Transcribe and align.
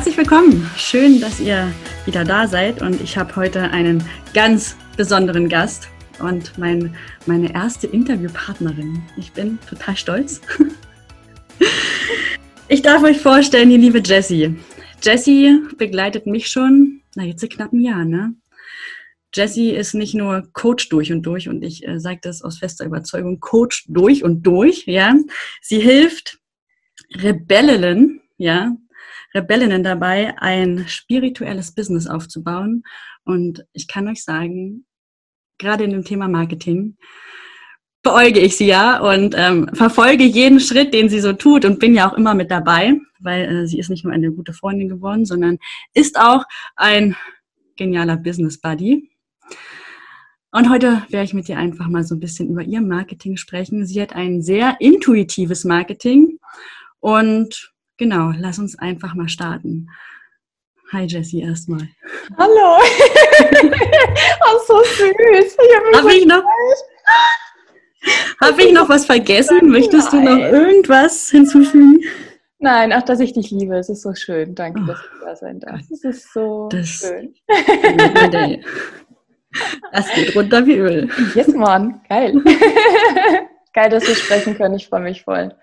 Herzlich 0.00 0.16
willkommen. 0.16 0.70
Schön, 0.78 1.20
dass 1.20 1.40
ihr 1.40 1.70
wieder 2.06 2.24
da 2.24 2.48
seid 2.48 2.80
und 2.80 3.02
ich 3.02 3.18
habe 3.18 3.36
heute 3.36 3.64
einen 3.64 4.02
ganz 4.32 4.74
besonderen 4.96 5.46
Gast 5.46 5.88
und 6.20 6.56
mein, 6.56 6.96
meine 7.26 7.52
erste 7.52 7.86
Interviewpartnerin. 7.86 9.02
Ich 9.18 9.30
bin 9.32 9.58
total 9.68 9.98
stolz. 9.98 10.40
Ich 12.68 12.80
darf 12.80 13.02
euch 13.02 13.18
vorstellen, 13.18 13.68
die 13.68 13.76
liebe 13.76 14.00
Jessie. 14.02 14.56
Jessie 15.02 15.58
begleitet 15.76 16.24
mich 16.26 16.48
schon, 16.48 17.02
na 17.14 17.24
jetzt 17.24 17.46
knapp 17.50 17.74
ein 17.74 17.82
Jahr, 17.82 18.06
ne? 18.06 18.34
Jessie 19.34 19.72
ist 19.72 19.92
nicht 19.92 20.14
nur 20.14 20.48
Coach 20.54 20.88
durch 20.88 21.12
und 21.12 21.22
durch 21.24 21.48
und 21.48 21.62
ich 21.62 21.86
äh, 21.86 22.00
sage 22.00 22.20
das 22.22 22.40
aus 22.40 22.58
fester 22.58 22.86
Überzeugung, 22.86 23.38
Coach 23.38 23.84
durch 23.88 24.24
und 24.24 24.44
durch, 24.44 24.86
ja. 24.86 25.14
Sie 25.60 25.80
hilft 25.80 26.38
Rebellinnen, 27.12 28.22
ja, 28.38 28.76
Rebellinnen 29.34 29.82
dabei, 29.82 30.34
ein 30.38 30.86
spirituelles 30.88 31.72
Business 31.74 32.06
aufzubauen. 32.06 32.82
Und 33.24 33.64
ich 33.72 33.88
kann 33.88 34.08
euch 34.08 34.24
sagen, 34.24 34.86
gerade 35.58 35.84
in 35.84 35.90
dem 35.90 36.04
Thema 36.04 36.28
Marketing, 36.28 36.96
beäuge 38.02 38.40
ich 38.40 38.56
sie 38.56 38.66
ja 38.66 38.98
und 39.00 39.34
ähm, 39.36 39.68
verfolge 39.74 40.24
jeden 40.24 40.58
Schritt, 40.58 40.94
den 40.94 41.08
sie 41.08 41.20
so 41.20 41.32
tut 41.32 41.64
und 41.64 41.78
bin 41.78 41.94
ja 41.94 42.10
auch 42.10 42.16
immer 42.16 42.34
mit 42.34 42.50
dabei, 42.50 42.98
weil 43.20 43.44
äh, 43.44 43.66
sie 43.66 43.78
ist 43.78 43.90
nicht 43.90 44.04
nur 44.04 44.12
eine 44.12 44.32
gute 44.32 44.54
Freundin 44.54 44.88
geworden, 44.88 45.26
sondern 45.26 45.58
ist 45.92 46.18
auch 46.18 46.44
ein 46.76 47.14
genialer 47.76 48.16
Business 48.16 48.58
Buddy. 48.60 49.10
Und 50.52 50.68
heute 50.68 51.02
werde 51.10 51.24
ich 51.24 51.34
mit 51.34 51.48
ihr 51.48 51.58
einfach 51.58 51.88
mal 51.88 52.02
so 52.02 52.14
ein 52.14 52.20
bisschen 52.20 52.48
über 52.48 52.62
ihr 52.62 52.80
Marketing 52.80 53.36
sprechen. 53.36 53.86
Sie 53.86 54.00
hat 54.02 54.14
ein 54.14 54.42
sehr 54.42 54.76
intuitives 54.80 55.64
Marketing 55.64 56.38
und 56.98 57.72
Genau, 58.00 58.32
lass 58.34 58.58
uns 58.58 58.78
einfach 58.78 59.14
mal 59.14 59.28
starten. 59.28 59.90
Hi 60.90 61.04
Jessie 61.04 61.42
erstmal. 61.42 61.86
Hallo. 62.38 62.78
oh, 64.46 64.58
so 64.66 64.82
süß. 64.82 65.58
Habe 65.94 66.14
ich, 66.14 66.24
noch, 66.24 66.42
hab 68.40 68.58
ich 68.58 68.72
noch 68.72 68.88
was 68.88 69.04
vergessen? 69.04 69.68
Möchtest 69.68 70.14
du 70.14 70.20
noch 70.22 70.38
irgendwas 70.38 71.28
hinzufügen? 71.28 72.00
Nein, 72.58 72.90
ach, 72.94 73.02
dass 73.02 73.20
ich 73.20 73.34
dich 73.34 73.50
liebe. 73.50 73.76
Es 73.76 73.90
ist 73.90 74.00
so 74.00 74.14
schön. 74.14 74.54
Danke, 74.54 74.80
oh, 74.82 74.86
dass 74.86 75.02
du 75.02 75.26
da 75.26 75.36
sein 75.36 75.60
darfst. 75.60 75.92
Es 75.92 76.02
ist 76.02 76.32
so 76.32 76.70
das 76.72 76.88
schön. 76.88 77.34
das 79.92 80.14
geht 80.14 80.34
runter 80.34 80.64
wie 80.64 80.78
Öl. 80.78 81.10
Yes, 81.34 81.48
Mann. 81.48 82.00
Geil. 82.08 82.32
Geil, 83.74 83.90
dass 83.90 84.08
wir 84.08 84.14
sprechen 84.14 84.56
können. 84.56 84.76
Ich 84.76 84.88
freue 84.88 85.02
mich 85.02 85.22
voll. 85.22 85.54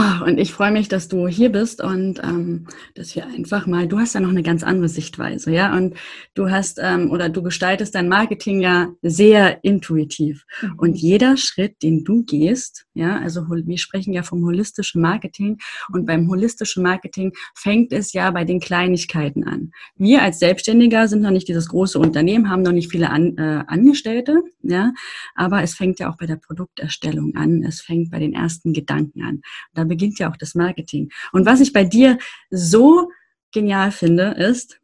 Ah, 0.00 0.22
und 0.24 0.38
ich 0.38 0.52
freue 0.52 0.70
mich, 0.70 0.86
dass 0.86 1.08
du 1.08 1.26
hier 1.26 1.50
bist 1.50 1.82
und 1.82 2.22
ähm, 2.22 2.68
dass 2.94 3.16
wir 3.16 3.26
einfach 3.26 3.66
mal, 3.66 3.88
du 3.88 3.98
hast 3.98 4.14
ja 4.14 4.20
noch 4.20 4.28
eine 4.28 4.44
ganz 4.44 4.62
andere 4.62 4.88
Sichtweise, 4.88 5.50
ja, 5.50 5.76
und 5.76 5.96
du 6.34 6.52
hast 6.52 6.78
ähm, 6.80 7.10
oder 7.10 7.28
du 7.28 7.42
gestaltest 7.42 7.96
dein 7.96 8.08
Marketing 8.08 8.60
ja 8.60 8.92
sehr 9.02 9.64
intuitiv. 9.64 10.44
Mhm. 10.62 10.74
Und 10.76 10.94
jeder 10.98 11.36
Schritt, 11.36 11.82
den 11.82 12.04
du 12.04 12.22
gehst, 12.22 12.86
ja, 12.94 13.18
also 13.18 13.46
wir 13.48 13.78
sprechen 13.78 14.12
ja 14.12 14.22
vom 14.22 14.44
holistischen 14.44 15.02
Marketing 15.02 15.58
und 15.92 16.06
beim 16.06 16.28
holistischen 16.28 16.84
Marketing 16.84 17.32
fängt 17.56 17.92
es 17.92 18.12
ja 18.12 18.30
bei 18.30 18.44
den 18.44 18.60
Kleinigkeiten 18.60 19.42
an. 19.42 19.72
Wir 19.96 20.22
als 20.22 20.38
Selbstständiger 20.38 21.08
sind 21.08 21.22
noch 21.22 21.32
nicht 21.32 21.48
dieses 21.48 21.68
große 21.70 21.98
Unternehmen, 21.98 22.50
haben 22.50 22.62
noch 22.62 22.70
nicht 22.70 22.92
viele 22.92 23.10
an, 23.10 23.36
äh, 23.36 23.64
Angestellte, 23.66 24.44
ja, 24.62 24.92
aber 25.34 25.64
es 25.64 25.74
fängt 25.74 25.98
ja 25.98 26.08
auch 26.08 26.16
bei 26.16 26.26
der 26.26 26.36
Produkterstellung 26.36 27.34
an, 27.34 27.64
es 27.64 27.80
fängt 27.80 28.12
bei 28.12 28.20
den 28.20 28.32
ersten 28.32 28.72
Gedanken 28.72 29.22
an. 29.22 29.40
Da 29.74 29.87
beginnt 29.88 30.18
ja 30.18 30.30
auch 30.30 30.36
das 30.36 30.54
Marketing. 30.54 31.10
Und 31.32 31.46
was 31.46 31.60
ich 31.60 31.72
bei 31.72 31.84
dir 31.84 32.18
so 32.50 33.10
genial 33.52 33.90
finde, 33.90 34.34
ist, 34.38 34.80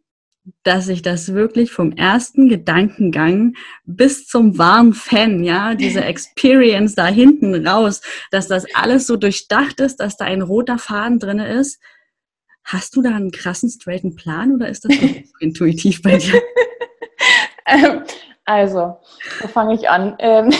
dass 0.62 0.88
ich 0.88 1.00
das 1.00 1.32
wirklich 1.32 1.72
vom 1.72 1.92
ersten 1.92 2.48
Gedankengang 2.48 3.54
bis 3.84 4.26
zum 4.26 4.58
wahren 4.58 4.92
Fan, 4.92 5.42
ja, 5.42 5.74
diese 5.74 6.00
Experience 6.04 6.94
da 6.94 7.06
hinten 7.06 7.66
raus, 7.66 8.02
dass 8.30 8.48
das 8.48 8.66
alles 8.74 9.06
so 9.06 9.16
durchdacht 9.16 9.80
ist, 9.80 9.96
dass 9.96 10.16
da 10.16 10.26
ein 10.26 10.42
roter 10.42 10.78
Faden 10.78 11.18
drin 11.18 11.38
ist. 11.38 11.80
Hast 12.62 12.96
du 12.96 13.02
da 13.02 13.10
einen 13.10 13.30
krassen, 13.30 13.68
straighten 13.68 14.16
Plan 14.16 14.54
oder 14.54 14.68
ist 14.68 14.84
das 14.84 14.96
so 14.96 15.06
intuitiv 15.40 16.02
bei 16.02 16.18
dir? 16.18 16.40
Ähm, 17.66 18.02
also, 18.44 18.98
wo 19.40 19.48
fange 19.48 19.74
ich 19.74 19.88
an? 19.88 20.16
Ähm, 20.18 20.52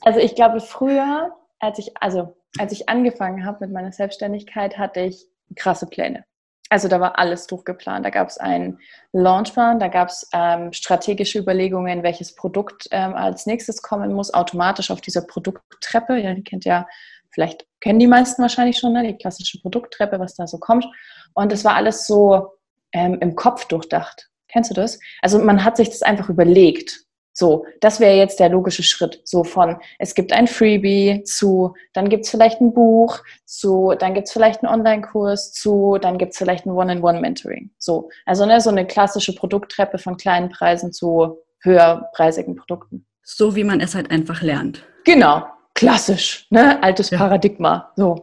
also 0.00 0.18
ich 0.18 0.34
glaube, 0.34 0.60
früher, 0.60 1.30
als 1.58 1.78
ich, 1.78 1.90
also 2.00 2.34
als 2.58 2.72
ich 2.72 2.88
angefangen 2.88 3.44
habe 3.44 3.58
mit 3.60 3.72
meiner 3.72 3.92
Selbstständigkeit, 3.92 4.78
hatte 4.78 5.00
ich 5.00 5.26
krasse 5.56 5.86
Pläne. 5.86 6.24
Also 6.72 6.88
da 6.88 7.00
war 7.00 7.18
alles 7.18 7.46
durchgeplant. 7.46 8.06
Da 8.06 8.10
gab 8.10 8.28
es 8.28 8.38
einen 8.38 8.78
Launchplan, 9.12 9.78
da 9.78 9.88
gab 9.88 10.08
es 10.08 10.26
ähm, 10.32 10.72
strategische 10.72 11.38
Überlegungen, 11.38 12.02
welches 12.02 12.34
Produkt 12.34 12.88
ähm, 12.92 13.14
als 13.14 13.44
nächstes 13.44 13.82
kommen 13.82 14.14
muss, 14.14 14.32
automatisch 14.32 14.90
auf 14.90 15.02
dieser 15.02 15.20
Produkttreppe. 15.20 16.16
Ja, 16.16 16.32
die 16.32 16.42
kennt 16.42 16.64
ja, 16.64 16.86
vielleicht 17.30 17.66
kennen 17.80 17.98
die 17.98 18.06
meisten 18.06 18.40
wahrscheinlich 18.40 18.78
schon, 18.78 18.94
ne? 18.94 19.02
die 19.02 19.18
klassische 19.18 19.60
Produkttreppe, 19.60 20.18
was 20.18 20.34
da 20.34 20.46
so 20.46 20.56
kommt. 20.58 20.86
Und 21.34 21.52
es 21.52 21.62
war 21.62 21.74
alles 21.74 22.06
so 22.06 22.52
ähm, 22.92 23.18
im 23.20 23.36
Kopf 23.36 23.66
durchdacht. 23.66 24.30
Kennst 24.48 24.70
du 24.70 24.74
das? 24.74 24.98
Also 25.20 25.38
man 25.40 25.64
hat 25.64 25.76
sich 25.76 25.90
das 25.90 26.00
einfach 26.00 26.30
überlegt. 26.30 27.04
So, 27.32 27.64
das 27.80 27.98
wäre 27.98 28.16
jetzt 28.16 28.40
der 28.40 28.50
logische 28.50 28.82
Schritt. 28.82 29.20
So 29.24 29.42
von, 29.42 29.76
es 29.98 30.14
gibt 30.14 30.32
ein 30.32 30.46
Freebie 30.46 31.22
zu, 31.24 31.74
dann 31.94 32.08
gibt 32.08 32.24
es 32.24 32.30
vielleicht 32.30 32.60
ein 32.60 32.74
Buch 32.74 33.20
zu, 33.46 33.94
dann 33.98 34.12
gibt 34.14 34.26
es 34.26 34.32
vielleicht 34.32 34.62
einen 34.62 34.72
Online-Kurs 34.72 35.52
zu, 35.52 35.98
dann 36.00 36.18
gibt 36.18 36.32
es 36.32 36.38
vielleicht 36.38 36.66
ein 36.66 36.72
One-in-One-Mentoring. 36.72 37.70
So, 37.78 38.10
also 38.26 38.44
ne, 38.44 38.60
so 38.60 38.70
eine 38.70 38.86
klassische 38.86 39.34
Produkttreppe 39.34 39.98
von 39.98 40.16
kleinen 40.16 40.50
Preisen 40.50 40.92
zu 40.92 41.38
höherpreisigen 41.62 42.56
Produkten. 42.56 43.06
So 43.22 43.56
wie 43.56 43.64
man 43.64 43.80
es 43.80 43.94
halt 43.94 44.10
einfach 44.10 44.42
lernt. 44.42 44.84
Genau, 45.04 45.44
klassisch, 45.74 46.46
ne? 46.50 46.82
altes 46.82 47.10
ja. 47.10 47.18
Paradigma. 47.18 47.92
So, 47.96 48.22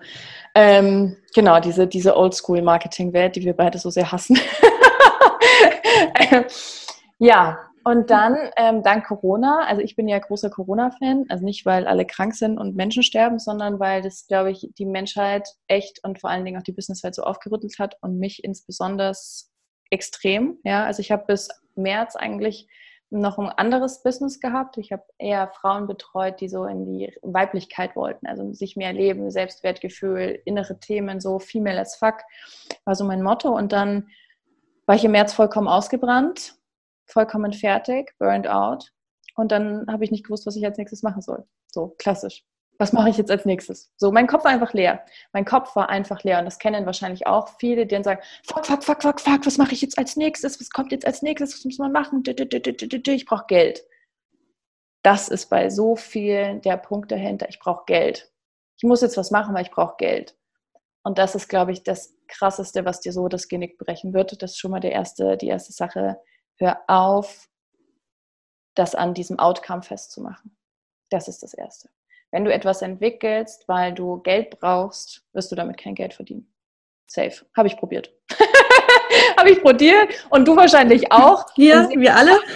ähm, 0.53 1.17
genau, 1.33 1.59
diese, 1.59 1.87
diese 1.87 2.15
Oldschool-Marketing-Welt, 2.15 3.35
die 3.35 3.43
wir 3.43 3.53
beide 3.53 3.79
so 3.79 3.89
sehr 3.89 4.11
hassen. 4.11 4.37
ja, 7.17 7.68
und 7.83 8.09
dann, 8.09 8.37
ähm, 8.57 8.83
dank 8.83 9.05
Corona, 9.05 9.65
also 9.65 9.81
ich 9.81 9.95
bin 9.95 10.07
ja 10.07 10.19
großer 10.19 10.49
Corona-Fan, 10.49 11.25
also 11.29 11.45
nicht, 11.45 11.65
weil 11.65 11.87
alle 11.87 12.05
krank 12.05 12.35
sind 12.35 12.57
und 12.57 12.75
Menschen 12.75 13.03
sterben, 13.03 13.39
sondern 13.39 13.79
weil 13.79 14.01
das, 14.01 14.27
glaube 14.27 14.51
ich, 14.51 14.69
die 14.77 14.85
Menschheit 14.85 15.47
echt 15.67 16.03
und 16.03 16.19
vor 16.19 16.29
allen 16.29 16.45
Dingen 16.45 16.59
auch 16.59 16.63
die 16.63 16.73
Businesswelt 16.73 17.15
so 17.15 17.23
aufgerüttelt 17.23 17.79
hat 17.79 17.95
und 18.01 18.19
mich 18.19 18.43
insbesondere 18.43 19.13
extrem. 19.89 20.59
Ja, 20.63 20.85
also 20.85 21.01
ich 21.01 21.11
habe 21.11 21.25
bis 21.27 21.49
März 21.75 22.15
eigentlich 22.15 22.67
noch 23.11 23.39
ein 23.39 23.49
anderes 23.49 24.03
Business 24.03 24.39
gehabt. 24.39 24.77
Ich 24.77 24.91
habe 24.91 25.03
eher 25.17 25.47
Frauen 25.47 25.87
betreut, 25.87 26.41
die 26.41 26.49
so 26.49 26.65
in 26.65 26.85
die 26.85 27.11
Weiblichkeit 27.23 27.95
wollten, 27.95 28.27
also 28.27 28.53
sich 28.53 28.75
mehr 28.75 28.93
leben, 28.93 29.31
Selbstwertgefühl, 29.31 30.39
innere 30.45 30.79
Themen, 30.79 31.19
so 31.19 31.39
female 31.39 31.79
as 31.79 31.95
fuck, 31.95 32.17
war 32.85 32.95
so 32.95 33.05
mein 33.05 33.23
Motto. 33.23 33.49
Und 33.49 33.71
dann 33.71 34.09
war 34.85 34.95
ich 34.95 35.05
im 35.05 35.11
März 35.11 35.33
vollkommen 35.33 35.67
ausgebrannt 35.67 36.58
vollkommen 37.11 37.53
fertig, 37.53 38.13
burned 38.19 38.47
out. 38.47 38.91
Und 39.35 39.51
dann 39.51 39.85
habe 39.89 40.03
ich 40.03 40.11
nicht 40.11 40.25
gewusst, 40.25 40.45
was 40.45 40.55
ich 40.55 40.65
als 40.65 40.77
nächstes 40.77 41.03
machen 41.03 41.21
soll. 41.21 41.45
So, 41.67 41.95
klassisch. 41.97 42.43
Was 42.77 42.93
mache 42.93 43.09
ich 43.09 43.17
jetzt 43.17 43.29
als 43.29 43.45
nächstes? 43.45 43.91
So, 43.97 44.11
mein 44.11 44.27
Kopf 44.27 44.45
war 44.45 44.51
einfach 44.51 44.73
leer. 44.73 45.03
Mein 45.33 45.43
Kopf 45.43 45.75
war 45.75 45.89
einfach 45.89 46.23
leer. 46.23 46.39
Und 46.39 46.45
das 46.45 46.59
kennen 46.59 46.85
wahrscheinlich 46.85 47.27
auch 47.27 47.49
viele, 47.59 47.85
die 47.85 47.95
dann 47.95 48.05
sagen, 48.05 48.21
fuck, 48.45 48.65
fuck, 48.65 48.83
fuck, 48.83 49.01
fuck, 49.01 49.19
fuck, 49.19 49.45
was 49.45 49.57
mache 49.57 49.73
ich 49.73 49.81
jetzt 49.81 49.97
als 49.97 50.15
nächstes? 50.15 50.59
Was 50.61 50.69
kommt 50.69 50.93
jetzt 50.93 51.05
als 51.05 51.21
nächstes? 51.21 51.53
Was 51.53 51.65
muss 51.65 51.77
man 51.77 51.91
machen? 51.91 52.23
Ich 52.25 53.25
brauche 53.25 53.45
Geld. 53.47 53.85
Das 55.03 55.27
ist 55.27 55.49
bei 55.49 55.69
so 55.69 55.95
vielen 55.95 56.61
der 56.61 56.77
Punkt 56.77 57.11
dahinter. 57.11 57.49
Ich 57.49 57.59
brauche 57.59 57.83
Geld. 57.85 58.31
Ich 58.77 58.83
muss 58.83 59.01
jetzt 59.01 59.17
was 59.17 59.31
machen, 59.31 59.53
weil 59.53 59.63
ich 59.63 59.71
brauche 59.71 59.95
Geld. 59.97 60.37
Und 61.03 61.17
das 61.17 61.35
ist, 61.35 61.49
glaube 61.49 61.71
ich, 61.73 61.83
das 61.83 62.15
Krasseste, 62.27 62.85
was 62.85 63.01
dir 63.01 63.11
so 63.11 63.27
das 63.27 63.47
Genick 63.47 63.77
brechen 63.77 64.13
wird. 64.13 64.41
Das 64.41 64.51
ist 64.51 64.57
schon 64.57 64.71
mal 64.71 64.79
der 64.79 64.91
erste, 64.91 65.35
die 65.37 65.47
erste 65.47 65.73
Sache, 65.73 66.17
hör 66.59 66.81
auf, 66.87 67.49
das 68.75 68.95
an 68.95 69.13
diesem 69.13 69.39
Outcome 69.39 69.81
festzumachen. 69.81 70.55
Das 71.09 71.27
ist 71.27 71.43
das 71.43 71.53
Erste. 71.53 71.89
Wenn 72.31 72.45
du 72.45 72.53
etwas 72.53 72.81
entwickelst, 72.81 73.67
weil 73.67 73.93
du 73.93 74.19
Geld 74.21 74.59
brauchst, 74.59 75.23
wirst 75.33 75.51
du 75.51 75.55
damit 75.55 75.77
kein 75.77 75.95
Geld 75.95 76.13
verdienen. 76.13 76.53
Safe. 77.07 77.33
Habe 77.57 77.67
ich 77.67 77.77
probiert. 77.77 78.13
Habe 79.37 79.49
ich 79.49 79.61
probiert 79.61 80.27
und 80.29 80.47
du 80.47 80.55
wahrscheinlich 80.55 81.11
auch. 81.11 81.45
Ja, 81.57 81.89
wir 81.89 82.15
alle. 82.15 82.39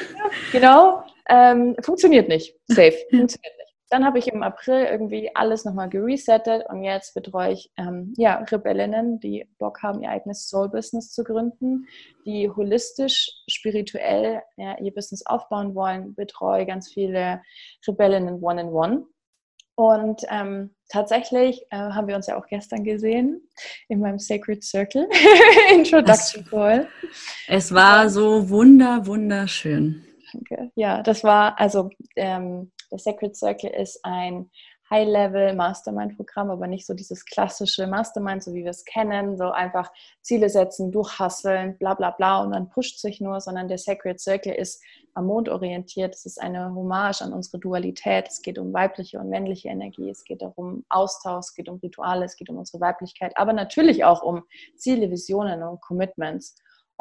Genau. 0.51 1.03
Ähm, 1.29 1.75
funktioniert 1.81 2.27
nicht. 2.27 2.55
Safe. 2.67 2.95
Funktioniert 3.09 3.57
nicht. 3.57 3.62
Dann 3.93 4.05
habe 4.05 4.17
ich 4.17 4.27
im 4.27 4.41
April 4.41 4.85
irgendwie 4.85 5.29
alles 5.35 5.65
nochmal 5.65 5.87
geresettet 5.87 6.65
und 6.67 6.81
jetzt 6.81 7.13
betreue 7.13 7.51
ich 7.51 7.71
ähm, 7.77 8.11
ja, 8.17 8.37
Rebellinnen, 8.37 9.19
die 9.19 9.47
Bock 9.59 9.83
haben, 9.83 10.01
ihr 10.01 10.09
eigenes 10.09 10.49
Soul-Business 10.49 11.11
zu 11.11 11.23
gründen, 11.23 11.85
die 12.25 12.49
holistisch, 12.49 13.29
spirituell 13.47 14.41
ja, 14.57 14.79
ihr 14.79 14.91
Business 14.95 15.23
aufbauen 15.27 15.75
wollen, 15.75 16.15
betreue 16.15 16.65
ganz 16.65 16.91
viele 16.91 17.43
Rebellinnen 17.87 18.41
One-in-One. 18.41 19.05
Und 19.75 20.23
ähm, 20.31 20.73
tatsächlich 20.89 21.63
äh, 21.69 21.77
haben 21.77 22.07
wir 22.07 22.15
uns 22.15 22.25
ja 22.25 22.35
auch 22.39 22.47
gestern 22.47 22.83
gesehen 22.83 23.47
in 23.89 23.99
meinem 23.99 24.17
Sacred 24.17 24.63
Circle 24.63 25.07
Introduction 25.71 26.45
Call. 26.45 26.87
Es 27.47 27.71
war 27.71 28.09
so 28.09 28.49
wunder, 28.49 29.05
wunderschön. 29.05 30.03
Danke. 30.33 30.71
Ja, 30.73 31.03
das 31.03 31.23
war, 31.23 31.59
also 31.59 31.91
ähm, 32.15 32.71
der 32.93 32.99
Sacred 32.99 33.35
Circle 33.35 33.71
ist 33.71 33.99
ein 34.05 34.51
High-Level-Mastermind-Programm, 34.91 36.51
aber 36.51 36.67
nicht 36.67 36.85
so 36.85 36.93
dieses 36.93 37.25
klassische 37.25 37.87
Mastermind, 37.87 38.43
so 38.43 38.53
wie 38.53 38.63
wir 38.63 38.69
es 38.69 38.85
kennen, 38.85 39.35
so 39.35 39.49
einfach 39.49 39.91
Ziele 40.21 40.47
setzen, 40.49 40.91
durchhasseln, 40.91 41.75
bla 41.79 41.95
bla 41.95 42.11
bla 42.11 42.43
und 42.43 42.51
dann 42.51 42.69
pusht 42.69 42.99
sich 42.99 43.19
nur, 43.19 43.41
sondern 43.41 43.67
der 43.67 43.79
Sacred 43.79 44.19
Circle 44.19 44.53
ist 44.53 44.83
am 45.15 45.25
Mond 45.25 45.49
orientiert. 45.49 46.13
Es 46.13 46.27
ist 46.27 46.39
eine 46.39 46.75
Hommage 46.75 47.23
an 47.23 47.33
unsere 47.33 47.57
Dualität. 47.57 48.27
Es 48.27 48.43
geht 48.43 48.59
um 48.59 48.71
weibliche 48.73 49.19
und 49.19 49.29
männliche 49.29 49.69
Energie. 49.69 50.11
Es 50.11 50.23
geht 50.23 50.43
darum 50.43 50.85
Austausch, 50.89 51.47
es 51.47 51.55
geht 51.55 51.69
um 51.69 51.77
Rituale, 51.77 52.25
es 52.25 52.35
geht 52.35 52.51
um 52.51 52.57
unsere 52.57 52.79
Weiblichkeit, 52.79 53.33
aber 53.35 53.53
natürlich 53.53 54.03
auch 54.03 54.21
um 54.21 54.43
Ziele, 54.75 55.09
Visionen 55.09 55.63
und 55.63 55.81
Commitments. 55.81 56.55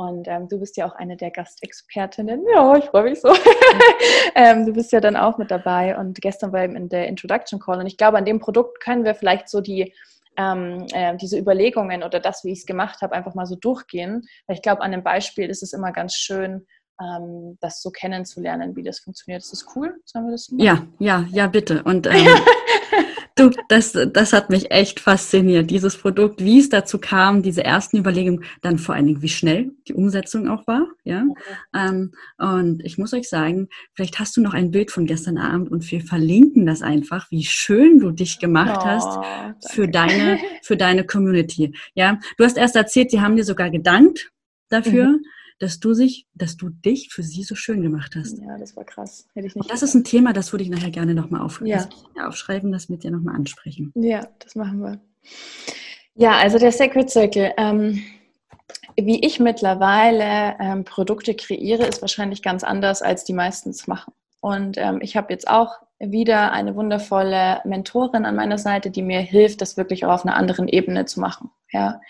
Und 0.08 0.26
ähm, 0.26 0.48
du 0.48 0.58
bist 0.58 0.76
ja 0.76 0.86
auch 0.86 0.94
eine 0.94 1.16
der 1.16 1.30
Gastexpertinnen. 1.30 2.44
Ja, 2.52 2.76
ich 2.76 2.86
freue 2.86 3.04
mich 3.04 3.20
so. 3.20 3.28
ähm, 4.34 4.66
du 4.66 4.72
bist 4.72 4.92
ja 4.92 5.00
dann 5.00 5.16
auch 5.16 5.38
mit 5.38 5.50
dabei 5.50 5.96
und 5.96 6.20
gestern 6.20 6.52
war 6.52 6.64
eben 6.64 6.76
in 6.76 6.88
der 6.88 7.06
Introduction 7.06 7.60
Call. 7.60 7.78
Und 7.78 7.86
ich 7.86 7.96
glaube, 7.96 8.18
an 8.18 8.24
dem 8.24 8.40
Produkt 8.40 8.80
können 8.80 9.04
wir 9.04 9.14
vielleicht 9.14 9.48
so 9.48 9.60
die, 9.60 9.94
ähm, 10.36 10.86
äh, 10.92 11.16
diese 11.16 11.38
Überlegungen 11.38 12.02
oder 12.02 12.20
das, 12.20 12.42
wie 12.44 12.52
ich 12.52 12.60
es 12.60 12.66
gemacht 12.66 13.00
habe, 13.02 13.14
einfach 13.14 13.34
mal 13.34 13.46
so 13.46 13.56
durchgehen. 13.56 14.26
Weil 14.46 14.56
ich 14.56 14.62
glaube, 14.62 14.82
an 14.82 14.92
einem 14.92 15.04
Beispiel 15.04 15.48
ist 15.48 15.62
es 15.62 15.72
immer 15.72 15.92
ganz 15.92 16.14
schön, 16.16 16.66
ähm, 17.00 17.58
das 17.60 17.80
so 17.80 17.90
kennenzulernen, 17.90 18.76
wie 18.76 18.82
das 18.82 18.98
funktioniert. 19.00 19.42
Ist 19.42 19.52
das 19.52 19.66
cool? 19.76 20.00
Sollen 20.04 20.26
wir 20.26 20.32
das 20.32 20.50
machen? 20.50 20.64
Ja, 20.64 20.86
ja, 20.98 21.26
ja, 21.30 21.46
bitte. 21.46 21.82
Und 21.84 22.06
ähm, 22.10 22.26
Du, 23.36 23.50
das, 23.68 23.92
das 23.92 24.32
hat 24.32 24.50
mich 24.50 24.70
echt 24.70 25.00
fasziniert, 25.00 25.70
dieses 25.70 25.96
Produkt, 25.96 26.44
wie 26.44 26.58
es 26.58 26.68
dazu 26.68 26.98
kam, 26.98 27.42
diese 27.42 27.64
ersten 27.64 27.96
Überlegungen, 27.96 28.44
dann 28.60 28.78
vor 28.78 28.94
allen 28.94 29.06
Dingen, 29.06 29.22
wie 29.22 29.28
schnell 29.28 29.70
die 29.88 29.94
Umsetzung 29.94 30.48
auch 30.48 30.66
war, 30.66 30.86
ja. 31.04 31.24
Okay. 31.30 31.88
Ähm, 31.88 32.12
und 32.36 32.84
ich 32.84 32.98
muss 32.98 33.14
euch 33.14 33.28
sagen, 33.28 33.68
vielleicht 33.94 34.18
hast 34.18 34.36
du 34.36 34.42
noch 34.42 34.52
ein 34.52 34.70
Bild 34.70 34.90
von 34.90 35.06
gestern 35.06 35.38
Abend 35.38 35.70
und 35.70 35.90
wir 35.90 36.02
verlinken 36.02 36.66
das 36.66 36.82
einfach, 36.82 37.30
wie 37.30 37.44
schön 37.44 38.00
du 38.00 38.10
dich 38.10 38.38
gemacht 38.38 38.80
oh, 38.82 38.86
hast 38.86 39.72
für 39.72 39.88
deine, 39.88 40.38
für 40.62 40.76
deine 40.76 41.06
Community, 41.06 41.74
ja. 41.94 42.18
Du 42.36 42.44
hast 42.44 42.58
erst 42.58 42.76
erzählt, 42.76 43.12
die 43.12 43.20
haben 43.20 43.36
dir 43.36 43.44
sogar 43.44 43.70
gedankt 43.70 44.30
dafür. 44.68 45.08
Mhm 45.08 45.24
dass 45.62 45.78
du 45.78 45.94
sich, 45.94 46.26
dass 46.34 46.56
du 46.56 46.70
dich 46.70 47.10
für 47.14 47.22
sie 47.22 47.44
so 47.44 47.54
schön 47.54 47.82
gemacht 47.82 48.16
hast. 48.16 48.36
Ja, 48.38 48.58
das 48.58 48.74
war 48.74 48.82
krass. 48.82 49.28
Hätte 49.32 49.46
ich 49.46 49.54
nicht. 49.54 49.70
das 49.70 49.82
ist 49.82 49.94
ein 49.94 50.02
Thema, 50.02 50.32
das 50.32 50.52
würde 50.52 50.64
ich 50.64 50.70
nachher 50.70 50.90
gerne 50.90 51.14
nochmal 51.14 51.40
auf, 51.40 51.62
ja. 51.64 51.88
aufschreiben, 52.20 52.72
das 52.72 52.88
mit 52.88 53.04
dir 53.04 53.12
nochmal 53.12 53.36
ansprechen. 53.36 53.92
Ja, 53.94 54.26
das 54.40 54.56
machen 54.56 54.82
wir. 54.82 55.00
Ja, 56.16 56.32
also 56.32 56.58
der 56.58 56.72
Sacred 56.72 57.08
Circle. 57.08 57.52
Ähm, 57.56 58.02
wie 58.96 59.24
ich 59.24 59.38
mittlerweile 59.38 60.56
ähm, 60.58 60.84
Produkte 60.84 61.34
kreiere, 61.34 61.86
ist 61.86 62.02
wahrscheinlich 62.02 62.42
ganz 62.42 62.64
anders, 62.64 63.00
als 63.00 63.24
die 63.24 63.32
meisten 63.32 63.70
es 63.70 63.86
machen. 63.86 64.12
Und 64.40 64.78
ähm, 64.78 64.98
ich 65.00 65.16
habe 65.16 65.32
jetzt 65.32 65.46
auch 65.46 65.76
wieder 66.00 66.50
eine 66.50 66.74
wundervolle 66.74 67.60
Mentorin 67.64 68.24
an 68.24 68.34
meiner 68.34 68.58
Seite, 68.58 68.90
die 68.90 69.02
mir 69.02 69.20
hilft, 69.20 69.60
das 69.60 69.76
wirklich 69.76 70.04
auch 70.04 70.12
auf 70.12 70.26
einer 70.26 70.34
anderen 70.34 70.66
Ebene 70.66 71.04
zu 71.04 71.20
machen. 71.20 71.50
Ja, 71.70 72.00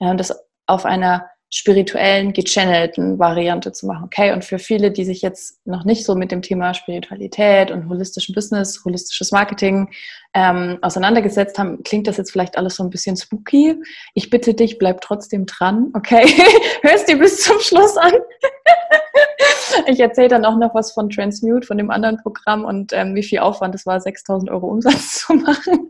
ja 0.00 0.14
das 0.14 0.34
auf 0.66 0.86
einer 0.86 1.28
spirituellen, 1.54 2.32
gechannelten 2.32 3.18
Variante 3.18 3.72
zu 3.72 3.86
machen. 3.86 4.04
Okay, 4.04 4.32
und 4.32 4.42
für 4.42 4.58
viele, 4.58 4.90
die 4.90 5.04
sich 5.04 5.20
jetzt 5.20 5.60
noch 5.66 5.84
nicht 5.84 6.06
so 6.06 6.14
mit 6.14 6.32
dem 6.32 6.40
Thema 6.40 6.72
Spiritualität 6.72 7.70
und 7.70 7.90
holistischen 7.90 8.34
Business, 8.34 8.82
holistisches 8.86 9.32
Marketing 9.32 9.90
ähm, 10.32 10.78
auseinandergesetzt 10.80 11.58
haben, 11.58 11.82
klingt 11.82 12.06
das 12.06 12.16
jetzt 12.16 12.32
vielleicht 12.32 12.56
alles 12.56 12.76
so 12.76 12.82
ein 12.82 12.88
bisschen 12.88 13.18
spooky. 13.18 13.76
Ich 14.14 14.30
bitte 14.30 14.54
dich, 14.54 14.78
bleib 14.78 15.02
trotzdem 15.02 15.44
dran, 15.44 15.90
okay? 15.92 16.24
Hörst 16.80 17.06
dir 17.06 17.18
bis 17.18 17.42
zum 17.42 17.60
Schluss 17.60 17.98
an. 17.98 18.14
ich 19.88 20.00
erzähle 20.00 20.28
dann 20.28 20.46
auch 20.46 20.56
noch 20.56 20.74
was 20.74 20.92
von 20.92 21.10
Transmute, 21.10 21.66
von 21.66 21.76
dem 21.76 21.90
anderen 21.90 22.16
Programm 22.16 22.64
und 22.64 22.94
ähm, 22.94 23.14
wie 23.14 23.22
viel 23.22 23.40
Aufwand 23.40 23.74
es 23.74 23.84
war, 23.84 24.00
6000 24.00 24.50
Euro 24.50 24.68
Umsatz 24.68 25.18
zu 25.26 25.34
machen. 25.34 25.86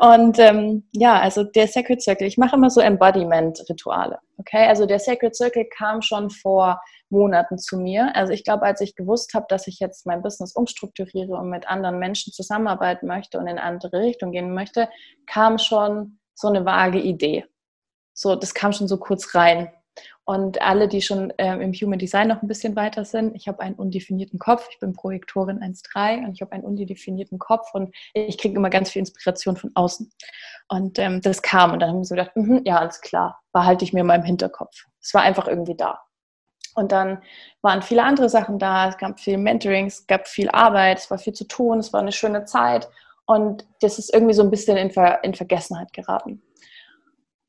Und 0.00 0.38
ähm, 0.38 0.88
ja, 0.92 1.20
also 1.20 1.44
der 1.44 1.68
Sacred 1.68 2.00
Circle, 2.00 2.26
ich 2.26 2.38
mache 2.38 2.56
immer 2.56 2.70
so 2.70 2.80
Embodiment-Rituale. 2.80 4.18
Okay, 4.38 4.66
also 4.66 4.86
der 4.86 4.98
Sacred 4.98 5.36
Circle 5.36 5.66
kam 5.66 6.00
schon 6.00 6.30
vor 6.30 6.80
Monaten 7.10 7.58
zu 7.58 7.76
mir. 7.76 8.16
Also 8.16 8.32
ich 8.32 8.42
glaube, 8.42 8.62
als 8.62 8.80
ich 8.80 8.96
gewusst 8.96 9.34
habe, 9.34 9.44
dass 9.50 9.66
ich 9.66 9.78
jetzt 9.78 10.06
mein 10.06 10.22
Business 10.22 10.54
umstrukturiere 10.56 11.34
und 11.34 11.50
mit 11.50 11.68
anderen 11.68 11.98
Menschen 11.98 12.32
zusammenarbeiten 12.32 13.06
möchte 13.06 13.36
und 13.36 13.46
in 13.46 13.58
eine 13.58 13.62
andere 13.62 14.00
Richtung 14.00 14.32
gehen 14.32 14.54
möchte, 14.54 14.88
kam 15.26 15.58
schon 15.58 16.18
so 16.34 16.48
eine 16.48 16.64
vage 16.64 16.98
Idee. 16.98 17.44
So, 18.14 18.36
das 18.36 18.54
kam 18.54 18.72
schon 18.72 18.88
so 18.88 18.96
kurz 18.96 19.34
rein. 19.34 19.70
Und 20.24 20.62
alle, 20.62 20.88
die 20.88 21.02
schon 21.02 21.32
ähm, 21.38 21.60
im 21.60 21.72
Human 21.72 21.98
Design 21.98 22.28
noch 22.28 22.42
ein 22.42 22.48
bisschen 22.48 22.76
weiter 22.76 23.04
sind, 23.04 23.34
ich 23.34 23.48
habe 23.48 23.60
einen 23.60 23.74
undefinierten 23.74 24.38
Kopf, 24.38 24.68
ich 24.70 24.78
bin 24.78 24.92
Projektorin 24.92 25.60
1.3 25.60 26.24
und 26.24 26.32
ich 26.34 26.40
habe 26.40 26.52
einen 26.52 26.64
undefinierten 26.64 27.38
Kopf 27.38 27.74
und 27.74 27.94
ich 28.14 28.38
kriege 28.38 28.54
immer 28.54 28.70
ganz 28.70 28.90
viel 28.90 29.00
Inspiration 29.00 29.56
von 29.56 29.70
außen. 29.74 30.10
Und 30.68 30.98
ähm, 30.98 31.20
das 31.20 31.42
kam 31.42 31.72
und 31.72 31.80
dann 31.80 31.90
haben 31.90 32.04
so 32.04 32.14
gedacht, 32.14 32.32
mh, 32.34 32.60
ja, 32.64 32.78
alles 32.78 33.00
klar, 33.00 33.40
behalte 33.52 33.84
ich 33.84 33.92
mir 33.92 34.04
mal 34.04 34.16
im 34.16 34.24
Hinterkopf. 34.24 34.84
Es 35.00 35.12
war 35.14 35.22
einfach 35.22 35.48
irgendwie 35.48 35.76
da. 35.76 36.00
Und 36.74 36.92
dann 36.92 37.22
waren 37.62 37.82
viele 37.82 38.04
andere 38.04 38.28
Sachen 38.28 38.58
da, 38.58 38.88
es 38.88 38.98
gab 38.98 39.18
viel 39.18 39.38
Mentoring, 39.38 39.86
es 39.86 40.06
gab 40.06 40.28
viel 40.28 40.48
Arbeit, 40.50 40.98
es 40.98 41.10
war 41.10 41.18
viel 41.18 41.32
zu 41.32 41.44
tun, 41.44 41.78
es 41.78 41.92
war 41.92 42.00
eine 42.00 42.12
schöne 42.12 42.44
Zeit 42.44 42.88
und 43.26 43.66
das 43.80 43.98
ist 43.98 44.12
irgendwie 44.12 44.34
so 44.34 44.42
ein 44.42 44.50
bisschen 44.50 44.76
in, 44.76 44.90
Ver 44.90 45.22
in 45.22 45.34
Vergessenheit 45.34 45.92
geraten. 45.92 46.42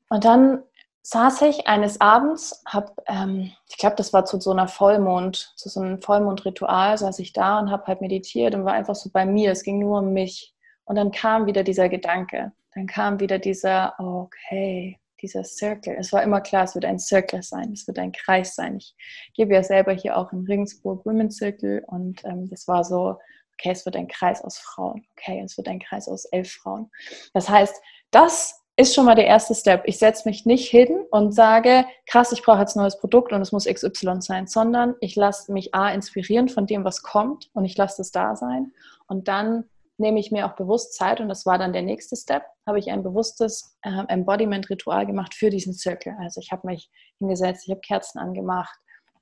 Und 0.08 0.24
dann 0.24 0.62
saß 1.02 1.42
ich 1.42 1.66
eines 1.66 2.00
Abends, 2.00 2.62
hab, 2.66 2.96
ähm, 3.06 3.52
ich 3.68 3.76
glaube, 3.76 3.96
das 3.96 4.12
war 4.12 4.24
zu 4.24 4.40
so 4.40 4.52
einer 4.52 4.68
Vollmond, 4.68 5.52
zu 5.56 5.68
so 5.68 5.80
einem 5.80 6.00
Vollmondritual, 6.00 6.96
saß 6.96 7.18
ich 7.18 7.32
da 7.32 7.58
und 7.58 7.70
habe 7.70 7.86
halt 7.86 8.00
meditiert 8.00 8.54
und 8.54 8.64
war 8.64 8.72
einfach 8.72 8.94
so 8.94 9.10
bei 9.12 9.26
mir. 9.26 9.52
Es 9.52 9.64
ging 9.64 9.80
nur 9.80 9.98
um 9.98 10.12
mich. 10.12 10.54
Und 10.84 10.96
dann 10.96 11.10
kam 11.10 11.46
wieder 11.46 11.64
dieser 11.64 11.88
Gedanke. 11.88 12.52
Dann 12.74 12.86
kam 12.86 13.20
wieder 13.20 13.38
dieser, 13.38 13.94
okay, 13.98 14.98
dieser 15.20 15.44
Circle. 15.44 15.96
Es 15.98 16.12
war 16.12 16.22
immer 16.22 16.40
klar, 16.40 16.64
es 16.64 16.74
wird 16.74 16.84
ein 16.84 16.98
Circle 16.98 17.42
sein, 17.42 17.72
es 17.72 17.86
wird 17.86 17.98
ein 17.98 18.12
Kreis 18.12 18.54
sein. 18.54 18.76
Ich 18.78 18.94
gebe 19.34 19.54
ja 19.54 19.62
selber 19.62 19.92
hier 19.92 20.16
auch 20.16 20.32
im 20.32 20.44
Regensburg 20.44 21.04
Women 21.06 21.30
Circle 21.30 21.84
und 21.86 22.24
ähm, 22.24 22.48
das 22.48 22.66
war 22.68 22.84
so, 22.84 23.18
okay, 23.54 23.70
es 23.70 23.84
wird 23.84 23.96
ein 23.96 24.08
Kreis 24.08 24.42
aus 24.42 24.58
Frauen. 24.58 25.06
Okay, 25.16 25.40
es 25.44 25.56
wird 25.56 25.68
ein 25.68 25.80
Kreis 25.80 26.08
aus 26.08 26.24
elf 26.26 26.52
Frauen. 26.52 26.90
Das 27.34 27.48
heißt, 27.48 27.80
das 28.10 28.61
ist 28.76 28.94
schon 28.94 29.04
mal 29.04 29.14
der 29.14 29.26
erste 29.26 29.54
Step. 29.54 29.82
Ich 29.86 29.98
setze 29.98 30.28
mich 30.28 30.46
nicht 30.46 30.68
hin 30.68 31.04
und 31.10 31.32
sage, 31.32 31.84
krass, 32.06 32.32
ich 32.32 32.42
brauche 32.42 32.60
jetzt 32.60 32.76
ein 32.76 32.80
neues 32.80 32.98
Produkt 32.98 33.32
und 33.32 33.42
es 33.42 33.52
muss 33.52 33.66
XY 33.66 34.20
sein, 34.20 34.46
sondern 34.46 34.94
ich 35.00 35.14
lasse 35.14 35.52
mich 35.52 35.74
A 35.74 35.90
inspirieren 35.90 36.48
von 36.48 36.66
dem, 36.66 36.84
was 36.84 37.02
kommt 37.02 37.50
und 37.52 37.64
ich 37.64 37.76
lasse 37.76 38.00
es 38.00 38.12
da 38.12 38.34
sein. 38.34 38.72
Und 39.06 39.28
dann 39.28 39.64
nehme 39.98 40.18
ich 40.18 40.32
mir 40.32 40.46
auch 40.46 40.56
bewusst 40.56 40.94
Zeit 40.94 41.20
und 41.20 41.28
das 41.28 41.44
war 41.44 41.58
dann 41.58 41.74
der 41.74 41.82
nächste 41.82 42.16
Step, 42.16 42.44
habe 42.66 42.78
ich 42.78 42.90
ein 42.90 43.02
bewusstes 43.02 43.76
äh, 43.82 44.04
Embodiment-Ritual 44.08 45.06
gemacht 45.06 45.34
für 45.34 45.50
diesen 45.50 45.74
Circle. 45.74 46.16
Also 46.18 46.40
ich 46.40 46.50
habe 46.50 46.66
mich 46.66 46.90
hingesetzt, 47.18 47.64
ich 47.66 47.70
habe 47.70 47.80
Kerzen 47.80 48.18
angemacht, 48.18 48.74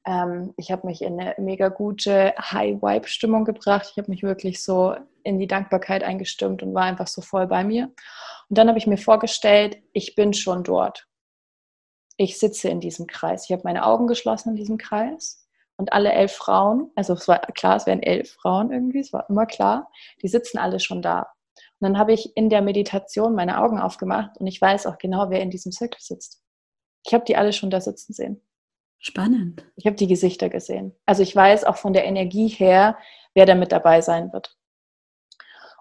ähm, 0.07 0.54
ich 0.57 0.71
habe 0.71 0.87
mich 0.87 1.02
in 1.02 1.21
eine 1.21 1.35
mega 1.38 1.69
gute 1.69 2.35
High-Vibe-Stimmung 2.38 3.45
gebracht. 3.45 3.88
Ich 3.90 3.99
habe 3.99 4.11
mich 4.11 4.23
wirklich 4.23 4.62
so 4.62 4.95
in 5.23 5.38
die 5.38 5.47
Dankbarkeit 5.47 6.02
eingestimmt 6.02 6.62
und 6.62 6.75
war 6.75 6.85
einfach 6.85 7.07
so 7.07 7.21
voll 7.21 7.47
bei 7.47 7.64
mir. 7.64 7.92
Und 8.49 8.59
dann 8.59 8.69
habe 8.69 8.78
ich 8.78 8.87
mir 8.87 8.99
vorgestellt, 8.99 9.78
ich 9.92 10.14
bin 10.14 10.33
schon 10.33 10.64
dort. 10.64 11.07
Ich 12.16 12.38
sitze 12.38 12.69
in 12.69 12.80
diesem 12.80 13.07
Kreis. 13.07 13.45
Ich 13.45 13.52
habe 13.52 13.62
meine 13.64 13.85
Augen 13.85 14.07
geschlossen 14.07 14.50
in 14.50 14.57
diesem 14.57 14.78
Kreis. 14.78 15.47
Und 15.76 15.95
alle 15.95 16.12
elf 16.12 16.33
Frauen, 16.33 16.90
also 16.95 17.14
es 17.14 17.26
war 17.26 17.38
klar, 17.38 17.76
es 17.76 17.87
wären 17.87 18.02
elf 18.02 18.33
Frauen 18.35 18.71
irgendwie, 18.71 18.99
es 19.00 19.14
war 19.14 19.25
immer 19.30 19.47
klar, 19.47 19.90
die 20.21 20.28
sitzen 20.28 20.59
alle 20.59 20.78
schon 20.78 21.00
da. 21.00 21.21
Und 21.80 21.88
dann 21.88 21.99
habe 21.99 22.12
ich 22.12 22.37
in 22.37 22.50
der 22.50 22.61
Meditation 22.61 23.35
meine 23.35 23.59
Augen 23.62 23.80
aufgemacht 23.80 24.37
und 24.37 24.47
ich 24.47 24.61
weiß 24.61 24.85
auch 24.85 24.99
genau, 24.99 25.30
wer 25.30 25.40
in 25.40 25.49
diesem 25.49 25.73
Zirkel 25.73 25.99
sitzt. 26.02 26.42
Ich 27.07 27.14
habe 27.14 27.25
die 27.25 27.35
alle 27.35 27.54
schon 27.54 27.71
da 27.71 27.80
sitzen 27.80 28.12
sehen. 28.12 28.42
Spannend. 29.00 29.64
Ich 29.76 29.87
habe 29.87 29.97
die 29.97 30.07
Gesichter 30.07 30.50
gesehen. 30.50 30.95
Also 31.07 31.23
ich 31.23 31.35
weiß 31.35 31.64
auch 31.64 31.76
von 31.76 31.95
der 31.95 32.04
Energie 32.04 32.49
her, 32.49 32.99
wer 33.35 33.47
da 33.47 33.54
mit 33.54 33.73
dabei 33.73 34.02
sein 34.02 34.33
wird. 34.33 34.57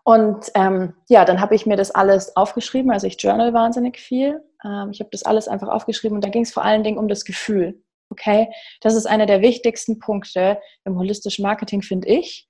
Und 0.06 0.50
ähm, 0.56 0.94
ja, 1.10 1.26
dann 1.26 1.42
habe 1.42 1.54
ich 1.54 1.66
mir 1.66 1.76
das 1.76 1.92
alles 1.92 2.36
aufgeschrieben. 2.38 2.92
Also 2.92 3.08
ich 3.08 3.22
journal 3.22 3.54
wahnsinnig 3.54 4.00
viel. 4.00 4.42
Ähm, 4.64 4.90
ich 4.92 5.02
habe 5.02 5.10
das 5.12 5.24
alles 5.24 5.50
einfach 5.50 5.68
aufgeschrieben 5.68 6.16
und 6.16 6.24
da 6.24 6.30
ging 6.30 6.44
es 6.44 6.54
vor 6.54 6.64
allen 6.64 6.84
Dingen 6.84 6.98
um 6.98 7.10
das 7.10 7.26
Gefühl. 7.26 7.84
Okay, 8.10 8.50
das 8.82 8.96
ist 8.96 9.06
einer 9.06 9.26
der 9.26 9.42
wichtigsten 9.42 10.00
Punkte 10.00 10.60
im 10.86 10.98
holistischen 10.98 11.44
Marketing, 11.44 11.82
finde 11.82 12.08
ich. 12.08 12.50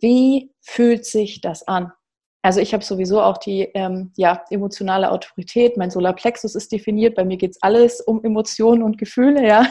Wie 0.00 0.52
fühlt 0.60 1.04
sich 1.04 1.40
das 1.40 1.66
an? 1.66 1.92
Also 2.44 2.60
ich 2.60 2.74
habe 2.74 2.84
sowieso 2.84 3.22
auch 3.22 3.38
die 3.38 3.62
ähm, 3.72 4.12
ja, 4.16 4.44
emotionale 4.50 5.10
Autorität. 5.10 5.78
Mein 5.78 5.90
Solarplexus 5.90 6.54
ist 6.54 6.70
definiert. 6.72 7.14
Bei 7.14 7.24
mir 7.24 7.38
geht 7.38 7.52
es 7.52 7.62
alles 7.62 8.02
um 8.02 8.22
Emotionen 8.22 8.82
und 8.82 8.98
Gefühle. 8.98 9.48
Ja. 9.48 9.66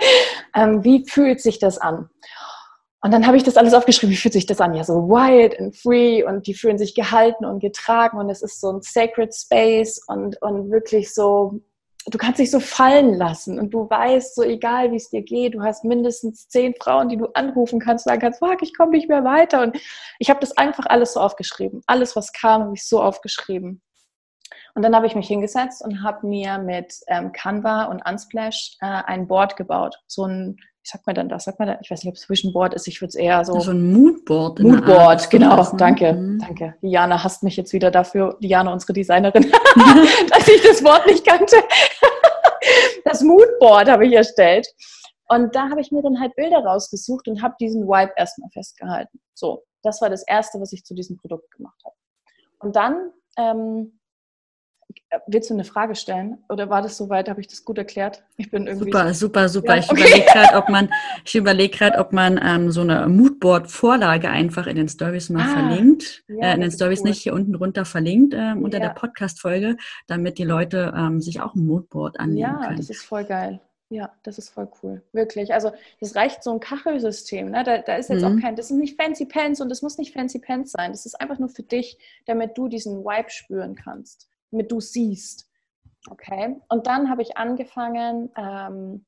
ähm, 0.56 0.82
wie 0.82 1.04
fühlt 1.08 1.40
sich 1.40 1.60
das 1.60 1.78
an? 1.78 2.10
Und 3.02 3.12
dann 3.12 3.24
habe 3.24 3.36
ich 3.36 3.44
das 3.44 3.56
alles 3.56 3.72
aufgeschrieben, 3.72 4.12
wie 4.12 4.16
fühlt 4.16 4.32
sich 4.32 4.46
das 4.46 4.60
an? 4.60 4.74
Ja, 4.74 4.82
so 4.82 5.08
wild 5.08 5.60
and 5.60 5.76
free 5.76 6.24
und 6.24 6.48
die 6.48 6.54
fühlen 6.54 6.76
sich 6.76 6.96
gehalten 6.96 7.44
und 7.44 7.60
getragen 7.60 8.18
und 8.18 8.28
es 8.30 8.42
ist 8.42 8.60
so 8.60 8.72
ein 8.72 8.82
sacred 8.82 9.32
space 9.32 10.02
und, 10.08 10.42
und 10.42 10.72
wirklich 10.72 11.14
so, 11.14 11.60
du 12.10 12.18
kannst 12.18 12.38
dich 12.38 12.50
so 12.50 12.60
fallen 12.60 13.14
lassen 13.14 13.58
und 13.58 13.70
du 13.74 13.88
weißt, 13.88 14.34
so 14.34 14.42
egal 14.42 14.92
wie 14.92 14.96
es 14.96 15.10
dir 15.10 15.22
geht, 15.22 15.54
du 15.54 15.62
hast 15.62 15.84
mindestens 15.84 16.48
zehn 16.48 16.74
Frauen, 16.80 17.08
die 17.08 17.16
du 17.16 17.26
anrufen 17.34 17.80
kannst, 17.80 18.04
sagen 18.04 18.20
kannst, 18.20 18.38
fuck, 18.38 18.62
ich 18.62 18.76
komme 18.76 18.92
nicht 18.92 19.08
mehr 19.08 19.24
weiter. 19.24 19.62
Und 19.62 19.78
ich 20.18 20.30
habe 20.30 20.40
das 20.40 20.56
einfach 20.56 20.86
alles 20.86 21.14
so 21.14 21.20
aufgeschrieben. 21.20 21.82
Alles, 21.86 22.16
was 22.16 22.32
kam, 22.32 22.62
habe 22.62 22.74
ich 22.74 22.86
so 22.86 23.02
aufgeschrieben. 23.02 23.82
Und 24.74 24.82
dann 24.82 24.94
habe 24.94 25.06
ich 25.06 25.14
mich 25.14 25.28
hingesetzt 25.28 25.82
und 25.84 26.02
habe 26.02 26.26
mir 26.26 26.58
mit 26.58 26.94
ähm, 27.08 27.32
Canva 27.32 27.84
und 27.84 28.02
Unsplash 28.06 28.76
äh, 28.80 28.86
ein 28.86 29.26
Board 29.26 29.56
gebaut. 29.56 30.00
So 30.06 30.24
ein 30.24 30.56
wie 30.82 30.88
sagt 30.88 31.06
man 31.06 31.16
dann 31.16 31.28
das? 31.28 31.44
Sagt 31.44 31.58
man 31.58 31.76
ich 31.80 31.90
weiß 31.90 32.02
nicht, 32.02 32.10
ob 32.10 32.16
es 32.16 32.22
Zwischenboard 32.22 32.74
ist, 32.74 32.86
ich 32.86 33.00
würde 33.00 33.08
es 33.08 33.14
eher 33.14 33.44
so. 33.44 33.58
So 33.60 33.72
ein 33.72 33.92
Moodboard. 33.92 34.60
Moodboard, 34.60 35.30
genau, 35.30 35.56
das, 35.56 35.72
ne? 35.72 35.78
danke, 35.78 36.12
mhm. 36.12 36.38
danke. 36.38 36.74
Diana 36.82 37.22
hasst 37.22 37.42
mich 37.42 37.56
jetzt 37.56 37.72
wieder 37.72 37.90
dafür, 37.90 38.36
Diana, 38.40 38.72
unsere 38.72 38.92
Designerin, 38.92 39.42
dass 40.30 40.48
ich 40.48 40.62
das 40.62 40.82
Wort 40.84 41.06
nicht 41.06 41.26
kannte. 41.26 41.56
das 43.04 43.22
Moodboard 43.22 43.88
habe 43.88 44.06
ich 44.06 44.12
erstellt. 44.12 44.66
Und 45.28 45.54
da 45.54 45.68
habe 45.68 45.80
ich 45.80 45.92
mir 45.92 46.02
dann 46.02 46.18
halt 46.18 46.34
Bilder 46.36 46.64
rausgesucht 46.64 47.28
und 47.28 47.42
habe 47.42 47.54
diesen 47.60 47.86
Vibe 47.86 48.12
erstmal 48.16 48.48
festgehalten. 48.50 49.20
So, 49.34 49.64
das 49.82 50.00
war 50.00 50.08
das 50.08 50.22
Erste, 50.26 50.58
was 50.58 50.72
ich 50.72 50.84
zu 50.84 50.94
diesem 50.94 51.18
Produkt 51.18 51.50
gemacht 51.50 51.78
habe. 51.84 51.94
Und 52.60 52.76
dann 52.76 53.12
ähm, 53.36 53.97
Willst 55.26 55.48
du 55.48 55.54
eine 55.54 55.64
Frage 55.64 55.94
stellen? 55.94 56.38
Oder 56.48 56.68
war 56.68 56.82
das 56.82 56.96
soweit? 56.96 57.28
Habe 57.28 57.40
ich 57.40 57.46
das 57.46 57.64
gut 57.64 57.78
erklärt? 57.78 58.22
Ich 58.36 58.50
bin 58.50 58.66
irgendwie. 58.66 58.90
Super, 58.90 59.14
super, 59.14 59.48
super. 59.48 59.74
Ja, 59.74 59.80
ich 59.80 59.90
okay. 59.90 60.00
überlege 60.02 60.26
gerade, 60.26 60.56
ob 60.56 60.68
man, 60.68 60.90
ich 61.24 61.34
überlege 61.34 61.76
gerade, 61.76 61.98
ob 61.98 62.12
man 62.12 62.40
ähm, 62.42 62.70
so 62.70 62.82
eine 62.82 63.06
Moodboard-Vorlage 63.08 64.28
einfach 64.28 64.66
in 64.66 64.76
den 64.76 64.88
Stories 64.88 65.30
mal 65.30 65.46
ah, 65.46 65.52
verlinkt. 65.52 66.24
Ja, 66.28 66.50
äh, 66.50 66.54
in 66.54 66.60
den 66.60 66.70
Stories 66.70 67.00
cool. 67.00 67.08
nicht 67.10 67.22
hier 67.22 67.32
unten 67.34 67.52
drunter 67.54 67.84
verlinkt 67.84 68.34
ähm, 68.34 68.62
unter 68.62 68.78
ja. 68.78 68.88
der 68.88 68.94
Podcast-Folge, 68.94 69.76
damit 70.06 70.38
die 70.38 70.44
Leute 70.44 70.92
ähm, 70.96 71.20
sich 71.20 71.40
auch 71.40 71.54
ein 71.54 71.66
Moodboard 71.66 72.20
annehmen 72.20 72.38
ja, 72.38 72.54
können. 72.54 72.70
Ja, 72.70 72.76
das 72.76 72.90
ist 72.90 73.04
voll 73.04 73.24
geil. 73.24 73.60
Ja, 73.90 74.12
das 74.22 74.36
ist 74.36 74.50
voll 74.50 74.68
cool. 74.82 75.02
Wirklich. 75.12 75.54
Also 75.54 75.72
das 76.00 76.14
reicht 76.14 76.42
so 76.42 76.52
ein 76.52 76.60
Kachelsystem. 76.60 77.50
Ne? 77.50 77.64
Da, 77.64 77.78
da 77.78 77.96
ist 77.96 78.10
jetzt 78.10 78.22
mhm. 78.22 78.38
auch 78.38 78.42
kein, 78.42 78.56
das 78.56 78.70
ist 78.70 78.76
nicht 78.76 79.00
fancy 79.00 79.24
pants 79.24 79.62
und 79.62 79.70
das 79.70 79.80
muss 79.80 79.96
nicht 79.96 80.12
fancy 80.12 80.38
pants 80.38 80.72
sein. 80.72 80.92
Das 80.92 81.06
ist 81.06 81.18
einfach 81.18 81.38
nur 81.38 81.48
für 81.48 81.62
dich, 81.62 81.96
damit 82.26 82.58
du 82.58 82.68
diesen 82.68 83.04
Vibe 83.04 83.30
spüren 83.30 83.74
kannst 83.74 84.28
mit 84.50 84.70
du 84.70 84.80
siehst. 84.80 85.50
Okay. 86.10 86.56
Und 86.68 86.86
dann 86.86 87.10
habe 87.10 87.22
ich 87.22 87.36
angefangen, 87.36 88.30
ähm, 88.36 89.04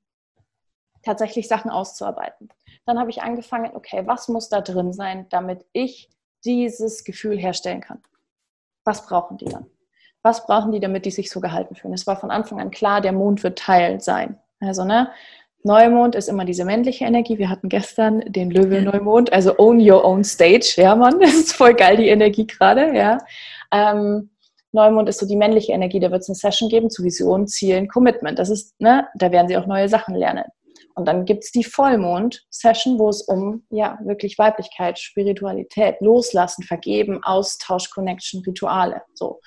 tatsächlich 1.02 1.48
Sachen 1.48 1.70
auszuarbeiten. 1.70 2.48
Dann 2.86 2.98
habe 2.98 3.10
ich 3.10 3.22
angefangen, 3.22 3.70
okay, 3.74 4.02
was 4.06 4.28
muss 4.28 4.48
da 4.48 4.60
drin 4.60 4.92
sein, 4.92 5.26
damit 5.30 5.64
ich 5.72 6.10
dieses 6.44 7.04
Gefühl 7.04 7.38
herstellen 7.38 7.80
kann? 7.80 8.02
Was 8.84 9.06
brauchen 9.06 9.38
die 9.38 9.46
dann? 9.46 9.66
Was 10.22 10.46
brauchen 10.46 10.72
die, 10.72 10.80
damit 10.80 11.06
die 11.06 11.10
sich 11.10 11.30
so 11.30 11.40
gehalten 11.40 11.74
fühlen? 11.74 11.94
Es 11.94 12.06
war 12.06 12.16
von 12.16 12.30
Anfang 12.30 12.60
an 12.60 12.70
klar, 12.70 13.00
der 13.00 13.12
Mond 13.12 13.42
wird 13.42 13.58
Teil 13.58 14.00
sein. 14.00 14.38
Also, 14.60 14.84
ne, 14.84 15.10
Neumond 15.62 16.14
ist 16.14 16.28
immer 16.28 16.44
diese 16.44 16.64
männliche 16.64 17.04
Energie. 17.04 17.38
Wir 17.38 17.50
hatten 17.50 17.68
gestern 17.68 18.20
den 18.20 18.50
Löwe-Neumond, 18.50 19.32
also 19.32 19.58
own 19.58 19.78
your 19.78 20.04
own 20.04 20.24
stage. 20.24 20.74
Ja, 20.76 20.94
Mann, 20.94 21.20
das 21.20 21.34
ist 21.34 21.52
voll 21.52 21.74
geil, 21.74 21.96
die 21.96 22.08
Energie 22.08 22.46
gerade, 22.46 22.94
ja. 22.96 23.18
Ähm, 23.70 24.30
Neumond 24.72 25.08
ist 25.08 25.18
so 25.18 25.26
die 25.26 25.36
männliche 25.36 25.72
Energie, 25.72 26.00
da 26.00 26.10
wird 26.10 26.22
es 26.22 26.28
eine 26.28 26.36
Session 26.36 26.68
geben 26.68 26.90
zu 26.90 27.02
Visionen, 27.02 27.46
Zielen, 27.46 27.88
Commitment. 27.88 28.38
Das 28.38 28.50
ist, 28.50 28.80
ne, 28.80 29.08
da 29.16 29.32
werden 29.32 29.48
sie 29.48 29.56
auch 29.56 29.66
neue 29.66 29.88
Sachen 29.88 30.14
lernen. 30.14 30.44
Und 30.94 31.06
dann 31.06 31.24
gibt 31.24 31.44
es 31.44 31.52
die 31.52 31.64
Vollmond-Session, 31.64 32.98
wo 32.98 33.08
es 33.08 33.22
um 33.22 33.64
ja 33.70 33.98
wirklich 34.04 34.38
Weiblichkeit, 34.38 34.98
Spiritualität, 34.98 35.96
Loslassen, 36.00 36.62
Vergeben, 36.64 37.22
Austausch, 37.22 37.90
Connection, 37.90 38.42
Rituale. 38.46 39.02
So. 39.14 39.40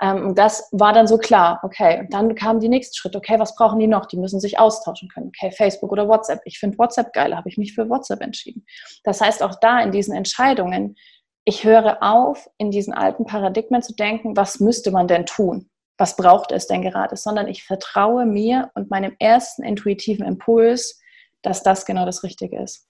Ähm, 0.00 0.26
und 0.26 0.38
das 0.38 0.68
war 0.72 0.92
dann 0.92 1.06
so 1.06 1.18
klar, 1.18 1.60
okay. 1.62 2.00
Und 2.00 2.12
dann 2.12 2.34
kam 2.34 2.60
die 2.60 2.68
nächste 2.68 2.96
Schritt, 2.96 3.16
okay, 3.16 3.38
was 3.38 3.54
brauchen 3.54 3.78
die 3.78 3.86
noch? 3.86 4.06
Die 4.06 4.16
müssen 4.16 4.40
sich 4.40 4.58
austauschen 4.58 5.08
können. 5.08 5.28
Okay, 5.28 5.52
Facebook 5.52 5.92
oder 5.92 6.08
WhatsApp. 6.08 6.40
Ich 6.44 6.58
finde 6.58 6.78
WhatsApp 6.78 7.12
geil, 7.12 7.36
habe 7.36 7.48
ich 7.48 7.58
mich 7.58 7.74
für 7.74 7.88
WhatsApp 7.88 8.20
entschieden. 8.20 8.64
Das 9.04 9.20
heißt, 9.20 9.42
auch 9.42 9.56
da 9.60 9.80
in 9.80 9.92
diesen 9.92 10.14
Entscheidungen 10.14 10.96
ich 11.44 11.64
höre 11.64 12.02
auf, 12.02 12.48
in 12.58 12.70
diesen 12.70 12.92
alten 12.92 13.24
Paradigmen 13.24 13.82
zu 13.82 13.94
denken, 13.94 14.36
was 14.36 14.60
müsste 14.60 14.90
man 14.90 15.08
denn 15.08 15.26
tun? 15.26 15.70
Was 15.98 16.16
braucht 16.16 16.52
es 16.52 16.66
denn 16.66 16.82
gerade? 16.82 17.16
Sondern 17.16 17.48
ich 17.48 17.64
vertraue 17.64 18.26
mir 18.26 18.70
und 18.74 18.90
meinem 18.90 19.14
ersten 19.18 19.62
intuitiven 19.62 20.24
Impuls, 20.26 21.00
dass 21.42 21.62
das 21.62 21.84
genau 21.86 22.06
das 22.06 22.22
Richtige 22.22 22.60
ist. 22.62 22.86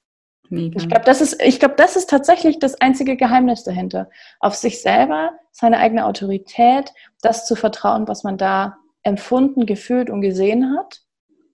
Mega. 0.49 0.81
Ich 0.81 0.89
glaube, 0.89 1.05
das, 1.05 1.21
ist, 1.21 1.39
glaub, 1.61 1.77
das 1.77 1.95
ist 1.95 2.11
tatsächlich 2.11 2.59
das 2.59 2.81
einzige 2.81 3.17
Geheimnis 3.17 3.63
dahinter. 3.63 4.11
Auf 4.41 4.57
sich 4.57 4.83
selber, 4.83 5.31
seine 5.53 5.79
eigene 5.79 6.07
Autorität, 6.07 6.93
das 7.23 7.47
zu 7.47 7.55
vertrauen, 7.55 8.09
was 8.09 8.25
man 8.25 8.37
da 8.37 8.77
empfunden, 9.05 9.65
gefühlt 9.65 10.11
und 10.11 10.21
gesehen 10.23 10.77
hat 10.77 11.03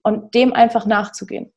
und 0.01 0.33
dem 0.33 0.51
einfach 0.53 0.87
nachzugehen 0.87 1.53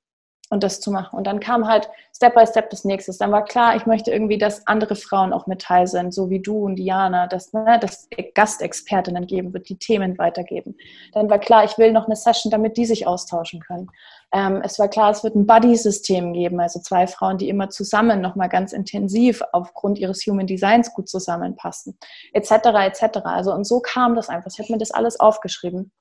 und 0.51 0.65
das 0.65 0.81
zu 0.81 0.91
machen. 0.91 1.17
Und 1.17 1.27
dann 1.27 1.41
kam 1.41 1.67
halt 1.67 1.89
Step 2.15 2.35
by 2.35 2.45
Step 2.47 2.71
das 2.71 2.85
nächste. 2.85 3.17
Dann 3.17 3.31
war 3.31 3.45
klar, 3.45 3.77
ich 3.77 3.87
möchte 3.87 4.11
irgendwie, 4.11 4.37
dass 4.37 4.67
andere 4.67 4.97
Frauen 4.97 5.33
auch 5.33 5.47
mit 5.47 5.63
teil 5.63 5.87
sind, 5.87 6.13
so 6.13 6.29
wie 6.29 6.41
du 6.41 6.65
und 6.65 6.77
Diana, 6.77 7.29
dass 7.29 7.53
ne, 7.53 7.79
das 7.81 8.09
Gastexpertinnen 8.35 9.27
geben 9.27 9.55
wird, 9.55 9.69
die 9.69 9.79
Themen 9.79 10.19
weitergeben. 10.19 10.77
Dann 11.13 11.31
war 11.31 11.39
klar, 11.39 11.65
ich 11.65 11.79
will 11.79 11.93
noch 11.93 12.07
eine 12.07 12.17
Session, 12.17 12.51
damit 12.51 12.77
die 12.77 12.85
sich 12.85 13.07
austauschen 13.07 13.61
können. 13.61 13.89
Ähm, 14.33 14.61
es 14.65 14.79
war 14.79 14.89
klar, 14.89 15.11
es 15.11 15.23
wird 15.23 15.37
ein 15.37 15.47
Buddy-System 15.47 16.33
geben, 16.33 16.61
also 16.61 16.81
zwei 16.81 17.07
Frauen, 17.07 17.39
die 17.39 17.49
immer 17.49 17.71
zusammen 17.71 18.21
nochmal 18.21 18.49
ganz 18.49 18.73
intensiv 18.73 19.43
aufgrund 19.53 19.99
ihres 19.99 20.27
Human 20.27 20.47
Designs 20.49 20.93
gut 20.93 21.09
zusammenpassen, 21.09 21.97
etc., 22.33 22.51
etc. 22.51 23.19
Also 23.25 23.53
und 23.53 23.65
so 23.65 23.81
kam 23.81 24.17
das 24.17 24.29
einfach. 24.29 24.51
Ich 24.53 24.59
habe 24.59 24.73
mir 24.73 24.79
das 24.79 24.91
alles 24.91 25.19
aufgeschrieben. 25.21 25.93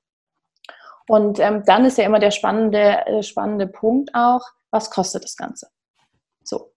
Und 1.10 1.40
ähm, 1.40 1.64
dann 1.66 1.84
ist 1.84 1.98
ja 1.98 2.04
immer 2.04 2.20
der 2.20 2.30
spannende, 2.30 3.04
äh, 3.04 3.24
spannende 3.24 3.66
Punkt 3.66 4.10
auch, 4.14 4.42
was 4.70 4.92
kostet 4.92 5.24
das 5.24 5.36
Ganze? 5.36 5.66
So. 6.44 6.70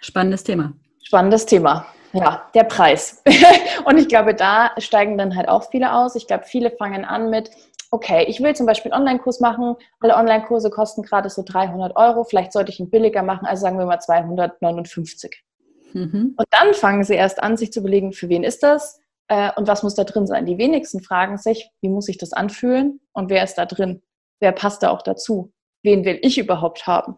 Spannendes 0.00 0.42
Thema. 0.42 0.72
Spannendes 1.04 1.46
Thema. 1.46 1.86
Ja, 2.12 2.50
der 2.52 2.64
Preis. 2.64 3.22
und 3.84 3.96
ich 3.96 4.08
glaube, 4.08 4.34
da 4.34 4.72
steigen 4.78 5.16
dann 5.16 5.36
halt 5.36 5.48
auch 5.48 5.70
viele 5.70 5.92
aus. 5.92 6.16
Ich 6.16 6.26
glaube, 6.26 6.42
viele 6.46 6.72
fangen 6.72 7.04
an 7.04 7.30
mit, 7.30 7.52
okay, 7.92 8.24
ich 8.26 8.42
will 8.42 8.56
zum 8.56 8.66
Beispiel 8.66 8.90
einen 8.90 9.02
Online-Kurs 9.02 9.38
machen. 9.38 9.76
Alle 10.00 10.16
Online-Kurse 10.16 10.68
kosten 10.70 11.02
gerade 11.02 11.30
so 11.30 11.44
300 11.44 11.94
Euro. 11.94 12.24
Vielleicht 12.24 12.54
sollte 12.54 12.72
ich 12.72 12.80
ihn 12.80 12.90
billiger 12.90 13.22
machen, 13.22 13.46
also 13.46 13.60
sagen 13.60 13.78
wir 13.78 13.86
mal 13.86 14.00
259. 14.00 15.44
Mhm. 15.92 16.34
Und 16.36 16.46
dann 16.50 16.74
fangen 16.74 17.04
sie 17.04 17.14
erst 17.14 17.40
an, 17.40 17.56
sich 17.56 17.72
zu 17.72 17.78
überlegen, 17.78 18.12
für 18.12 18.28
wen 18.28 18.42
ist 18.42 18.64
das? 18.64 18.98
Äh, 19.28 19.50
und 19.56 19.66
was 19.66 19.82
muss 19.82 19.94
da 19.94 20.04
drin 20.04 20.26
sein? 20.26 20.46
Die 20.46 20.58
wenigsten 20.58 21.02
fragen 21.02 21.38
sich, 21.38 21.68
wie 21.80 21.88
muss 21.88 22.08
ich 22.08 22.18
das 22.18 22.32
anfühlen 22.32 23.00
und 23.12 23.30
wer 23.30 23.42
ist 23.42 23.54
da 23.54 23.66
drin? 23.66 24.02
Wer 24.40 24.52
passt 24.52 24.82
da 24.82 24.90
auch 24.90 25.02
dazu? 25.02 25.52
Wen 25.82 26.04
will 26.04 26.18
ich 26.22 26.38
überhaupt 26.38 26.86
haben? 26.86 27.16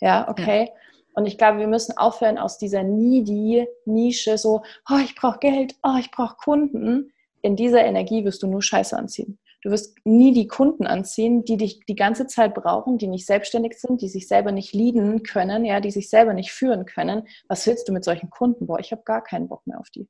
Ja, 0.00 0.28
okay. 0.28 0.66
Ja. 0.66 0.72
Und 1.14 1.26
ich 1.26 1.36
glaube, 1.36 1.58
wir 1.58 1.66
müssen 1.66 1.96
aufhören 1.96 2.38
aus 2.38 2.58
dieser 2.58 2.84
needy 2.84 3.66
Nische, 3.84 4.38
so, 4.38 4.62
oh, 4.88 4.98
ich 5.02 5.16
brauche 5.16 5.40
Geld, 5.40 5.74
oh, 5.82 5.96
ich 5.98 6.10
brauche 6.12 6.36
Kunden. 6.36 7.12
In 7.42 7.56
dieser 7.56 7.84
Energie 7.84 8.24
wirst 8.24 8.42
du 8.42 8.46
nur 8.46 8.62
Scheiße 8.62 8.96
anziehen. 8.96 9.38
Du 9.62 9.70
wirst 9.70 9.96
nie 10.04 10.32
die 10.32 10.46
Kunden 10.46 10.86
anziehen, 10.86 11.44
die 11.44 11.56
dich 11.56 11.80
die 11.88 11.96
ganze 11.96 12.28
Zeit 12.28 12.54
brauchen, 12.54 12.98
die 12.98 13.08
nicht 13.08 13.26
selbstständig 13.26 13.80
sind, 13.80 14.00
die 14.00 14.08
sich 14.08 14.28
selber 14.28 14.52
nicht 14.52 14.72
leaden 14.72 15.24
können, 15.24 15.64
ja, 15.64 15.80
die 15.80 15.90
sich 15.90 16.08
selber 16.08 16.34
nicht 16.34 16.52
führen 16.52 16.86
können. 16.86 17.26
Was 17.48 17.66
willst 17.66 17.88
du 17.88 17.92
mit 17.92 18.04
solchen 18.04 18.30
Kunden? 18.30 18.68
Boah, 18.68 18.78
ich 18.78 18.92
habe 18.92 19.02
gar 19.04 19.22
keinen 19.24 19.48
Bock 19.48 19.66
mehr 19.66 19.80
auf 19.80 19.90
die 19.90 20.08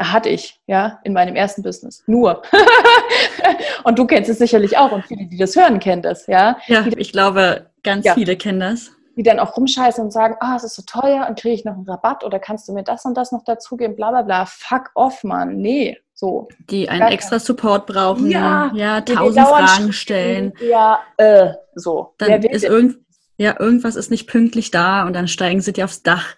hatte 0.00 0.28
ich, 0.28 0.60
ja, 0.66 1.00
in 1.04 1.12
meinem 1.12 1.36
ersten 1.36 1.62
Business. 1.62 2.02
Nur. 2.06 2.42
und 3.84 3.98
du 3.98 4.06
kennst 4.06 4.30
es 4.30 4.38
sicherlich 4.38 4.76
auch 4.78 4.92
und 4.92 5.04
viele, 5.06 5.26
die 5.26 5.36
das 5.36 5.56
hören, 5.56 5.78
kennen 5.78 6.02
das, 6.02 6.26
ja. 6.26 6.56
Ja, 6.66 6.84
ich 6.96 7.12
glaube, 7.12 7.70
ganz 7.82 8.04
ja. 8.04 8.14
viele 8.14 8.36
kennen 8.36 8.60
das. 8.60 8.90
Die 9.16 9.22
dann 9.22 9.38
auch 9.38 9.56
rumscheißen 9.56 10.02
und 10.02 10.12
sagen, 10.12 10.36
ah, 10.40 10.52
oh, 10.52 10.56
es 10.56 10.64
ist 10.64 10.76
so 10.76 10.82
teuer 10.82 11.26
und 11.28 11.38
kriege 11.38 11.54
ich 11.54 11.64
noch 11.64 11.74
einen 11.74 11.88
Rabatt 11.88 12.24
oder 12.24 12.38
kannst 12.38 12.68
du 12.68 12.72
mir 12.72 12.84
das 12.84 13.04
und 13.04 13.16
das 13.16 13.32
noch 13.32 13.44
dazugeben, 13.44 13.96
bla 13.96 14.10
bla 14.10 14.22
bla. 14.22 14.46
Fuck 14.46 14.90
off, 14.94 15.24
Mann. 15.24 15.56
Nee, 15.56 15.98
so. 16.14 16.48
Die 16.70 16.88
einen 16.88 17.08
extra 17.08 17.38
Support 17.38 17.86
brauchen, 17.86 18.30
ja, 18.30 18.70
ja 18.74 19.00
tausend 19.00 19.46
Fragen 19.46 19.92
stellen. 19.92 20.52
Ja, 20.60 21.00
äh, 21.16 21.52
so. 21.74 22.14
Dann 22.18 22.42
ist 22.42 22.64
irgend, 22.64 22.98
ja, 23.36 23.58
irgendwas 23.58 23.96
ist 23.96 24.10
nicht 24.10 24.26
pünktlich 24.26 24.70
da 24.70 25.06
und 25.06 25.14
dann 25.14 25.28
steigen 25.28 25.60
sie 25.60 25.72
dir 25.72 25.84
aufs 25.84 26.02
Dach. 26.02 26.36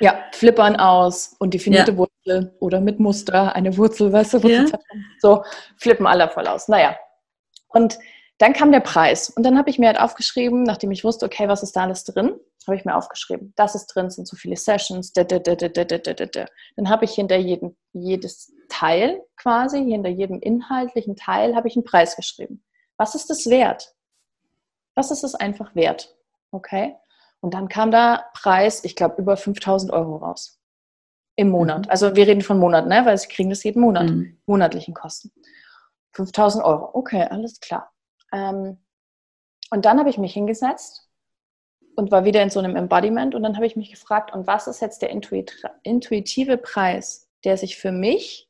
Ja, 0.00 0.14
flippern 0.32 0.76
aus 0.76 1.36
und 1.38 1.54
definierte 1.54 1.92
ja. 1.92 2.06
Wurzel 2.24 2.56
oder 2.60 2.80
mit 2.80 3.00
Muster, 3.00 3.54
eine 3.54 3.76
Wurzel, 3.76 4.12
weißt 4.12 4.34
du, 4.34 4.38
ja. 4.48 4.64
so 5.20 5.44
flippen 5.76 6.06
alle 6.06 6.28
voll 6.28 6.46
aus. 6.46 6.68
Naja, 6.68 6.96
und 7.68 7.98
dann 8.38 8.52
kam 8.52 8.72
der 8.72 8.80
Preis 8.80 9.30
und 9.30 9.44
dann 9.44 9.56
habe 9.56 9.70
ich 9.70 9.78
mir 9.78 9.86
halt 9.86 10.00
aufgeschrieben, 10.00 10.64
nachdem 10.64 10.90
ich 10.90 11.04
wusste, 11.04 11.26
okay, 11.26 11.48
was 11.48 11.62
ist 11.62 11.76
da 11.76 11.82
alles 11.84 12.04
drin, 12.04 12.34
habe 12.66 12.76
ich 12.76 12.84
mir 12.84 12.96
aufgeschrieben, 12.96 13.52
das 13.56 13.74
ist 13.74 13.86
drin, 13.86 14.10
sind 14.10 14.26
so 14.26 14.36
viele 14.36 14.56
Sessions, 14.56 15.12
da, 15.12 15.22
da, 15.22 15.38
da, 15.38 15.54
dann 15.54 16.88
habe 16.88 17.04
ich 17.04 17.12
hinter 17.12 17.36
jedem, 17.36 17.76
jedes 17.92 18.52
Teil 18.68 19.22
quasi, 19.36 19.84
hinter 19.84 20.08
jedem 20.10 20.40
inhaltlichen 20.40 21.14
Teil 21.14 21.54
habe 21.54 21.68
ich 21.68 21.76
einen 21.76 21.84
Preis 21.84 22.16
geschrieben. 22.16 22.64
Was 22.96 23.14
ist 23.14 23.28
das 23.30 23.46
wert? 23.46 23.94
Was 24.94 25.10
ist 25.10 25.24
es 25.24 25.34
einfach 25.34 25.74
wert? 25.74 26.16
Okay? 26.50 26.96
Und 27.40 27.54
dann 27.54 27.68
kam 27.68 27.90
da 27.90 28.24
Preis, 28.32 28.84
ich 28.84 28.96
glaube, 28.96 29.20
über 29.20 29.36
5000 29.36 29.92
Euro 29.92 30.16
raus. 30.16 30.58
Im 31.36 31.50
Monat. 31.50 31.86
Mhm. 31.86 31.90
Also 31.90 32.14
wir 32.14 32.26
reden 32.26 32.42
von 32.42 32.58
Monat, 32.58 32.86
ne? 32.86 33.02
weil 33.04 33.18
sie 33.18 33.28
kriegen 33.28 33.50
das 33.50 33.64
jeden 33.64 33.80
Monat. 33.80 34.10
Mhm. 34.10 34.38
Monatlichen 34.46 34.94
Kosten. 34.94 35.32
5000 36.12 36.64
Euro. 36.64 36.90
Okay, 36.92 37.26
alles 37.28 37.60
klar. 37.60 37.92
Ähm, 38.32 38.78
und 39.70 39.84
dann 39.84 39.98
habe 39.98 40.10
ich 40.10 40.18
mich 40.18 40.32
hingesetzt 40.32 41.08
und 41.96 42.10
war 42.10 42.24
wieder 42.24 42.42
in 42.42 42.50
so 42.50 42.60
einem 42.60 42.76
Embodiment. 42.76 43.34
Und 43.34 43.42
dann 43.42 43.56
habe 43.56 43.66
ich 43.66 43.76
mich 43.76 43.90
gefragt, 43.90 44.32
und 44.32 44.46
was 44.46 44.66
ist 44.66 44.80
jetzt 44.80 45.02
der 45.02 45.10
intuitive 45.10 46.56
Preis, 46.56 47.28
der 47.44 47.56
sich 47.56 47.76
für 47.76 47.92
mich 47.92 48.48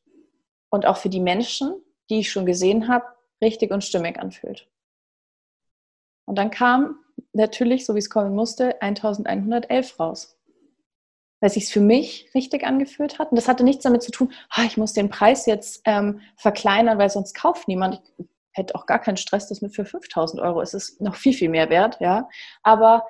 und 0.70 0.86
auch 0.86 0.96
für 0.96 1.08
die 1.08 1.20
Menschen, 1.20 1.74
die 2.10 2.20
ich 2.20 2.30
schon 2.30 2.46
gesehen 2.46 2.88
habe, 2.88 3.06
richtig 3.42 3.70
und 3.70 3.84
stimmig 3.84 4.18
anfühlt? 4.18 4.68
Und 6.26 6.36
dann 6.36 6.50
kam 6.50 6.98
natürlich, 7.32 7.84
so 7.84 7.94
wie 7.94 7.98
es 7.98 8.10
kommen 8.10 8.34
musste, 8.34 8.80
1111 8.80 10.00
raus. 10.00 10.38
Weil 11.44 11.48
es 11.48 11.54
sich 11.56 11.68
für 11.68 11.82
mich 11.82 12.30
richtig 12.34 12.64
angefühlt 12.64 13.18
hat. 13.18 13.30
Und 13.30 13.36
das 13.36 13.48
hatte 13.48 13.64
nichts 13.64 13.82
damit 13.82 14.02
zu 14.02 14.10
tun, 14.10 14.32
ah, 14.48 14.62
ich 14.64 14.78
muss 14.78 14.94
den 14.94 15.10
Preis 15.10 15.44
jetzt 15.44 15.82
ähm, 15.84 16.22
verkleinern, 16.38 16.96
weil 16.96 17.10
sonst 17.10 17.34
kauft 17.34 17.68
niemand. 17.68 18.00
Ich 18.16 18.26
hätte 18.52 18.74
auch 18.74 18.86
gar 18.86 18.98
keinen 18.98 19.18
Stress, 19.18 19.48
das 19.48 19.60
mit 19.60 19.74
für 19.74 19.84
5000 19.84 20.40
Euro. 20.40 20.62
Es 20.62 20.72
ist 20.72 21.02
noch 21.02 21.16
viel, 21.16 21.34
viel 21.34 21.50
mehr 21.50 21.68
wert, 21.68 21.98
ja. 22.00 22.30
Aber 22.62 23.04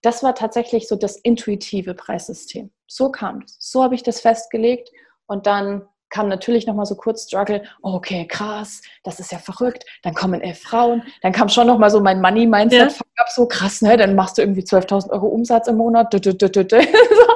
das 0.00 0.22
war 0.22 0.34
tatsächlich 0.34 0.88
so 0.88 0.96
das 0.96 1.16
intuitive 1.16 1.92
Preissystem. 1.92 2.70
So 2.86 3.10
kam 3.10 3.42
es. 3.42 3.58
So 3.60 3.82
habe 3.82 3.94
ich 3.94 4.02
das 4.02 4.22
festgelegt 4.22 4.90
und 5.26 5.46
dann 5.46 5.86
kam 6.08 6.28
natürlich 6.28 6.66
nochmal 6.66 6.86
so 6.86 6.94
kurz 6.94 7.24
Struggle, 7.24 7.62
okay, 7.82 8.26
krass, 8.26 8.80
das 9.02 9.20
ist 9.20 9.32
ja 9.32 9.38
verrückt, 9.38 9.84
dann 10.02 10.14
kommen 10.14 10.40
elf 10.40 10.60
Frauen, 10.60 11.02
dann 11.20 11.32
kam 11.32 11.50
schon 11.50 11.66
nochmal 11.66 11.90
so 11.90 12.00
mein 12.00 12.22
Money-Mindset, 12.22 12.92
ja. 12.92 13.24
so 13.28 13.46
krass, 13.46 13.82
ne? 13.82 13.98
dann 13.98 14.14
machst 14.14 14.38
du 14.38 14.42
irgendwie 14.42 14.62
12.000 14.62 15.10
Euro 15.10 15.26
Umsatz 15.26 15.68
im 15.68 15.76
Monat, 15.76 16.14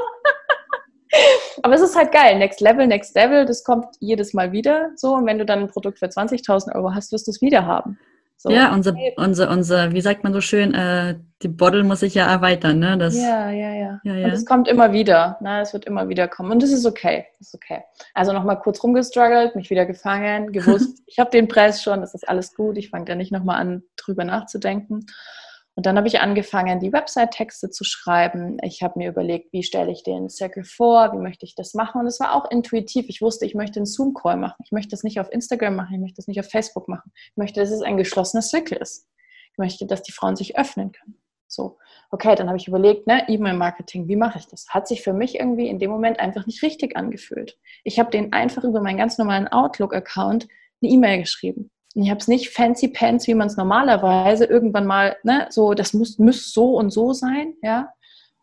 Aber 1.63 1.75
es 1.75 1.81
ist 1.81 1.97
halt 1.97 2.13
geil. 2.13 2.39
Next 2.39 2.61
Level, 2.61 2.87
Next 2.87 3.15
Level, 3.15 3.45
das 3.45 3.65
kommt 3.65 3.87
jedes 3.99 4.33
Mal 4.33 4.53
wieder 4.53 4.91
so. 4.97 5.15
Und 5.15 5.27
wenn 5.27 5.39
du 5.39 5.45
dann 5.45 5.61
ein 5.61 5.69
Produkt 5.69 5.99
für 5.99 6.07
20.000 6.07 6.75
Euro 6.75 6.95
hast, 6.95 7.13
wirst 7.13 7.27
du 7.27 7.31
es 7.31 7.41
wieder 7.41 7.67
haben. 7.67 7.99
So. 8.43 8.49
Ja, 8.49 8.73
unser, 8.73 8.95
unser, 9.17 9.51
unser, 9.51 9.93
wie 9.93 10.01
sagt 10.01 10.25
man 10.25 10.33
so 10.33 10.41
schön, 10.41 10.73
äh, 10.73 11.17
die 11.43 11.49
Bottle 11.49 11.85
muss 11.85 12.01
sich 12.01 12.15
ja 12.15 12.27
erweitern, 12.27 12.79
ne? 12.79 12.97
Das, 12.97 13.15
ja, 13.15 13.51
ja, 13.51 13.75
ja, 13.75 14.01
ja, 14.03 14.15
ja. 14.15 14.25
Und 14.25 14.33
es 14.33 14.47
kommt 14.47 14.67
immer 14.67 14.95
wieder, 14.95 15.37
ne? 15.43 15.61
Es 15.61 15.75
wird 15.75 15.85
immer 15.85 16.09
wieder 16.09 16.27
kommen. 16.27 16.51
Und 16.51 16.63
das 16.63 16.71
ist 16.73 16.87
okay. 16.87 17.27
Das 17.39 17.49
ist 17.49 17.55
okay. 17.55 17.83
Also 18.15 18.33
nochmal 18.33 18.59
kurz 18.59 18.83
rumgestruggelt, 18.83 19.57
mich 19.57 19.69
wieder 19.69 19.85
gefangen, 19.85 20.53
gewusst, 20.53 21.03
ich 21.07 21.19
habe 21.19 21.29
den 21.29 21.49
Preis 21.49 21.83
schon, 21.83 22.01
das 22.01 22.15
ist 22.15 22.27
alles 22.27 22.55
gut, 22.55 22.79
ich 22.79 22.89
fange 22.89 23.05
da 23.05 23.15
nicht 23.15 23.31
nochmal 23.31 23.61
an, 23.61 23.83
drüber 23.99 24.25
nachzudenken. 24.25 25.05
Und 25.77 25.87
dann 25.87 25.97
habe 25.97 26.09
ich 26.09 26.21
angefangen, 26.21 26.81
die 26.81 26.93
Website-Texte 26.93 27.71
zu 27.71 27.85
schreiben. 27.85 28.59
Ich 28.63 28.83
habe 28.83 28.99
mir 28.99 29.09
überlegt, 29.09 29.53
wie 29.53 29.63
stelle 29.63 29.93
ich 29.93 30.03
den 30.03 30.29
Circle 30.29 30.65
vor, 30.65 31.13
wie 31.13 31.19
möchte 31.19 31.47
ich 31.47 31.55
das 31.55 31.75
machen. 31.75 32.01
Und 32.01 32.07
es 32.07 32.21
war 32.21 32.35
auch 32.35 32.51
intuitiv. 32.51 33.07
Ich 33.09 33.23
wusste, 33.23 33.47
ich 33.47 33.55
möchte 33.55 33.79
einen 33.79 33.87
Zoom-Call 33.87 34.37
machen. 34.37 34.63
Ich 34.65 34.73
möchte 34.73 34.91
das 34.91 35.05
nicht 35.05 35.21
auf 35.21 35.33
Instagram 35.33 35.77
machen, 35.77 35.95
ich 35.95 36.01
möchte 36.01 36.17
das 36.17 36.27
nicht 36.27 36.41
auf 36.41 36.51
Facebook 36.51 36.89
machen. 36.89 37.13
Ich 37.31 37.37
möchte, 37.37 37.61
dass 37.61 37.71
es 37.71 37.83
ein 37.83 37.97
geschlossener 37.97 38.43
Circle 38.43 38.79
ist. 38.79 39.07
Ich 39.53 39.59
möchte, 39.59 39.87
dass 39.87 40.03
die 40.03 40.13
Frauen 40.13 40.37
sich 40.37 40.59
öffnen 40.59 40.93
können. 40.93 41.17
So, 41.47 41.79
okay, 42.11 42.37
dann 42.37 42.47
habe 42.47 42.59
ich 42.59 42.69
überlegt, 42.69 43.07
ne, 43.09 43.29
E-Mail-Marketing, 43.29 44.07
wie 44.07 44.17
mache 44.17 44.39
ich 44.39 44.47
das? 44.47 44.69
Hat 44.69 44.87
sich 44.87 45.03
für 45.03 45.13
mich 45.13 45.41
irgendwie 45.41 45.69
in 45.69 45.81
dem 45.81 45.91
Moment 45.91 46.21
einfach 46.21 46.47
nicht 46.47 46.63
richtig 46.63 46.97
angefühlt. 46.97 47.59
Ich 47.83 47.99
habe 47.99 48.11
den 48.11 48.33
einfach 48.33 48.63
über 48.63 48.81
meinen 48.81 48.99
ganz 48.99 49.19
normalen 49.19 49.49
Outlook-Account 49.49 50.47
eine 50.83 50.93
E-Mail 50.93 51.19
geschrieben. 51.21 51.71
Ich 51.95 52.09
habe 52.09 52.21
es 52.21 52.29
nicht 52.29 52.51
fancy 52.51 52.89
pants, 52.89 53.27
wie 53.27 53.35
man 53.35 53.49
es 53.49 53.57
normalerweise 53.57 54.45
irgendwann 54.45 54.87
mal, 54.87 55.17
ne, 55.25 55.49
so, 55.51 55.75
das 55.75 55.93
muss, 55.93 56.19
muss 56.19 56.53
so 56.53 56.77
und 56.77 56.91
so 56.91 57.13
sein, 57.13 57.55
ja, 57.63 57.93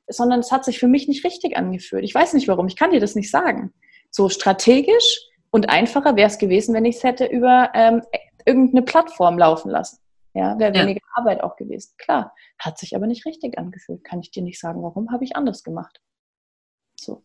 sondern 0.07 0.39
es 0.39 0.51
hat 0.51 0.65
sich 0.65 0.79
für 0.79 0.87
mich 0.87 1.07
nicht 1.07 1.23
richtig 1.23 1.55
angefühlt. 1.55 2.03
Ich 2.03 2.13
weiß 2.13 2.33
nicht 2.33 2.47
warum, 2.47 2.67
ich 2.67 2.75
kann 2.75 2.91
dir 2.91 2.99
das 2.99 3.15
nicht 3.15 3.31
sagen. 3.31 3.73
So 4.09 4.29
strategisch 4.29 5.21
und 5.51 5.69
einfacher 5.69 6.15
wäre 6.15 6.27
es 6.27 6.37
gewesen, 6.37 6.73
wenn 6.73 6.85
ich 6.85 6.97
es 6.97 7.03
hätte 7.03 7.25
über 7.25 7.71
ähm, 7.73 8.01
irgendeine 8.45 8.83
Plattform 8.83 9.37
laufen 9.37 9.69
lassen. 9.69 9.99
Ja, 10.33 10.57
wäre 10.59 10.73
weniger 10.73 11.01
ja. 11.01 11.11
Arbeit 11.15 11.41
auch 11.41 11.55
gewesen. 11.55 11.95
Klar, 11.97 12.33
hat 12.59 12.77
sich 12.77 12.95
aber 12.95 13.07
nicht 13.07 13.25
richtig 13.25 13.57
angefühlt. 13.57 14.03
Kann 14.03 14.19
ich 14.19 14.29
dir 14.29 14.43
nicht 14.43 14.59
sagen, 14.59 14.83
warum, 14.83 15.11
habe 15.11 15.23
ich 15.23 15.35
anders 15.35 15.63
gemacht. 15.63 15.99
So. 16.99 17.23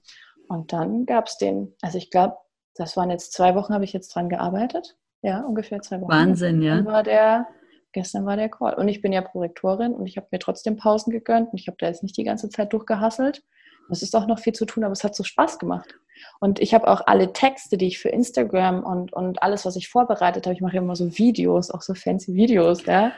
Und 0.48 0.72
dann 0.72 1.04
gab 1.04 1.26
es 1.26 1.36
den, 1.36 1.74
also 1.82 1.98
ich 1.98 2.10
glaube, 2.10 2.38
das 2.74 2.96
waren 2.96 3.10
jetzt 3.10 3.32
zwei 3.32 3.54
Wochen, 3.54 3.74
habe 3.74 3.84
ich 3.84 3.92
jetzt 3.92 4.14
dran 4.14 4.28
gearbeitet. 4.28 4.96
Ja, 5.22 5.40
ungefähr 5.40 5.80
zwei 5.80 6.00
Wochen. 6.00 6.10
Wahnsinn, 6.10 6.62
ja. 6.62 6.84
War 6.84 7.02
der, 7.02 7.46
gestern 7.92 8.26
war 8.26 8.36
der 8.36 8.48
Call. 8.48 8.74
Und 8.74 8.88
ich 8.88 9.00
bin 9.00 9.12
ja 9.12 9.22
Prorektorin 9.22 9.94
und 9.94 10.06
ich 10.06 10.16
habe 10.16 10.26
mir 10.30 10.38
trotzdem 10.38 10.76
Pausen 10.76 11.12
gegönnt 11.12 11.52
und 11.52 11.60
ich 11.60 11.68
habe 11.68 11.76
da 11.78 11.86
jetzt 11.86 12.02
nicht 12.02 12.16
die 12.16 12.24
ganze 12.24 12.50
Zeit 12.50 12.72
durchgehasselt. 12.72 13.42
Es 13.90 14.02
ist 14.02 14.14
auch 14.16 14.26
noch 14.26 14.38
viel 14.38 14.52
zu 14.52 14.64
tun, 14.64 14.84
aber 14.84 14.92
es 14.92 15.04
hat 15.04 15.14
so 15.14 15.24
Spaß 15.24 15.58
gemacht. 15.58 15.94
Und 16.40 16.60
ich 16.60 16.72
habe 16.74 16.88
auch 16.88 17.02
alle 17.06 17.32
Texte, 17.32 17.76
die 17.76 17.88
ich 17.88 17.98
für 17.98 18.08
Instagram 18.08 18.84
und, 18.84 19.12
und 19.12 19.42
alles, 19.42 19.64
was 19.64 19.76
ich 19.76 19.88
vorbereitet 19.88 20.46
habe, 20.46 20.54
ich 20.54 20.60
mache 20.60 20.76
immer 20.76 20.96
so 20.96 21.18
Videos, 21.18 21.70
auch 21.70 21.82
so 21.82 21.94
fancy 21.94 22.34
Videos, 22.34 22.84
ja. 22.86 23.12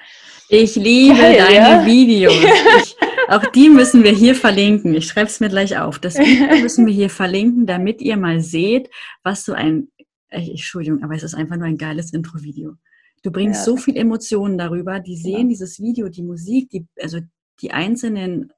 Ich 0.48 0.74
liebe 0.76 1.16
Geil, 1.16 1.38
deine 1.38 1.54
ja? 1.54 1.86
Videos. 1.86 2.34
Ich, 2.78 2.96
auch 3.28 3.46
die 3.52 3.70
müssen 3.70 4.04
wir 4.04 4.10
hier 4.10 4.34
verlinken. 4.34 4.94
Ich 4.94 5.06
schreibe 5.06 5.28
es 5.28 5.40
mir 5.40 5.48
gleich 5.48 5.78
auf. 5.78 5.98
Das 5.98 6.18
Video 6.18 6.56
müssen 6.60 6.84
wir 6.86 6.92
hier 6.92 7.08
verlinken, 7.08 7.66
damit 7.66 8.02
ihr 8.02 8.18
mal 8.18 8.40
seht, 8.40 8.90
was 9.22 9.44
so 9.44 9.54
ein 9.54 9.88
Entschuldigung, 10.34 11.02
aber 11.02 11.14
es 11.14 11.22
ist 11.22 11.34
einfach 11.34 11.56
nur 11.56 11.66
ein 11.66 11.78
geiles 11.78 12.12
Intro-Video. 12.12 12.76
Du 13.22 13.30
bringst 13.30 13.60
ja. 13.60 13.64
so 13.64 13.76
viel 13.76 13.96
Emotionen 13.96 14.58
darüber, 14.58 15.00
die 15.00 15.16
sehen 15.16 15.42
ja. 15.42 15.48
dieses 15.48 15.80
Video, 15.80 16.08
die 16.08 16.22
Musik, 16.22 16.70
die, 16.70 16.86
also 17.00 17.20
die 17.60 17.72
einzelnen 17.72 18.52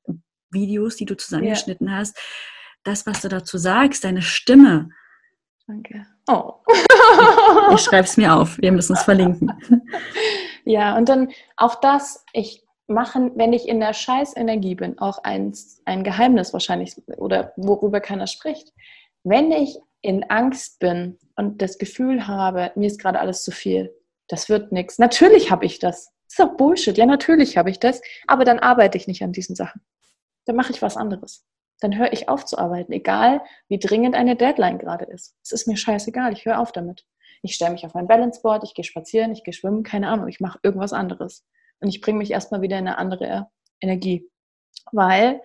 Videos, 0.51 0.97
die 0.97 1.05
du 1.05 1.17
zusammengeschnitten 1.17 1.87
ja. 1.87 1.97
hast, 1.97 2.19
das, 2.83 3.07
was 3.07 3.23
du 3.23 3.29
dazu 3.29 3.59
sagst, 3.59 4.05
deine 4.05 4.23
Stimme. 4.23 4.91
Danke. 5.67 6.07
Oh. 6.29 6.55
ich, 6.73 7.75
ich 7.75 7.81
schreibe 7.81 8.05
es 8.05 8.17
mir 8.17 8.35
auf, 8.35 8.59
wir 8.59 8.73
müssen 8.73 8.95
es 8.95 9.03
verlinken. 9.03 9.53
Ja, 10.69 10.97
und 10.97 11.09
dann 11.09 11.31
auch 11.57 11.77
das, 11.77 12.25
ich 12.33 12.65
mache, 12.89 13.31
wenn 13.37 13.53
ich 13.53 13.69
in 13.69 13.79
der 13.79 13.95
Scheißenergie 13.95 14.75
bin, 14.75 14.99
auch 14.99 15.23
ein, 15.23 15.53
ein 15.85 16.03
Geheimnis 16.03 16.53
wahrscheinlich, 16.53 16.97
oder 17.17 17.53
worüber 17.57 18.01
keiner 18.01 18.27
spricht. 18.27 18.73
Wenn 19.23 19.53
ich 19.53 19.79
in 20.03 20.25
Angst 20.25 20.81
bin 20.81 21.19
und 21.37 21.62
das 21.62 21.79
Gefühl 21.79 22.27
habe, 22.27 22.72
mir 22.75 22.87
ist 22.87 23.01
gerade 23.01 23.20
alles 23.20 23.42
zu 23.42 23.51
viel, 23.51 23.94
das 24.29 24.49
wird 24.49 24.72
nichts. 24.72 24.99
Natürlich 24.99 25.51
habe 25.51 25.66
ich 25.66 25.79
das. 25.79 26.12
Das 26.25 26.33
ist 26.33 26.38
doch 26.40 26.57
Bullshit. 26.57 26.99
Ja, 26.99 27.07
natürlich 27.07 27.57
habe 27.57 27.70
ich 27.70 27.79
das. 27.79 28.03
Aber 28.27 28.44
dann 28.44 28.59
arbeite 28.59 28.99
ich 28.99 29.07
nicht 29.07 29.22
an 29.22 29.33
diesen 29.33 29.55
Sachen. 29.55 29.81
Dann 30.44 30.57
mache 30.57 30.72
ich 30.72 30.83
was 30.83 30.96
anderes. 30.96 31.46
Dann 31.81 31.96
höre 31.96 32.12
ich 32.12 32.29
auf 32.29 32.44
zu 32.44 32.59
arbeiten, 32.59 32.92
egal 32.92 33.42
wie 33.68 33.79
dringend 33.79 34.14
eine 34.14 34.35
Deadline 34.35 34.79
gerade 34.79 35.05
ist. 35.05 35.37
Es 35.42 35.53
ist 35.53 35.68
mir 35.68 35.77
scheißegal. 35.77 36.33
Ich 36.33 36.46
höre 36.46 36.59
auf 36.59 36.72
damit. 36.72 37.05
Ich 37.42 37.55
stelle 37.55 37.72
mich 37.72 37.85
auf 37.85 37.94
mein 37.94 38.09
Balanceboard, 38.09 38.64
ich 38.64 38.75
gehe 38.75 38.85
spazieren, 38.85 39.31
ich 39.33 39.44
gehe 39.44 39.53
schwimmen, 39.53 39.83
keine 39.83 40.09
Ahnung. 40.09 40.27
Ich 40.27 40.40
mache 40.40 40.59
irgendwas 40.62 40.92
anderes. 40.92 41.44
Und 41.81 41.88
ich 41.88 42.01
bringe 42.01 42.18
mich 42.18 42.31
erstmal 42.31 42.62
wieder 42.62 42.79
in 42.79 42.88
eine 42.88 42.99
andere 42.99 43.49
Energie. 43.81 44.29
Weil 44.90 45.42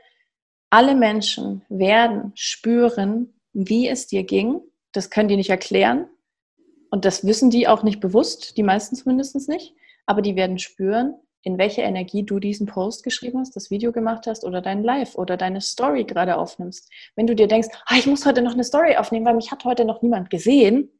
alle 0.69 0.95
Menschen 0.95 1.63
werden 1.67 2.31
spüren, 2.35 3.33
wie 3.53 3.89
es 3.89 4.07
dir 4.07 4.23
ging. 4.23 4.61
Das 4.91 5.09
können 5.09 5.29
die 5.29 5.37
nicht 5.37 5.49
erklären. 5.49 6.07
Und 6.89 7.05
das 7.05 7.25
wissen 7.25 7.49
die 7.49 7.67
auch 7.67 7.83
nicht 7.83 7.99
bewusst, 7.99 8.57
die 8.57 8.63
meisten 8.63 8.95
zumindest 8.95 9.47
nicht. 9.47 9.73
Aber 10.05 10.21
die 10.21 10.35
werden 10.35 10.59
spüren, 10.59 11.15
in 11.43 11.57
welcher 11.57 11.83
Energie 11.83 12.23
du 12.23 12.39
diesen 12.39 12.67
Post 12.67 13.03
geschrieben 13.03 13.39
hast, 13.39 13.55
das 13.55 13.71
Video 13.71 13.91
gemacht 13.91 14.27
hast 14.27 14.43
oder 14.43 14.61
dein 14.61 14.83
Live 14.83 15.15
oder 15.15 15.37
deine 15.37 15.61
Story 15.61 16.03
gerade 16.03 16.37
aufnimmst. 16.37 16.89
Wenn 17.15 17.27
du 17.27 17.35
dir 17.35 17.47
denkst, 17.47 17.69
ah, 17.85 17.95
ich 17.97 18.05
muss 18.05 18.25
heute 18.25 18.41
noch 18.41 18.53
eine 18.53 18.63
Story 18.63 18.95
aufnehmen, 18.95 19.25
weil 19.25 19.35
mich 19.35 19.51
hat 19.51 19.65
heute 19.65 19.85
noch 19.85 20.01
niemand 20.01 20.29
gesehen 20.29 20.91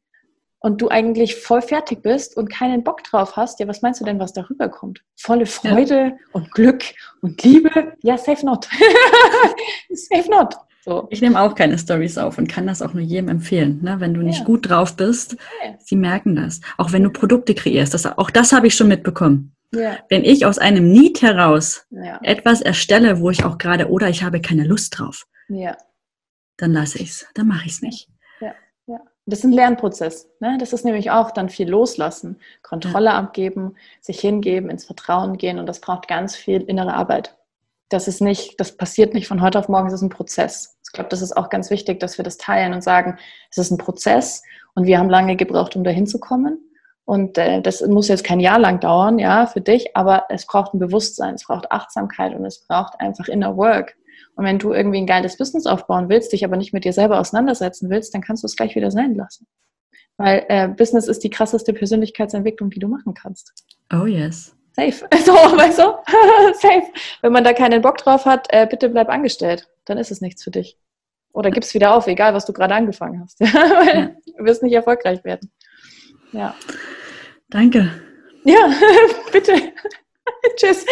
und 0.58 0.80
du 0.80 0.88
eigentlich 0.88 1.36
voll 1.36 1.62
fertig 1.62 2.02
bist 2.02 2.36
und 2.36 2.48
keinen 2.50 2.82
Bock 2.82 3.04
drauf 3.04 3.36
hast, 3.36 3.60
ja, 3.60 3.68
was 3.68 3.82
meinst 3.82 4.00
du 4.00 4.04
denn, 4.04 4.18
was 4.18 4.32
darüber 4.32 4.68
kommt? 4.68 5.02
Volle 5.16 5.46
Freude 5.46 5.96
ja. 5.96 6.16
und 6.32 6.50
Glück 6.52 6.84
und 7.20 7.42
Liebe? 7.42 7.92
Ja, 8.02 8.18
safe 8.18 8.44
not. 8.44 8.68
safe 9.92 10.30
not. 10.30 10.56
So. 10.84 11.06
Ich 11.10 11.20
nehme 11.20 11.40
auch 11.40 11.54
keine 11.54 11.78
Stories 11.78 12.18
auf 12.18 12.38
und 12.38 12.48
kann 12.48 12.66
das 12.66 12.82
auch 12.82 12.92
nur 12.92 13.04
jedem 13.04 13.28
empfehlen. 13.28 13.80
Ne? 13.82 14.00
Wenn 14.00 14.14
du 14.14 14.22
nicht 14.22 14.40
ja. 14.40 14.44
gut 14.44 14.68
drauf 14.68 14.96
bist, 14.96 15.36
ja. 15.64 15.74
sie 15.78 15.94
merken 15.94 16.34
das. 16.34 16.60
Auch 16.76 16.90
wenn 16.90 17.04
du 17.04 17.10
Produkte 17.10 17.54
kreierst, 17.54 17.94
das, 17.94 18.04
auch 18.06 18.30
das 18.30 18.52
habe 18.52 18.66
ich 18.66 18.74
schon 18.74 18.88
mitbekommen. 18.88 19.54
Ja. 19.72 19.96
Wenn 20.08 20.24
ich 20.24 20.44
aus 20.44 20.58
einem 20.58 20.90
Need 20.90 21.22
heraus 21.22 21.86
etwas 22.22 22.60
erstelle, 22.60 23.20
wo 23.20 23.30
ich 23.30 23.44
auch 23.44 23.58
gerade, 23.58 23.88
oder 23.88 24.08
ich 24.08 24.22
habe 24.22 24.40
keine 24.40 24.64
Lust 24.64 24.98
drauf, 24.98 25.26
dann 25.48 26.72
lasse 26.72 26.98
ich 26.98 27.10
es, 27.10 27.26
dann 27.34 27.46
mache 27.46 27.66
ich 27.66 27.72
es 27.72 27.82
nicht. 27.82 28.08
Das 29.24 29.38
ist 29.38 29.44
ein 29.44 29.52
Lernprozess. 29.52 30.28
Ne? 30.40 30.56
Das 30.58 30.72
ist 30.72 30.84
nämlich 30.84 31.12
auch 31.12 31.30
dann 31.30 31.48
viel 31.48 31.70
loslassen, 31.70 32.40
Kontrolle 32.62 33.12
abgeben, 33.12 33.76
sich 34.00 34.18
hingeben, 34.18 34.68
ins 34.68 34.84
Vertrauen 34.84 35.38
gehen 35.38 35.60
und 35.60 35.66
das 35.66 35.80
braucht 35.80 36.08
ganz 36.08 36.34
viel 36.34 36.60
innere 36.60 36.94
Arbeit 36.94 37.36
das 37.88 38.08
ist 38.08 38.20
nicht, 38.20 38.58
das 38.58 38.76
passiert 38.76 39.14
nicht 39.14 39.28
von 39.28 39.42
heute 39.42 39.58
auf 39.58 39.68
morgen, 39.68 39.88
es 39.88 39.94
ist 39.94 40.02
ein 40.02 40.08
Prozess. 40.08 40.78
Ich 40.84 40.92
glaube, 40.92 41.10
das 41.10 41.22
ist 41.22 41.36
auch 41.36 41.48
ganz 41.48 41.70
wichtig, 41.70 42.00
dass 42.00 42.18
wir 42.18 42.24
das 42.24 42.36
teilen 42.36 42.72
und 42.74 42.82
sagen, 42.82 43.18
es 43.50 43.58
ist 43.58 43.70
ein 43.70 43.78
Prozess 43.78 44.42
und 44.74 44.86
wir 44.86 44.98
haben 44.98 45.10
lange 45.10 45.36
gebraucht, 45.36 45.76
um 45.76 45.84
dahin 45.84 46.06
zu 46.06 46.18
kommen. 46.18 46.58
Und 47.04 47.36
äh, 47.36 47.60
das 47.60 47.80
muss 47.86 48.08
jetzt 48.08 48.24
kein 48.24 48.40
Jahr 48.40 48.58
lang 48.58 48.80
dauern, 48.80 49.18
ja, 49.18 49.46
für 49.46 49.60
dich, 49.60 49.96
aber 49.96 50.24
es 50.28 50.46
braucht 50.46 50.72
ein 50.72 50.78
Bewusstsein, 50.78 51.34
es 51.34 51.44
braucht 51.44 51.70
Achtsamkeit 51.72 52.34
und 52.34 52.44
es 52.44 52.64
braucht 52.66 53.00
einfach 53.00 53.28
Inner 53.28 53.56
Work. 53.56 53.96
Und 54.34 54.44
wenn 54.44 54.58
du 54.58 54.72
irgendwie 54.72 54.98
ein 54.98 55.06
geiles 55.06 55.36
Business 55.36 55.66
aufbauen 55.66 56.08
willst, 56.08 56.32
dich 56.32 56.44
aber 56.44 56.56
nicht 56.56 56.72
mit 56.72 56.84
dir 56.84 56.92
selber 56.92 57.20
auseinandersetzen 57.20 57.90
willst, 57.90 58.14
dann 58.14 58.22
kannst 58.22 58.42
du 58.42 58.46
es 58.46 58.56
gleich 58.56 58.74
wieder 58.74 58.90
sein 58.90 59.14
lassen. 59.14 59.46
Weil 60.16 60.44
äh, 60.48 60.68
Business 60.68 61.08
ist 61.08 61.24
die 61.24 61.30
krasseste 61.30 61.72
Persönlichkeitsentwicklung, 61.72 62.70
die 62.70 62.78
du 62.78 62.88
machen 62.88 63.14
kannst. 63.14 63.52
Oh 63.92 64.06
yes. 64.06 64.54
Safe. 64.74 65.06
So, 65.24 65.32
weißt 65.32 65.78
du? 65.78 65.82
Safe. 66.54 66.86
Wenn 67.20 67.32
man 67.32 67.44
da 67.44 67.52
keinen 67.52 67.82
Bock 67.82 67.98
drauf 67.98 68.24
hat, 68.24 68.46
äh, 68.50 68.66
bitte 68.68 68.88
bleib 68.88 69.08
angestellt. 69.08 69.68
Dann 69.84 69.98
ist 69.98 70.10
es 70.10 70.20
nichts 70.20 70.42
für 70.42 70.50
dich. 70.50 70.78
Oder 71.32 71.50
gib's 71.50 71.74
wieder 71.74 71.94
auf, 71.94 72.06
egal 72.06 72.34
was 72.34 72.44
du 72.44 72.52
gerade 72.52 72.74
angefangen 72.74 73.20
hast. 73.20 73.40
Du 74.34 74.46
wirst 74.46 74.62
nicht 74.62 74.72
erfolgreich 74.72 75.22
werden. 75.24 75.52
Ja. 76.32 76.54
Danke. 77.48 77.92
Ja, 78.44 78.72
bitte. 79.30 79.52
Tschüss. 80.56 80.84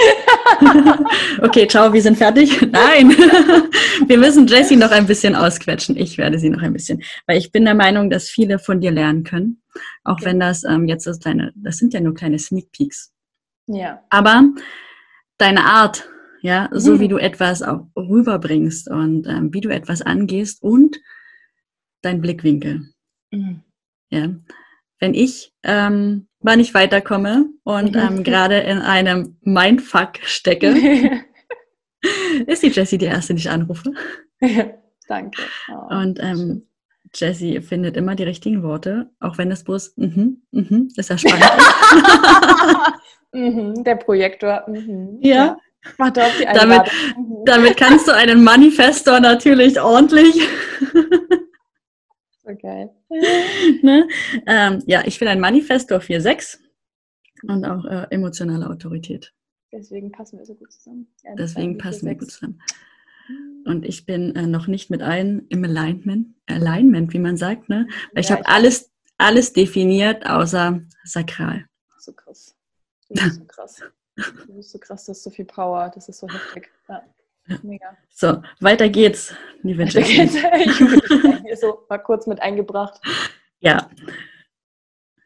okay, 1.42 1.66
ciao, 1.66 1.92
wir 1.92 2.02
sind 2.02 2.18
fertig. 2.18 2.60
Nein, 2.60 3.10
wir 4.06 4.18
müssen 4.18 4.46
Jessie 4.46 4.76
noch 4.76 4.90
ein 4.90 5.06
bisschen 5.06 5.34
ausquetschen. 5.34 5.96
Ich 5.96 6.18
werde 6.18 6.38
sie 6.38 6.50
noch 6.50 6.62
ein 6.62 6.72
bisschen, 6.72 7.02
weil 7.26 7.38
ich 7.38 7.50
bin 7.50 7.64
der 7.64 7.74
Meinung, 7.74 8.10
dass 8.10 8.28
viele 8.28 8.58
von 8.58 8.80
dir 8.80 8.90
lernen 8.90 9.24
können, 9.24 9.62
auch 10.04 10.14
okay. 10.14 10.26
wenn 10.26 10.40
das 10.40 10.62
ähm, 10.64 10.86
jetzt 10.86 11.06
das 11.06 11.18
kleine, 11.18 11.52
das 11.56 11.78
sind 11.78 11.94
ja 11.94 12.00
nur 12.00 12.14
kleine 12.14 12.38
Sneak 12.38 12.70
Peeks. 12.70 13.12
Ja. 13.72 14.02
Aber 14.10 14.44
deine 15.38 15.64
Art, 15.64 16.08
ja, 16.42 16.68
so 16.72 16.94
mhm. 16.94 17.00
wie 17.00 17.08
du 17.08 17.18
etwas 17.18 17.62
auch 17.62 17.86
rüberbringst 17.96 18.90
und 18.90 19.26
ähm, 19.26 19.52
wie 19.52 19.60
du 19.60 19.68
etwas 19.68 20.02
angehst 20.02 20.62
und 20.62 20.98
dein 22.02 22.20
Blickwinkel. 22.20 22.88
Mhm. 23.30 23.62
Ja, 24.10 24.28
wenn 24.98 25.14
ich 25.14 25.54
ähm, 25.62 26.26
mal 26.40 26.56
nicht 26.56 26.74
weiterkomme 26.74 27.46
und 27.62 27.94
mhm. 27.94 28.00
ähm, 28.00 28.22
gerade 28.24 28.58
in 28.58 28.78
einem 28.78 29.36
Mindfuck 29.42 30.18
stecke, 30.22 30.74
ist 32.46 32.62
die 32.62 32.68
Jessie 32.68 32.98
die 32.98 33.06
erste, 33.06 33.34
die 33.34 33.40
ich 33.40 33.50
anrufe. 33.50 33.92
Danke. 35.08 35.42
Oh, 35.68 35.94
und 35.94 36.18
ähm, 36.20 36.66
Jessie 37.14 37.60
findet 37.60 37.96
immer 37.96 38.14
die 38.14 38.22
richtigen 38.22 38.62
Worte, 38.62 39.10
auch 39.18 39.38
wenn 39.38 39.50
es 39.50 39.64
bloß 39.64 39.96
mhm, 39.96 40.42
mhm, 40.52 40.88
ist 40.96 41.10
ja 41.10 41.18
spannend. 41.18 41.44
Mhm, 43.32 43.84
der 43.84 43.96
Projektor. 43.96 44.64
Mhm. 44.68 45.18
Ja. 45.20 45.34
ja. 45.34 45.58
Mach 45.96 46.10
doch 46.10 46.30
die 46.38 46.44
damit, 46.44 46.82
mhm. 47.16 47.44
damit 47.46 47.76
kannst 47.76 48.06
du 48.06 48.14
einen 48.14 48.44
Manifestor 48.44 49.18
natürlich 49.20 49.80
ordentlich 49.80 50.36
so 52.50 52.56
geil. 52.60 52.90
ne? 53.82 54.08
ähm, 54.46 54.82
ja, 54.86 55.02
ich 55.04 55.20
will 55.20 55.28
ein 55.28 55.40
Manifestor 55.40 55.98
4.6 55.98 56.58
und 57.48 57.64
auch 57.64 57.84
äh, 57.84 58.06
emotionale 58.10 58.68
Autorität. 58.68 59.32
Deswegen 59.72 60.10
passen 60.10 60.38
wir 60.38 60.46
so 60.46 60.54
gut 60.54 60.72
zusammen. 60.72 61.06
Ja, 61.22 61.34
Deswegen 61.36 61.78
passen 61.78 62.06
wir 62.06 62.16
gut 62.16 62.30
zusammen. 62.30 62.60
Und 63.64 63.84
ich 63.84 64.04
bin 64.04 64.34
äh, 64.34 64.46
noch 64.46 64.66
nicht 64.66 64.90
mit 64.90 65.02
allen 65.02 65.46
im 65.48 65.62
Alignment, 65.62 66.34
Alignment, 66.46 67.12
wie 67.12 67.20
man 67.20 67.36
sagt, 67.36 67.68
ne? 67.68 67.86
Weil 68.12 68.24
ich 68.24 68.32
habe 68.32 68.46
alles, 68.46 68.90
alles 69.18 69.52
definiert 69.52 70.26
außer 70.26 70.80
sakral. 71.04 71.66
So 71.98 72.12
krass. 72.12 72.56
Du 73.14 73.16
bist 73.16 73.36
so 73.36 73.44
krass. 73.44 73.82
Du 74.46 74.54
bist 74.54 74.70
so 74.70 74.78
krass, 74.78 75.04
du 75.04 75.10
hast 75.10 75.22
so 75.22 75.30
viel 75.30 75.44
Power, 75.44 75.90
das 75.94 76.08
ist 76.08 76.20
so 76.20 76.28
heftig. 76.28 76.70
Ja. 76.88 77.02
Mega. 77.62 77.96
So, 78.10 78.42
weiter 78.60 78.88
geht's, 78.88 79.34
liebe 79.62 79.82
weiter 79.82 80.02
geht's. 80.02 80.34
Ich 81.50 81.58
so 81.58 81.84
mal 81.88 81.98
kurz 81.98 82.28
mit 82.28 82.40
eingebracht. 82.40 83.00
Ja. 83.58 83.90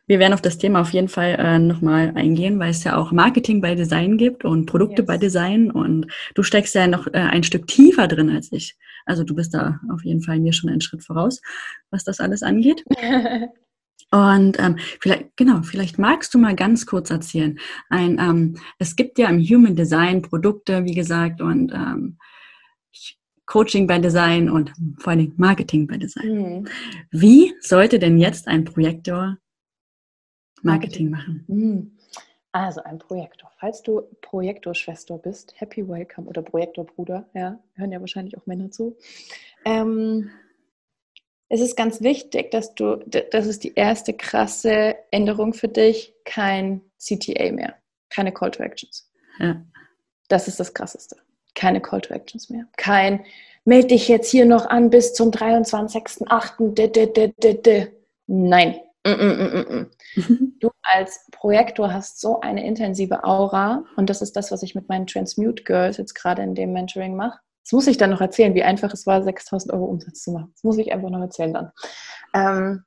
Wir 0.07 0.19
werden 0.19 0.33
auf 0.33 0.41
das 0.41 0.57
Thema 0.57 0.81
auf 0.81 0.91
jeden 0.91 1.09
Fall 1.09 1.37
äh, 1.39 1.59
nochmal 1.59 2.13
eingehen, 2.15 2.59
weil 2.59 2.71
es 2.71 2.85
ja 2.85 2.97
auch 2.97 3.13
Marketing 3.13 3.61
bei 3.61 3.75
Design 3.75 4.17
gibt 4.17 4.45
und 4.45 4.67
Produkte 4.67 5.03
yes. 5.03 5.07
bei 5.07 5.19
Design 5.19 5.71
und 5.71 6.07
du 6.35 6.43
steckst 6.43 6.75
ja 6.75 6.87
noch 6.87 7.07
äh, 7.09 7.19
ein 7.19 7.43
Stück 7.43 7.67
tiefer 7.67 8.09
drin 8.09 8.31
als 8.31 8.53
ich. 8.53 8.77
Also 9.07 9.25
du 9.25 9.35
bist 9.35 9.53
da 9.53 9.81
auf 9.93 10.05
jeden 10.05 10.23
Fall 10.23 10.41
mir 10.41 10.53
schon 10.53 10.71
einen 10.71 10.81
Schritt 10.81 11.03
voraus, 11.05 11.43
was 11.91 12.05
das 12.05 12.21
alles 12.21 12.43
angeht. 12.43 12.85
Und 14.15 14.61
ähm, 14.61 14.77
vielleicht, 15.01 15.37
genau, 15.37 15.63
vielleicht 15.63 15.99
magst 15.99 16.33
du 16.35 16.39
mal 16.39 16.55
ganz 16.55 16.87
kurz 16.87 17.11
erzählen. 17.11 17.59
Ein, 17.89 18.21
ähm, 18.21 18.57
es 18.79 18.95
gibt 18.95 19.19
ja 19.19 19.29
im 19.29 19.41
Human 19.41 19.75
Design 19.75 20.23
Produkte, 20.23 20.85
wie 20.85 20.95
gesagt, 20.95 21.41
und 21.41 21.73
ähm, 21.73 22.17
Coaching 23.47 23.89
bei 23.89 23.99
Design 23.99 24.49
und 24.49 24.73
vor 24.99 25.15
allem 25.15 25.35
Marketing 25.37 25.89
bei 25.89 25.97
Design. 25.97 26.29
Mhm. 26.29 26.69
Wie 27.11 27.55
sollte 27.61 27.99
denn 27.99 28.17
jetzt 28.17 28.47
ein 28.47 28.65
Projektor 28.65 29.37
Marketing, 30.63 31.11
Marketing. 31.11 31.11
machen? 31.11 31.45
Mhm. 31.49 31.99
Also 32.53 32.85
ein 32.85 33.01
Projektor. 33.01 33.51
Falls 33.59 33.83
du 33.83 34.03
Projektorschwester 34.21 35.19
bist, 35.19 35.55
Happy 35.57 35.89
Welcome 35.89 36.29
oder 36.29 36.41
Projektorbruder, 36.41 37.29
ja, 37.35 37.59
hören 37.75 37.91
ja 37.91 37.99
wahrscheinlich 37.99 38.39
auch 38.39 38.47
Männer 38.47 38.71
zu. 38.71 38.97
Ähm, 39.65 40.31
es 41.49 41.61
ist 41.61 41.77
ganz 41.77 42.01
wichtig, 42.01 42.51
dass 42.51 42.75
du, 42.75 42.97
das 43.31 43.47
ist 43.47 43.63
die 43.65 43.75
erste 43.75 44.15
krasse 44.15 44.97
Änderung 45.11 45.55
für 45.55 45.69
dich, 45.69 46.15
kein 46.25 46.81
CTA 46.99 47.53
mehr, 47.53 47.77
keine 48.11 48.33
Call 48.33 48.51
to 48.51 48.63
Actions. 48.63 49.11
Ja. 49.39 49.63
Das 50.29 50.49
ist 50.49 50.59
das 50.59 50.75
Krasseste. 50.75 51.17
Keine 51.55 51.81
Call 51.81 52.01
to 52.01 52.13
Actions 52.15 52.51
mehr. 52.51 52.67
Kein, 52.77 53.25
melde 53.65 53.87
dich 53.89 54.07
jetzt 54.09 54.31
hier 54.31 54.47
noch 54.47 54.67
an 54.67 54.91
bis 54.91 55.15
zum 55.15 55.31
23.08. 55.31 57.91
Nein. 58.27 58.81
Mm, 59.07 59.11
mm, 59.11 59.67
mm, 59.69 59.91
du 60.61 60.71
als 60.83 61.27
Projektor 61.31 61.93
hast 61.93 62.21
so 62.21 62.41
eine 62.41 62.67
intensive 62.67 63.23
Aura 63.23 63.85
und 63.97 64.09
das 64.09 64.23
ist 64.23 64.35
das, 64.35 64.51
was 64.51 64.63
ich 64.63 64.75
mit 64.75 64.89
meinen 64.89 65.07
Transmute 65.07 65.63
Girls 65.63 65.99
jetzt 65.99 66.15
gerade 66.15 66.41
in 66.43 66.55
dem 66.55 66.73
Mentoring 66.73 67.15
mache. 67.15 67.39
Das 67.65 67.73
muss 67.73 67.87
ich 67.87 67.97
dann 67.97 68.11
noch 68.11 68.21
erzählen, 68.21 68.55
wie 68.55 68.63
einfach 68.63 68.93
es 68.93 69.07
war, 69.07 69.23
6000 69.23 69.73
Euro 69.73 69.87
Umsatz 69.87 70.23
zu 70.23 70.33
machen. 70.33 70.51
Das 70.55 70.65
muss 70.65 70.79
ich 70.79 70.93
einfach 70.93 71.11
noch 71.11 71.21
erzählen 71.21 71.53
dann. 71.53 71.73
Ähm, 72.35 72.85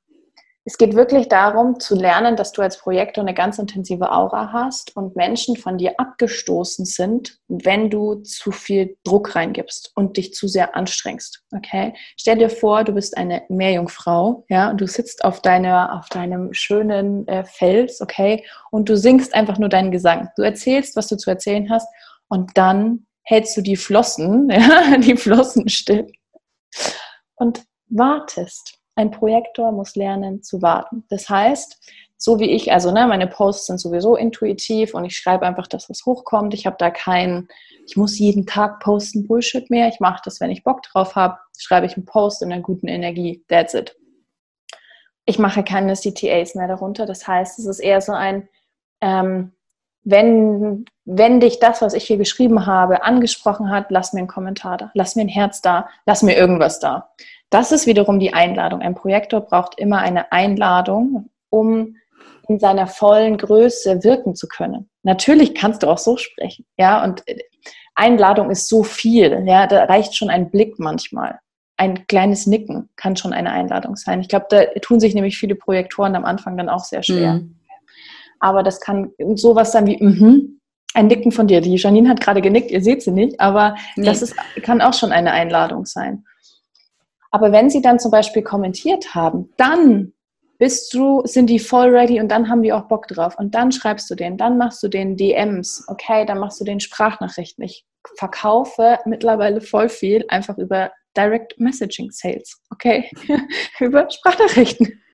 es 0.67 0.77
geht 0.77 0.95
wirklich 0.95 1.29
darum, 1.29 1.79
zu 1.79 1.95
lernen, 1.95 2.35
dass 2.35 2.51
du 2.51 2.61
als 2.61 2.77
Projektor 2.77 3.23
eine 3.23 3.33
ganz 3.33 3.57
intensive 3.57 4.11
Aura 4.11 4.51
hast 4.51 4.97
und 4.97 5.15
Menschen 5.15 5.55
von 5.55 5.77
dir 5.77 5.93
abgestoßen 5.97 6.83
sind, 6.83 7.39
wenn 7.47 7.89
du 7.89 8.15
zu 8.15 8.51
viel 8.51 8.97
Druck 9.05 9.33
reingibst 9.33 9.93
und 9.95 10.17
dich 10.17 10.33
zu 10.33 10.49
sehr 10.49 10.75
anstrengst. 10.75 11.45
Okay? 11.55 11.93
Stell 12.17 12.37
dir 12.37 12.49
vor, 12.49 12.83
du 12.83 12.91
bist 12.91 13.15
eine 13.15 13.43
Meerjungfrau, 13.47 14.43
ja, 14.49 14.69
und 14.69 14.81
du 14.81 14.87
sitzt 14.87 15.23
auf 15.23 15.41
deiner, 15.41 15.97
auf 15.97 16.09
deinem 16.09 16.53
schönen 16.53 17.25
äh, 17.29 17.45
Fels, 17.45 18.01
okay, 18.01 18.43
und 18.69 18.89
du 18.89 18.97
singst 18.97 19.33
einfach 19.33 19.57
nur 19.59 19.69
deinen 19.69 19.91
Gesang. 19.91 20.27
Du 20.35 20.41
erzählst, 20.41 20.97
was 20.97 21.07
du 21.07 21.15
zu 21.15 21.29
erzählen 21.29 21.69
hast, 21.69 21.87
und 22.27 22.57
dann 22.57 23.05
hältst 23.27 23.57
du 23.57 23.61
die 23.61 23.75
Flossen, 23.75 24.49
ja, 24.49 24.97
die 24.97 25.17
Flossen 25.17 25.67
still 25.67 26.07
und 27.35 27.63
wartest. 27.89 28.79
Ein 28.95 29.11
Projektor 29.11 29.71
muss 29.71 29.95
lernen 29.95 30.41
zu 30.41 30.61
warten. 30.61 31.03
Das 31.09 31.29
heißt, 31.29 31.77
so 32.17 32.39
wie 32.39 32.49
ich, 32.49 32.71
also 32.71 32.91
ne, 32.91 33.05
meine 33.05 33.27
Posts 33.27 33.67
sind 33.67 33.79
sowieso 33.79 34.15
intuitiv 34.15 34.95
und 34.95 35.05
ich 35.05 35.17
schreibe 35.17 35.45
einfach 35.45 35.67
das, 35.67 35.89
was 35.89 36.05
hochkommt. 36.05 36.53
Ich 36.53 36.65
habe 36.65 36.77
da 36.79 36.89
keinen, 36.89 37.47
ich 37.85 37.95
muss 37.95 38.17
jeden 38.17 38.47
Tag 38.47 38.79
posten 38.79 39.27
Bullshit 39.27 39.69
mehr. 39.69 39.87
Ich 39.89 39.99
mache 39.99 40.21
das, 40.25 40.39
wenn 40.39 40.49
ich 40.49 40.63
Bock 40.63 40.81
drauf 40.83 41.15
habe, 41.15 41.37
schreibe 41.57 41.85
ich 41.85 41.95
einen 41.95 42.05
Post 42.05 42.41
in 42.41 42.51
einer 42.51 42.63
guten 42.63 42.87
Energie. 42.87 43.43
That's 43.49 43.75
it. 43.75 43.95
Ich 45.25 45.37
mache 45.37 45.63
keine 45.63 45.93
CTAs 45.93 46.55
mehr 46.55 46.67
darunter. 46.67 47.05
Das 47.05 47.27
heißt, 47.27 47.59
es 47.59 47.65
ist 47.65 47.79
eher 47.79 48.01
so 48.01 48.13
ein, 48.13 48.47
ähm, 49.01 49.51
wenn, 50.09 50.85
wenn 51.03 51.41
dich 51.41 51.59
das, 51.59 51.81
was 51.81 51.93
ich 51.93 52.05
hier 52.05 52.17
geschrieben 52.17 52.65
habe, 52.65 53.03
angesprochen 53.03 53.69
hat, 53.69 53.87
lass 53.89 54.13
mir 54.13 54.19
einen 54.19 54.29
Kommentar 54.29 54.77
da, 54.77 54.89
lass 54.93 55.17
mir 55.17 55.23
ein 55.23 55.27
Herz 55.27 55.61
da, 55.61 55.89
lass 56.05 56.23
mir 56.23 56.37
irgendwas 56.37 56.79
da. 56.79 57.09
Das 57.49 57.73
ist 57.73 57.87
wiederum 57.87 58.17
die 58.17 58.33
Einladung. 58.33 58.81
Ein 58.81 58.95
Projektor 58.95 59.41
braucht 59.41 59.77
immer 59.77 59.97
eine 59.99 60.31
Einladung, 60.31 61.29
um 61.49 61.97
in 62.47 62.57
seiner 62.57 62.87
vollen 62.87 63.37
Größe 63.37 64.05
wirken 64.05 64.33
zu 64.33 64.47
können. 64.47 64.89
Natürlich 65.03 65.53
kannst 65.53 65.83
du 65.83 65.87
auch 65.87 65.97
so 65.97 66.15
sprechen, 66.15 66.65
ja, 66.77 67.03
und 67.03 67.23
Einladung 67.93 68.49
ist 68.49 68.69
so 68.69 68.83
viel, 68.83 69.43
ja, 69.45 69.67
da 69.67 69.83
reicht 69.85 70.15
schon 70.15 70.29
ein 70.29 70.51
Blick 70.51 70.79
manchmal. 70.79 71.39
Ein 71.75 72.07
kleines 72.07 72.47
Nicken 72.47 72.89
kann 72.95 73.17
schon 73.17 73.33
eine 73.33 73.51
Einladung 73.51 73.97
sein. 73.97 74.21
Ich 74.21 74.29
glaube, 74.29 74.45
da 74.49 74.63
tun 74.79 75.01
sich 75.01 75.13
nämlich 75.13 75.37
viele 75.37 75.55
Projektoren 75.55 76.15
am 76.15 76.23
Anfang 76.23 76.55
dann 76.55 76.69
auch 76.69 76.85
sehr 76.85 77.03
schwer. 77.03 77.33
Mhm 77.33 77.56
aber 78.39 78.63
das 78.63 78.79
kann 78.79 79.11
sowas 79.35 79.71
sein 79.71 79.87
wie, 79.87 80.01
mhm, 80.01 80.59
ein 80.93 81.07
Nicken 81.07 81.31
von 81.31 81.47
dir. 81.47 81.61
Die 81.61 81.75
Janine 81.75 82.09
hat 82.09 82.21
gerade 82.21 82.41
genickt, 82.41 82.71
ihr 82.71 82.81
seht 82.81 83.03
sie 83.03 83.11
nicht, 83.11 83.39
aber 83.39 83.75
nee. 83.95 84.05
das 84.05 84.21
ist, 84.21 84.35
kann 84.63 84.81
auch 84.81 84.93
schon 84.93 85.11
eine 85.11 85.31
Einladung 85.31 85.85
sein. 85.85 86.25
Aber 87.31 87.51
wenn 87.51 87.69
sie 87.69 87.81
dann 87.81 87.99
zum 87.99 88.11
Beispiel 88.11 88.41
kommentiert 88.41 89.13
haben, 89.13 89.53
dann 89.57 90.13
bist 90.57 90.93
du, 90.93 91.21
sind 91.25 91.49
die 91.49 91.59
voll 91.59 91.89
ready 91.89 92.19
und 92.19 92.29
dann 92.29 92.49
haben 92.49 92.63
die 92.63 92.73
auch 92.73 92.87
Bock 92.87 93.07
drauf. 93.07 93.35
Und 93.37 93.53
dann 93.53 93.71
schreibst 93.71 94.09
du 94.09 94.15
denen, 94.15 94.37
dann 94.37 94.57
machst 94.57 94.81
du 94.81 94.87
den 94.87 95.15
DMs, 95.17 95.85
okay, 95.87 96.25
dann 96.25 96.39
machst 96.39 96.59
du 96.59 96.65
den 96.65 96.79
Sprachnachrichten. 96.79 97.63
Ich 97.63 97.85
verkaufe 98.17 98.97
mittlerweile 99.05 99.61
voll 99.61 99.89
viel 99.89 100.25
einfach 100.29 100.57
über 100.57 100.91
Direct 101.15 101.59
Messaging 101.59 102.11
Sales, 102.11 102.61
okay? 102.71 103.09
Über 103.79 104.07
Sprachnachrichten. 104.09 105.01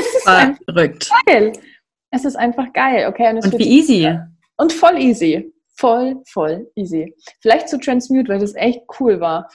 es 0.00 0.14
ist 0.14 0.64
verrückt. 0.64 1.10
geil. 1.26 1.52
Es 2.10 2.24
ist 2.24 2.36
einfach 2.36 2.72
geil, 2.72 3.06
okay? 3.08 3.30
Und, 3.30 3.44
Und 3.44 3.58
wie 3.58 3.78
easy. 3.78 4.18
Und 4.56 4.72
voll 4.72 4.98
easy. 4.98 5.52
Voll, 5.76 6.16
voll 6.26 6.70
easy. 6.74 7.14
Vielleicht 7.40 7.68
zu 7.68 7.78
Transmute, 7.78 8.28
weil 8.28 8.40
das 8.40 8.54
echt 8.54 8.82
cool 8.98 9.20
war 9.20 9.48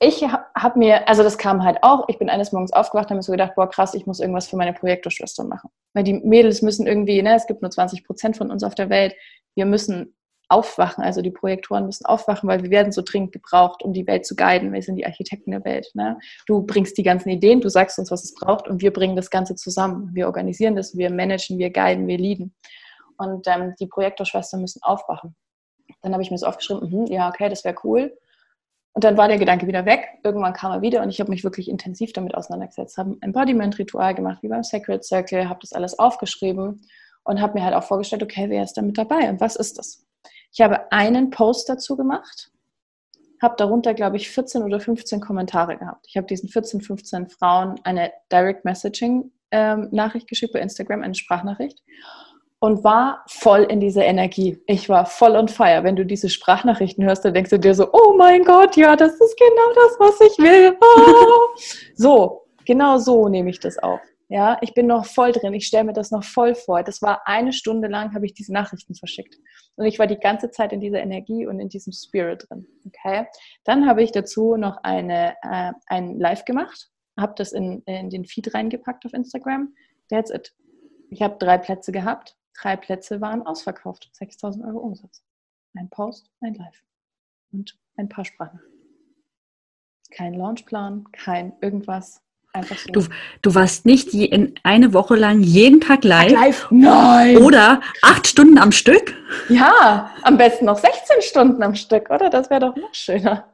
ich 0.00 0.22
habe 0.22 0.78
mir, 0.78 1.08
also 1.08 1.22
das 1.22 1.38
kam 1.38 1.64
halt 1.64 1.78
auch, 1.82 2.04
ich 2.08 2.18
bin 2.18 2.28
eines 2.28 2.52
Morgens 2.52 2.72
aufgewacht 2.72 3.06
und 3.06 3.10
habe 3.10 3.16
mir 3.16 3.22
so 3.22 3.32
gedacht, 3.32 3.54
boah 3.56 3.68
krass, 3.68 3.94
ich 3.94 4.06
muss 4.06 4.20
irgendwas 4.20 4.48
für 4.48 4.56
meine 4.56 4.74
Projektorschwester 4.74 5.44
machen. 5.44 5.70
Weil 5.94 6.04
die 6.04 6.14
Mädels 6.14 6.60
müssen 6.62 6.86
irgendwie, 6.86 7.22
ne, 7.22 7.34
es 7.34 7.46
gibt 7.46 7.62
nur 7.62 7.70
20 7.70 8.04
Prozent 8.04 8.36
von 8.36 8.50
uns 8.50 8.62
auf 8.62 8.74
der 8.74 8.90
Welt, 8.90 9.14
wir 9.54 9.64
müssen 9.64 10.14
aufwachen, 10.48 11.02
also 11.02 11.22
die 11.22 11.30
Projektoren 11.30 11.86
müssen 11.86 12.06
aufwachen, 12.06 12.48
weil 12.48 12.62
wir 12.62 12.70
werden 12.70 12.92
so 12.92 13.02
dringend 13.02 13.32
gebraucht, 13.32 13.82
um 13.82 13.92
die 13.92 14.06
Welt 14.06 14.26
zu 14.26 14.36
guiden. 14.36 14.72
Wir 14.72 14.82
sind 14.82 14.96
die 14.96 15.06
Architekten 15.06 15.50
der 15.50 15.64
Welt. 15.64 15.90
Ne? 15.94 16.18
Du 16.46 16.62
bringst 16.62 16.96
die 16.98 17.02
ganzen 17.02 17.30
Ideen, 17.30 17.60
du 17.60 17.68
sagst 17.68 17.98
uns, 17.98 18.10
was 18.10 18.24
es 18.24 18.34
braucht 18.34 18.68
und 18.68 18.80
wir 18.80 18.92
bringen 18.92 19.16
das 19.16 19.30
Ganze 19.30 19.56
zusammen. 19.56 20.10
Wir 20.14 20.26
organisieren 20.26 20.76
das, 20.76 20.96
wir 20.96 21.10
managen, 21.10 21.58
wir 21.58 21.70
guiden, 21.70 22.06
wir 22.06 22.18
leaden. 22.18 22.54
Und 23.18 23.46
ähm, 23.48 23.74
die 23.80 23.86
Projektorschwestern 23.86 24.60
müssen 24.60 24.82
aufwachen. 24.82 25.34
Dann 26.02 26.12
habe 26.12 26.22
ich 26.22 26.30
mir 26.30 26.38
so 26.38 26.46
aufgeschrieben, 26.46 26.88
mh, 26.90 27.06
ja, 27.10 27.28
okay, 27.28 27.48
das 27.48 27.64
wäre 27.64 27.76
cool 27.82 28.12
und 28.96 29.04
dann 29.04 29.18
war 29.18 29.28
der 29.28 29.36
Gedanke 29.36 29.66
wieder 29.66 29.84
weg. 29.84 30.08
Irgendwann 30.24 30.54
kam 30.54 30.72
er 30.72 30.80
wieder 30.80 31.02
und 31.02 31.10
ich 31.10 31.20
habe 31.20 31.28
mich 31.28 31.44
wirklich 31.44 31.68
intensiv 31.68 32.14
damit 32.14 32.34
auseinandergesetzt, 32.34 32.96
habe 32.96 33.10
ein 33.10 33.20
Embodiment-Ritual 33.20 34.14
gemacht, 34.14 34.38
wie 34.42 34.48
beim 34.48 34.62
Sacred 34.62 35.04
Circle, 35.04 35.50
habe 35.50 35.60
das 35.60 35.74
alles 35.74 35.98
aufgeschrieben 35.98 36.80
und 37.22 37.40
habe 37.42 37.58
mir 37.58 37.64
halt 37.64 37.74
auch 37.74 37.82
vorgestellt, 37.82 38.22
okay, 38.22 38.48
wer 38.48 38.62
ist 38.62 38.72
da 38.72 38.80
mit 38.80 38.96
dabei 38.96 39.28
und 39.28 39.38
was 39.38 39.56
ist 39.56 39.76
das? 39.76 40.05
Ich 40.56 40.62
habe 40.62 40.90
einen 40.90 41.28
Post 41.28 41.68
dazu 41.68 41.98
gemacht, 41.98 42.50
habe 43.42 43.56
darunter, 43.58 43.92
glaube 43.92 44.16
ich, 44.16 44.30
14 44.30 44.62
oder 44.62 44.80
15 44.80 45.20
Kommentare 45.20 45.76
gehabt. 45.76 46.06
Ich 46.08 46.16
habe 46.16 46.26
diesen 46.26 46.48
14, 46.48 46.80
15 46.80 47.28
Frauen 47.28 47.78
eine 47.84 48.10
Direct 48.32 48.64
Messaging 48.64 49.30
ähm, 49.50 49.88
Nachricht 49.92 50.28
geschickt 50.28 50.54
bei 50.54 50.60
Instagram, 50.60 51.02
eine 51.02 51.14
Sprachnachricht 51.14 51.82
und 52.58 52.84
war 52.84 53.22
voll 53.28 53.64
in 53.64 53.80
dieser 53.80 54.06
Energie. 54.06 54.58
Ich 54.66 54.88
war 54.88 55.04
voll 55.04 55.36
on 55.36 55.48
fire. 55.48 55.84
Wenn 55.84 55.94
du 55.94 56.06
diese 56.06 56.30
Sprachnachrichten 56.30 57.04
hörst, 57.04 57.26
dann 57.26 57.34
denkst 57.34 57.50
du 57.50 57.58
dir 57.58 57.74
so, 57.74 57.90
oh 57.92 58.14
mein 58.16 58.42
Gott, 58.42 58.78
ja, 58.78 58.96
das 58.96 59.12
ist 59.12 59.36
genau 59.38 59.74
das, 59.74 60.00
was 60.00 60.20
ich 60.22 60.38
will. 60.38 60.74
Oh. 60.80 61.60
So, 61.96 62.46
genau 62.64 62.96
so 62.96 63.28
nehme 63.28 63.50
ich 63.50 63.60
das 63.60 63.76
auf. 63.76 64.00
Ja, 64.28 64.58
ich 64.60 64.74
bin 64.74 64.86
noch 64.86 65.06
voll 65.06 65.32
drin. 65.32 65.54
Ich 65.54 65.66
stelle 65.66 65.84
mir 65.84 65.92
das 65.92 66.10
noch 66.10 66.24
voll 66.24 66.54
vor. 66.54 66.82
Das 66.82 67.00
war 67.00 67.26
eine 67.26 67.52
Stunde 67.52 67.86
lang, 67.86 68.12
habe 68.12 68.26
ich 68.26 68.34
diese 68.34 68.52
Nachrichten 68.52 68.94
verschickt. 68.94 69.36
Und 69.76 69.86
ich 69.86 69.98
war 69.98 70.06
die 70.06 70.18
ganze 70.18 70.50
Zeit 70.50 70.72
in 70.72 70.80
dieser 70.80 71.00
Energie 71.00 71.46
und 71.46 71.60
in 71.60 71.68
diesem 71.68 71.92
Spirit 71.92 72.46
drin. 72.48 72.66
Okay. 72.86 73.26
Dann 73.64 73.88
habe 73.88 74.02
ich 74.02 74.10
dazu 74.10 74.56
noch 74.56 74.78
eine, 74.82 75.36
äh, 75.42 75.72
ein 75.86 76.18
Live 76.18 76.44
gemacht, 76.44 76.90
habe 77.16 77.34
das 77.36 77.52
in, 77.52 77.82
in 77.86 78.10
den 78.10 78.24
Feed 78.24 78.52
reingepackt 78.52 79.06
auf 79.06 79.12
Instagram. 79.12 79.74
That's 80.08 80.30
it. 80.30 80.54
Ich 81.10 81.22
habe 81.22 81.36
drei 81.38 81.58
Plätze 81.58 81.92
gehabt 81.92 82.36
Drei 82.60 82.76
Plätze 82.76 83.20
waren 83.20 83.42
ausverkauft. 83.42 84.08
6000 84.12 84.64
Euro 84.64 84.78
Umsatz. 84.78 85.22
Ein 85.74 85.90
Post, 85.90 86.30
ein 86.40 86.54
Live. 86.54 86.82
Und 87.52 87.78
ein 87.96 88.08
paar 88.08 88.24
Sprachen. 88.24 88.60
Kein 90.10 90.34
Launchplan, 90.34 91.10
kein 91.12 91.52
irgendwas. 91.60 92.22
Einfach 92.56 92.78
so. 92.78 92.90
Du, 92.90 93.02
du 93.42 93.54
warst 93.54 93.84
nicht 93.84 94.14
je, 94.14 94.24
in 94.24 94.54
eine 94.62 94.94
Woche 94.94 95.14
lang 95.14 95.42
jeden 95.42 95.82
Tag 95.82 96.04
live? 96.04 96.32
live? 96.32 96.66
Nein! 96.70 97.36
Oder 97.36 97.82
acht 98.00 98.26
Stunden 98.26 98.56
am 98.56 98.72
Stück? 98.72 99.14
Ja, 99.50 100.10
am 100.22 100.38
besten 100.38 100.64
noch 100.64 100.78
16 100.78 101.20
Stunden 101.20 101.62
am 101.62 101.74
Stück, 101.74 102.08
oder? 102.08 102.30
Das 102.30 102.48
wäre 102.48 102.60
doch 102.60 102.76
noch 102.76 102.94
schöner. 102.94 103.44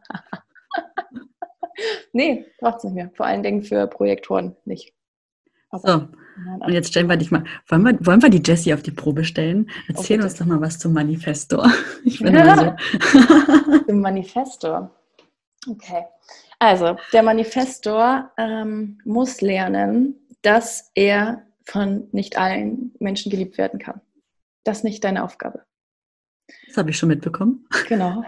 nee, 2.12 2.46
braucht 2.60 2.78
es 2.78 2.84
nicht 2.84 2.94
mehr. 2.94 3.10
Vor 3.14 3.26
allen 3.26 3.42
Dingen 3.42 3.64
für 3.64 3.88
Projektoren 3.88 4.54
nicht. 4.66 4.94
Aber 5.70 5.90
so, 5.90 6.08
und 6.60 6.72
jetzt 6.72 6.88
stellen 6.88 7.08
wir 7.08 7.16
dich 7.16 7.32
mal, 7.32 7.42
wollen 7.66 7.82
wir, 7.82 8.06
wollen 8.06 8.22
wir 8.22 8.30
die 8.30 8.42
Jessie 8.44 8.72
auf 8.72 8.82
die 8.82 8.92
Probe 8.92 9.24
stellen? 9.24 9.68
Erzähl 9.88 10.20
oh, 10.20 10.24
uns 10.24 10.36
doch 10.36 10.46
mal 10.46 10.60
was 10.60 10.78
zum 10.78 10.92
Manifesto. 10.92 11.64
Ich 12.04 12.20
bin 12.20 12.34
ja. 12.36 12.76
so. 13.12 13.78
Zum 13.86 14.00
Manifesto. 14.00 14.90
Okay. 15.68 16.04
Also, 16.62 16.96
der 17.12 17.24
Manifestor 17.24 18.30
ähm, 18.38 19.00
muss 19.04 19.40
lernen, 19.40 20.14
dass 20.42 20.92
er 20.94 21.42
von 21.64 22.06
nicht 22.12 22.38
allen 22.38 22.94
Menschen 23.00 23.32
geliebt 23.32 23.58
werden 23.58 23.80
kann. 23.80 24.00
Das 24.62 24.78
ist 24.78 24.84
nicht 24.84 25.02
deine 25.02 25.24
Aufgabe. 25.24 25.64
Das 26.68 26.76
habe 26.76 26.90
ich 26.90 26.98
schon 26.98 27.08
mitbekommen. 27.08 27.66
Genau. 27.88 28.22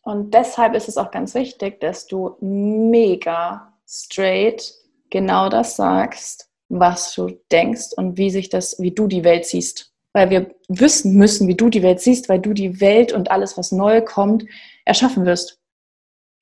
Und 0.00 0.32
deshalb 0.32 0.74
ist 0.74 0.88
es 0.88 0.96
auch 0.96 1.10
ganz 1.10 1.34
wichtig, 1.34 1.78
dass 1.80 2.06
du 2.06 2.38
mega 2.40 3.74
straight 3.86 4.72
genau 5.10 5.50
das 5.50 5.76
sagst, 5.76 6.48
was 6.70 7.14
du 7.14 7.38
denkst 7.52 7.88
und 7.98 8.16
wie 8.16 8.30
sich 8.30 8.48
das, 8.48 8.80
wie 8.80 8.92
du 8.92 9.08
die 9.08 9.24
Welt 9.24 9.44
siehst. 9.44 9.92
Weil 10.14 10.30
wir 10.30 10.54
wissen 10.68 11.16
müssen, 11.16 11.48
wie 11.48 11.54
du 11.54 11.68
die 11.68 11.82
Welt 11.82 12.00
siehst, 12.00 12.30
weil 12.30 12.40
du 12.40 12.54
die 12.54 12.80
Welt 12.80 13.12
und 13.12 13.30
alles, 13.30 13.58
was 13.58 13.72
neu 13.72 14.00
kommt, 14.00 14.46
erschaffen 14.86 15.26
wirst. 15.26 15.60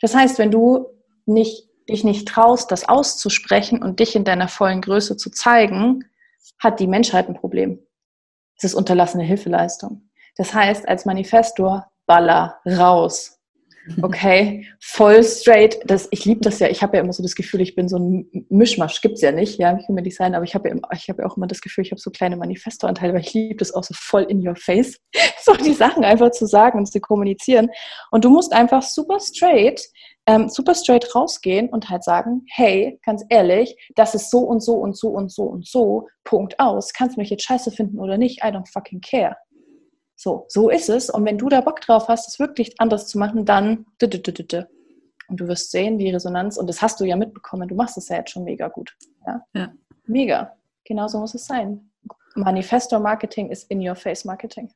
Das 0.00 0.14
heißt, 0.14 0.38
wenn 0.38 0.52
du 0.52 0.91
nicht, 1.26 1.68
dich 1.88 2.04
nicht 2.04 2.28
traust, 2.28 2.70
das 2.70 2.88
auszusprechen 2.88 3.82
und 3.82 4.00
dich 4.00 4.16
in 4.16 4.24
deiner 4.24 4.48
vollen 4.48 4.80
Größe 4.80 5.16
zu 5.16 5.30
zeigen, 5.30 6.04
hat 6.58 6.80
die 6.80 6.86
Menschheit 6.86 7.28
ein 7.28 7.34
Problem. 7.34 7.80
Es 8.56 8.64
ist 8.64 8.74
unterlassene 8.74 9.24
Hilfeleistung. 9.24 10.10
Das 10.36 10.54
heißt, 10.54 10.88
als 10.88 11.04
Manifestor, 11.04 11.86
baller 12.06 12.60
raus. 12.66 13.38
Okay, 14.00 14.64
voll 14.80 15.24
straight. 15.24 15.80
Das, 15.84 16.06
ich 16.12 16.24
liebe 16.24 16.40
das 16.40 16.60
ja. 16.60 16.68
Ich 16.68 16.82
habe 16.82 16.96
ja 16.96 17.02
immer 17.02 17.12
so 17.12 17.22
das 17.22 17.34
Gefühl, 17.34 17.60
ich 17.60 17.74
bin 17.74 17.88
so 17.88 17.98
ein 17.98 18.46
Mischmasch. 18.48 19.00
Gibt 19.00 19.16
es 19.16 19.22
ja 19.22 19.32
nicht, 19.32 19.58
ja, 19.58 19.76
ich 19.76 19.88
Human 19.88 20.04
Design, 20.04 20.34
aber 20.36 20.44
ich 20.44 20.54
habe 20.54 20.68
ja, 20.68 20.76
hab 20.76 21.18
ja 21.18 21.26
auch 21.26 21.36
immer 21.36 21.48
das 21.48 21.60
Gefühl, 21.60 21.84
ich 21.84 21.90
habe 21.90 22.00
so 22.00 22.10
kleine 22.10 22.36
Manifesto-Anteile, 22.36 23.12
weil 23.14 23.22
ich 23.22 23.34
liebe 23.34 23.56
das 23.56 23.74
auch 23.74 23.82
so 23.82 23.94
voll 23.96 24.22
in 24.22 24.46
your 24.46 24.54
face, 24.54 24.98
so 25.42 25.54
die 25.54 25.72
Sachen 25.72 26.04
einfach 26.04 26.30
zu 26.30 26.46
sagen 26.46 26.78
und 26.78 26.86
zu 26.86 27.00
kommunizieren. 27.00 27.70
Und 28.12 28.24
du 28.24 28.30
musst 28.30 28.52
einfach 28.52 28.82
super 28.82 29.18
straight, 29.18 29.82
ähm, 30.26 30.48
super 30.48 30.74
straight 30.74 31.14
rausgehen 31.14 31.68
und 31.68 31.90
halt 31.90 32.04
sagen, 32.04 32.44
hey, 32.50 33.00
ganz 33.04 33.24
ehrlich, 33.28 33.76
das 33.96 34.14
ist 34.14 34.30
so 34.30 34.38
und 34.40 34.60
so 34.60 34.74
und 34.74 34.96
so 34.96 35.08
und 35.08 35.32
so 35.32 35.44
und 35.44 35.66
so, 35.66 36.08
Punkt 36.24 36.58
aus. 36.60 36.92
Kannst 36.92 37.16
du 37.16 37.20
mich 37.20 37.30
jetzt 37.30 37.44
scheiße 37.44 37.70
finden 37.70 37.98
oder 37.98 38.16
nicht? 38.16 38.44
I 38.44 38.48
don't 38.48 38.70
fucking 38.70 39.00
care. 39.00 39.36
So, 40.14 40.46
so 40.48 40.70
ist 40.70 40.88
es. 40.88 41.10
Und 41.10 41.24
wenn 41.24 41.38
du 41.38 41.48
da 41.48 41.60
Bock 41.60 41.80
drauf 41.80 42.06
hast, 42.08 42.28
es 42.28 42.38
wirklich 42.38 42.74
anders 42.78 43.08
zu 43.08 43.18
machen, 43.18 43.44
dann 43.44 43.86
und 44.00 45.40
du 45.40 45.48
wirst 45.48 45.70
sehen, 45.70 45.98
die 45.98 46.10
Resonanz, 46.10 46.56
und 46.56 46.68
das 46.68 46.80
hast 46.82 47.00
du 47.00 47.04
ja 47.04 47.16
mitbekommen, 47.16 47.66
du 47.66 47.74
machst 47.74 47.96
es 47.96 48.08
ja 48.08 48.18
jetzt 48.18 48.30
schon 48.30 48.44
mega 48.44 48.68
gut. 48.68 48.94
Ja? 49.26 49.42
ja. 49.54 49.72
Mega. 50.06 50.56
Genauso 50.84 51.18
muss 51.18 51.34
es 51.34 51.46
sein. 51.46 51.90
Manifesto-Marketing 52.34 53.50
ist 53.50 53.70
In-Your-Face-Marketing. 53.70 54.70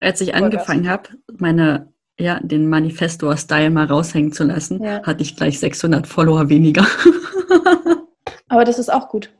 Als 0.00 0.20
ich 0.20 0.34
angefangen 0.34 0.88
habe, 0.88 1.10
meine, 1.38 1.92
ja, 2.18 2.40
den 2.42 2.68
Manifestor-Style 2.68 3.70
mal 3.70 3.86
raushängen 3.86 4.32
zu 4.32 4.44
lassen, 4.44 4.82
ja. 4.82 5.02
hatte 5.04 5.22
ich 5.22 5.36
gleich 5.36 5.60
600 5.60 6.06
Follower 6.06 6.48
weniger. 6.48 6.86
Aber 8.48 8.64
das 8.64 8.78
ist 8.78 8.92
auch 8.92 9.08
gut. 9.08 9.30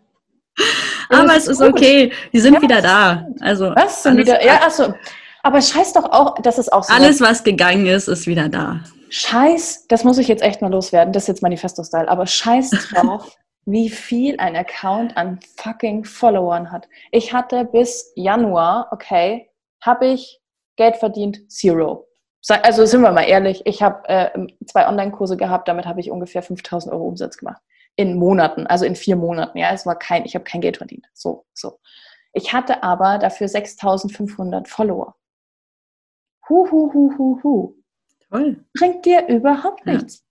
Aber 1.09 1.37
es 1.37 1.49
ist 1.49 1.61
gut. 1.61 1.71
okay. 1.71 2.13
Die 2.33 2.41
sind 2.41 2.55
ja, 2.55 2.63
wieder 2.63 2.83
da. 2.83 3.27
Also, 3.41 3.73
was? 3.75 4.03
Sind 4.03 4.19
wieder? 4.19 4.45
Ja, 4.45 4.63
achso. 4.63 4.95
Aber 5.43 5.63
scheiß 5.63 5.93
doch 5.95 6.05
auch, 6.05 6.35
das 6.43 6.59
ist 6.59 6.73
auch 6.73 6.85
so. 6.85 6.93
Alles, 6.93 7.21
was 7.21 7.43
gegangen 7.43 7.87
ist, 7.87 8.09
ist 8.09 8.27
wieder 8.27 8.49
da. 8.49 8.81
Scheiß, 9.09 9.87
das 9.89 10.05
muss 10.05 10.19
ich 10.19 10.29
jetzt 10.29 10.43
echt 10.43 10.61
mal 10.61 10.71
loswerden. 10.71 11.13
Das 11.13 11.25
ist 11.25 11.29
jetzt 11.29 11.43
Manifesto-Style. 11.43 12.09
Aber 12.09 12.27
scheiß 12.27 12.71
drauf, 12.93 13.37
wie 13.65 13.89
viel 13.89 14.39
ein 14.39 14.57
Account 14.57 15.17
an 15.17 15.41
fucking 15.57 16.05
Followern 16.05 16.71
hat. 16.71 16.89
Ich 17.13 17.33
hatte 17.33 17.65
bis 17.65 18.13
Januar, 18.15 18.89
okay, 18.91 19.49
habe 19.81 20.09
ich 20.09 20.41
Geld 20.77 20.97
verdient, 20.97 21.51
zero. 21.51 22.08
Also 22.49 22.87
sind 22.87 23.03
wir 23.03 23.13
mal 23.13 23.23
ehrlich, 23.25 23.63
ich 23.67 23.83
habe 23.83 24.09
äh, 24.09 24.47
zwei 24.67 24.89
Online-Kurse 24.89 25.37
gehabt, 25.37 25.69
damit 25.69 25.87
habe 25.87 26.01
ich 26.01 26.11
ungefähr 26.11 26.43
5000 26.43 26.93
Euro 26.93 27.07
Umsatz 27.07 27.37
gemacht. 27.37 27.61
In 27.97 28.17
Monaten, 28.17 28.67
also 28.67 28.85
in 28.85 28.97
vier 28.97 29.17
Monaten. 29.17 29.59
Ja, 29.59 29.73
es 29.73 29.85
war 29.85 29.99
kein, 29.99 30.25
ich 30.25 30.35
habe 30.35 30.45
kein 30.45 30.61
Geld 30.61 30.79
verdient. 30.79 31.07
So, 31.13 31.45
so. 31.53 31.81
Ich 32.33 32.53
hatte 32.53 32.83
aber 32.83 33.19
dafür 33.19 33.49
6500 33.49 34.69
Follower. 34.69 35.17
Hu, 36.49 36.71
hu, 36.71 36.93
hu, 36.93 37.19
hu, 37.19 37.41
hu. 37.43 37.75
Toll. 38.31 38.65
Bringt 38.75 39.05
dir 39.05 39.27
überhaupt 39.29 39.85
nichts. 39.87 40.19
Ja. 40.19 40.28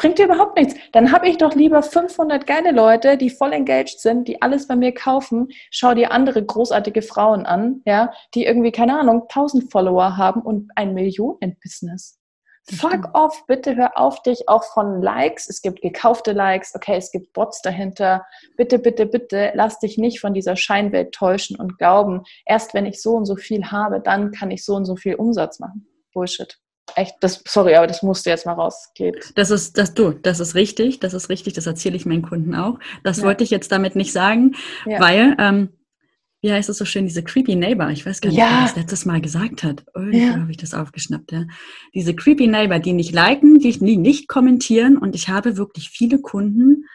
Bringt 0.00 0.18
dir 0.18 0.24
überhaupt 0.24 0.56
nichts. 0.56 0.74
Dann 0.92 1.12
habe 1.12 1.28
ich 1.28 1.36
doch 1.36 1.54
lieber 1.54 1.82
500 1.82 2.46
geile 2.46 2.70
Leute, 2.70 3.18
die 3.18 3.28
voll 3.28 3.52
engaged 3.52 4.00
sind, 4.00 4.28
die 4.28 4.40
alles 4.40 4.66
bei 4.66 4.74
mir 4.74 4.94
kaufen. 4.94 5.48
Schau 5.70 5.92
dir 5.92 6.10
andere 6.10 6.42
großartige 6.42 7.02
Frauen 7.02 7.44
an, 7.44 7.82
ja, 7.84 8.10
die 8.34 8.46
irgendwie, 8.46 8.72
keine 8.72 8.98
Ahnung, 8.98 9.24
1000 9.28 9.70
Follower 9.70 10.16
haben 10.16 10.40
und 10.40 10.70
ein 10.74 10.94
Millionen-Business. 10.94 12.18
Fuck 12.72 13.10
off, 13.12 13.44
bitte 13.46 13.76
hör 13.76 13.98
auf 13.98 14.22
dich 14.22 14.48
auch 14.48 14.64
von 14.64 15.02
Likes. 15.02 15.50
Es 15.50 15.60
gibt 15.60 15.82
gekaufte 15.82 16.32
Likes, 16.32 16.74
okay, 16.74 16.96
es 16.96 17.12
gibt 17.12 17.34
Bots 17.34 17.60
dahinter. 17.60 18.24
Bitte, 18.56 18.78
bitte, 18.78 19.04
bitte, 19.04 19.52
lass 19.54 19.80
dich 19.80 19.98
nicht 19.98 20.20
von 20.20 20.32
dieser 20.32 20.56
Scheinwelt 20.56 21.12
täuschen 21.12 21.56
und 21.56 21.76
glauben, 21.76 22.22
erst 22.46 22.72
wenn 22.72 22.86
ich 22.86 23.02
so 23.02 23.16
und 23.16 23.26
so 23.26 23.36
viel 23.36 23.70
habe, 23.70 24.00
dann 24.00 24.30
kann 24.30 24.50
ich 24.50 24.64
so 24.64 24.76
und 24.76 24.86
so 24.86 24.96
viel 24.96 25.16
Umsatz 25.16 25.58
machen. 25.58 25.86
Bullshit. 26.14 26.58
Echt, 26.96 27.16
das, 27.20 27.42
sorry, 27.46 27.74
aber 27.74 27.86
das 27.86 28.02
musste 28.02 28.30
jetzt 28.30 28.46
mal 28.46 28.52
rausgehen. 28.52 29.16
Das 29.34 29.50
ist, 29.50 29.78
das 29.78 29.94
du, 29.94 30.10
das 30.12 30.40
ist 30.40 30.54
richtig, 30.54 31.00
das 31.00 31.14
ist 31.14 31.28
richtig, 31.28 31.54
das 31.54 31.66
erzähle 31.66 31.96
ich 31.96 32.06
meinen 32.06 32.22
Kunden 32.22 32.54
auch. 32.54 32.78
Das 33.04 33.18
ja. 33.18 33.24
wollte 33.24 33.44
ich 33.44 33.50
jetzt 33.50 33.72
damit 33.72 33.96
nicht 33.96 34.12
sagen, 34.12 34.54
ja. 34.86 35.00
weil, 35.00 35.36
ähm, 35.38 35.68
wie 36.42 36.52
heißt 36.52 36.68
es 36.68 36.78
so 36.78 36.84
schön, 36.84 37.06
diese 37.06 37.22
creepy 37.22 37.54
neighbor, 37.54 37.90
ich 37.90 38.06
weiß 38.06 38.20
gar 38.20 38.30
nicht, 38.30 38.38
ja. 38.38 38.48
wer 38.50 38.62
das 38.62 38.76
letztes 38.76 39.04
Mal 39.04 39.20
gesagt 39.20 39.62
hat. 39.62 39.84
Irgendwie 39.94 40.26
ja. 40.26 40.38
habe 40.38 40.50
ich 40.50 40.56
das 40.56 40.74
aufgeschnappt, 40.74 41.32
ja. 41.32 41.44
Diese 41.94 42.14
creepy 42.14 42.46
neighbor, 42.46 42.78
die 42.78 42.92
nicht 42.92 43.12
liken, 43.12 43.58
die 43.58 43.96
nicht 43.96 44.28
kommentieren 44.28 44.96
und 44.96 45.14
ich 45.14 45.28
habe 45.28 45.56
wirklich 45.56 45.90
viele 45.90 46.18
Kunden, 46.18 46.86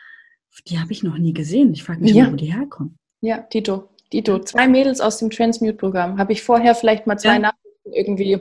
die 0.68 0.80
habe 0.80 0.92
ich 0.92 1.04
noch 1.04 1.18
nie 1.18 1.34
gesehen. 1.34 1.74
Ich 1.74 1.84
frage 1.84 2.02
mich 2.02 2.14
ja. 2.14 2.24
immer, 2.24 2.34
wo 2.34 2.38
die 2.38 2.54
herkommen. 2.54 2.98
Ja, 3.22 3.40
Tito. 3.40 3.90
Tito. 4.10 4.40
Zwei 4.40 4.68
Mädels 4.68 5.02
aus 5.02 5.18
dem 5.18 5.30
Transmute-Programm. 5.30 6.18
Habe 6.18 6.34
ich 6.34 6.44
vorher 6.44 6.76
vielleicht 6.76 7.08
mal 7.08 7.18
zwei 7.18 7.34
ja. 7.34 7.40
Nachrichten 7.40 7.94
irgendwie 7.94 8.40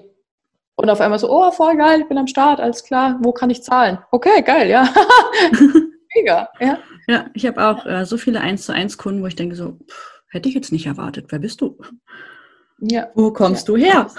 und 0.76 0.90
auf 0.90 1.00
einmal 1.00 1.18
so, 1.18 1.30
oh, 1.30 1.50
voll 1.50 1.76
geil, 1.76 2.00
ich 2.00 2.08
bin 2.08 2.18
am 2.18 2.26
Start, 2.26 2.60
alles 2.60 2.84
klar, 2.84 3.18
wo 3.22 3.32
kann 3.32 3.50
ich 3.50 3.62
zahlen? 3.62 3.98
Okay, 4.10 4.42
geil, 4.42 4.68
ja. 4.68 4.92
Mega, 6.14 6.48
ja. 6.60 6.78
Ja, 7.06 7.26
ich 7.34 7.46
habe 7.46 7.64
auch 7.64 7.86
äh, 7.86 8.04
so 8.04 8.16
viele 8.16 8.40
1 8.40 8.64
zu 8.64 8.72
1 8.72 8.98
Kunden, 8.98 9.22
wo 9.22 9.26
ich 9.26 9.36
denke 9.36 9.56
so, 9.56 9.78
pff, 9.88 10.22
hätte 10.30 10.48
ich 10.48 10.54
jetzt 10.54 10.72
nicht 10.72 10.86
erwartet, 10.86 11.26
wer 11.30 11.38
bist 11.38 11.60
du? 11.60 11.78
Ja. 12.80 13.08
Wo 13.14 13.32
kommst 13.32 13.68
ja. 13.68 13.74
du 13.74 13.80
her? 13.80 14.10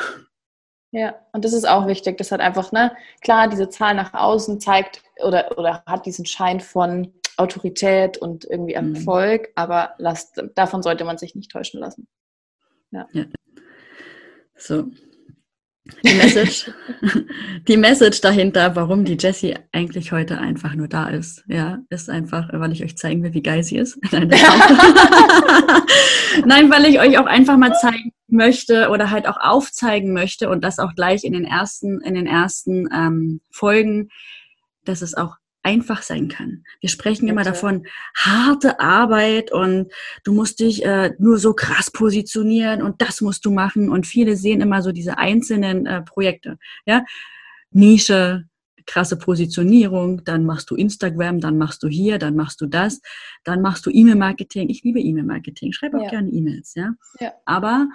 Ja, 0.91 1.15
und 1.33 1.43
das 1.43 1.51
ist 1.51 1.67
auch 1.67 1.87
wichtig. 1.87 2.17
Das 2.17 2.31
hat 2.31 2.39
einfach, 2.39 2.71
ne, 2.71 2.95
klar, 3.21 3.49
diese 3.49 3.67
Zahl 3.67 3.95
nach 3.95 4.13
außen 4.13 4.61
zeigt 4.61 5.03
oder, 5.21 5.57
oder 5.57 5.83
hat 5.85 6.05
diesen 6.05 6.25
Schein 6.25 6.61
von 6.61 7.13
Autorität 7.37 8.17
und 8.17 8.45
irgendwie 8.45 8.79
mhm. 8.79 8.95
Erfolg, 8.95 9.41
mhm. 9.41 9.53
aber 9.55 9.93
lasst, 9.97 10.41
davon 10.55 10.83
sollte 10.83 11.03
man 11.03 11.17
sich 11.17 11.35
nicht 11.35 11.51
täuschen 11.51 11.81
lassen. 11.81 12.07
Ja. 12.91 13.07
ja. 13.11 13.25
So, 14.55 14.85
die 16.03 16.15
Message, 16.15 16.71
die 17.67 17.77
Message 17.77 18.19
dahinter, 18.21 18.75
warum 18.75 19.05
die 19.05 19.17
Jessie 19.19 19.53
eigentlich 19.71 20.11
heute 20.11 20.39
einfach 20.39 20.73
nur 20.73 20.87
da 20.87 21.09
ist, 21.09 21.43
ja, 21.47 21.77
ist 21.89 22.09
einfach, 22.09 22.49
weil 22.51 22.71
ich 22.71 22.83
euch 22.83 22.97
zeigen 22.97 23.21
will, 23.23 23.35
wie 23.35 23.43
geil 23.43 23.61
sie 23.63 23.77
ist. 23.77 23.99
Nein, 24.11 24.29
Nein, 26.45 26.71
weil 26.71 26.85
ich 26.85 26.99
euch 26.99 27.19
auch 27.19 27.27
einfach 27.27 27.57
mal 27.57 27.73
zeigen 27.73 28.13
möchte 28.27 28.89
oder 28.89 29.11
halt 29.11 29.27
auch 29.27 29.37
aufzeigen 29.39 30.11
möchte 30.11 30.49
und 30.49 30.63
das 30.63 30.79
auch 30.79 30.95
gleich 30.95 31.23
in 31.23 31.33
den 31.33 31.45
ersten, 31.45 32.01
in 32.01 32.15
den 32.15 32.25
ersten 32.25 32.89
ähm, 32.91 33.41
Folgen, 33.51 34.09
dass 34.85 35.03
es 35.03 35.13
auch 35.13 35.35
einfach 35.65 36.03
sein 36.03 36.27
kann. 36.27 36.63
Wir 36.79 36.89
sprechen 36.89 37.27
immer 37.27 37.43
davon, 37.43 37.87
harte 38.15 38.79
Arbeit 38.79 39.51
und 39.51 39.91
du 40.23 40.31
musst 40.31 40.59
dich 40.59 40.85
äh, 40.85 41.13
nur 41.17 41.39
so 41.39 41.53
krass 41.53 41.89
positionieren 41.91 42.83
und 42.83 43.01
das 43.01 43.19
musst 43.19 43.45
du 43.45 43.51
machen. 43.51 43.89
Und 43.89 44.05
viele 44.05 44.35
sehen 44.35 44.61
immer 44.61 44.83
so 44.83 44.91
diese 44.91 45.17
einzelnen 45.17 45.87
äh, 45.87 46.03
Projekte. 46.03 46.59
Ja, 46.85 47.03
Nische, 47.71 48.45
krasse 48.85 49.17
Positionierung, 49.17 50.23
dann 50.23 50.45
machst 50.45 50.69
du 50.69 50.75
Instagram, 50.75 51.39
dann 51.39 51.57
machst 51.57 51.81
du 51.81 51.87
hier, 51.87 52.19
dann 52.19 52.35
machst 52.35 52.61
du 52.61 52.67
das, 52.67 53.01
dann 53.43 53.61
machst 53.61 53.87
du 53.87 53.89
E-Mail-Marketing. 53.89 54.69
Ich 54.69 54.83
liebe 54.83 54.99
E-Mail-Marketing, 54.99 55.73
schreibe 55.73 55.97
auch 55.97 56.03
ja. 56.03 56.09
gerne 56.09 56.29
E-Mails, 56.29 56.75
ja? 56.75 56.93
ja. 57.19 57.33
Aber 57.45 57.89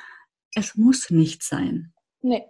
es 0.56 0.74
muss 0.74 1.10
nicht 1.10 1.44
sein. 1.44 1.92
Nee. 2.20 2.42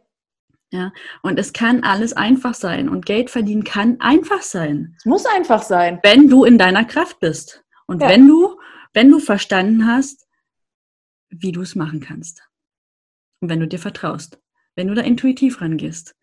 Ja, 0.73 0.93
und 1.23 1.39
es 1.39 1.53
kann 1.53 1.83
alles 1.83 2.13
einfach 2.13 2.55
sein 2.55 2.89
und 2.89 3.05
Geld 3.05 3.29
verdienen 3.29 3.65
kann 3.65 4.01
einfach 4.01 4.43
sein. 4.43 4.95
Es 4.99 5.05
muss 5.05 5.27
einfach 5.27 5.63
sein. 5.63 5.99
Wenn 6.05 6.29
du 6.29 6.45
in 6.45 6.59
deiner 6.59 6.85
Kraft 6.85 7.19
bist 7.19 7.65
und 7.87 8.03
ja. 8.03 8.09
wenn 8.09 8.29
du, 8.29 8.57
wenn 8.93 9.11
du 9.11 9.19
verstanden 9.19 9.87
hast, 9.87 10.29
wie 11.29 11.51
du 11.51 11.61
es 11.63 11.75
machen 11.75 12.01
kannst. 12.01 12.49
Und 13.41 13.49
wenn 13.49 13.59
du 13.59 13.67
dir 13.67 13.81
vertraust, 13.81 14.41
wenn 14.77 14.87
du 14.87 14.95
da 14.95 15.03
intuitiv 15.03 15.61
rangehst. 15.61 16.15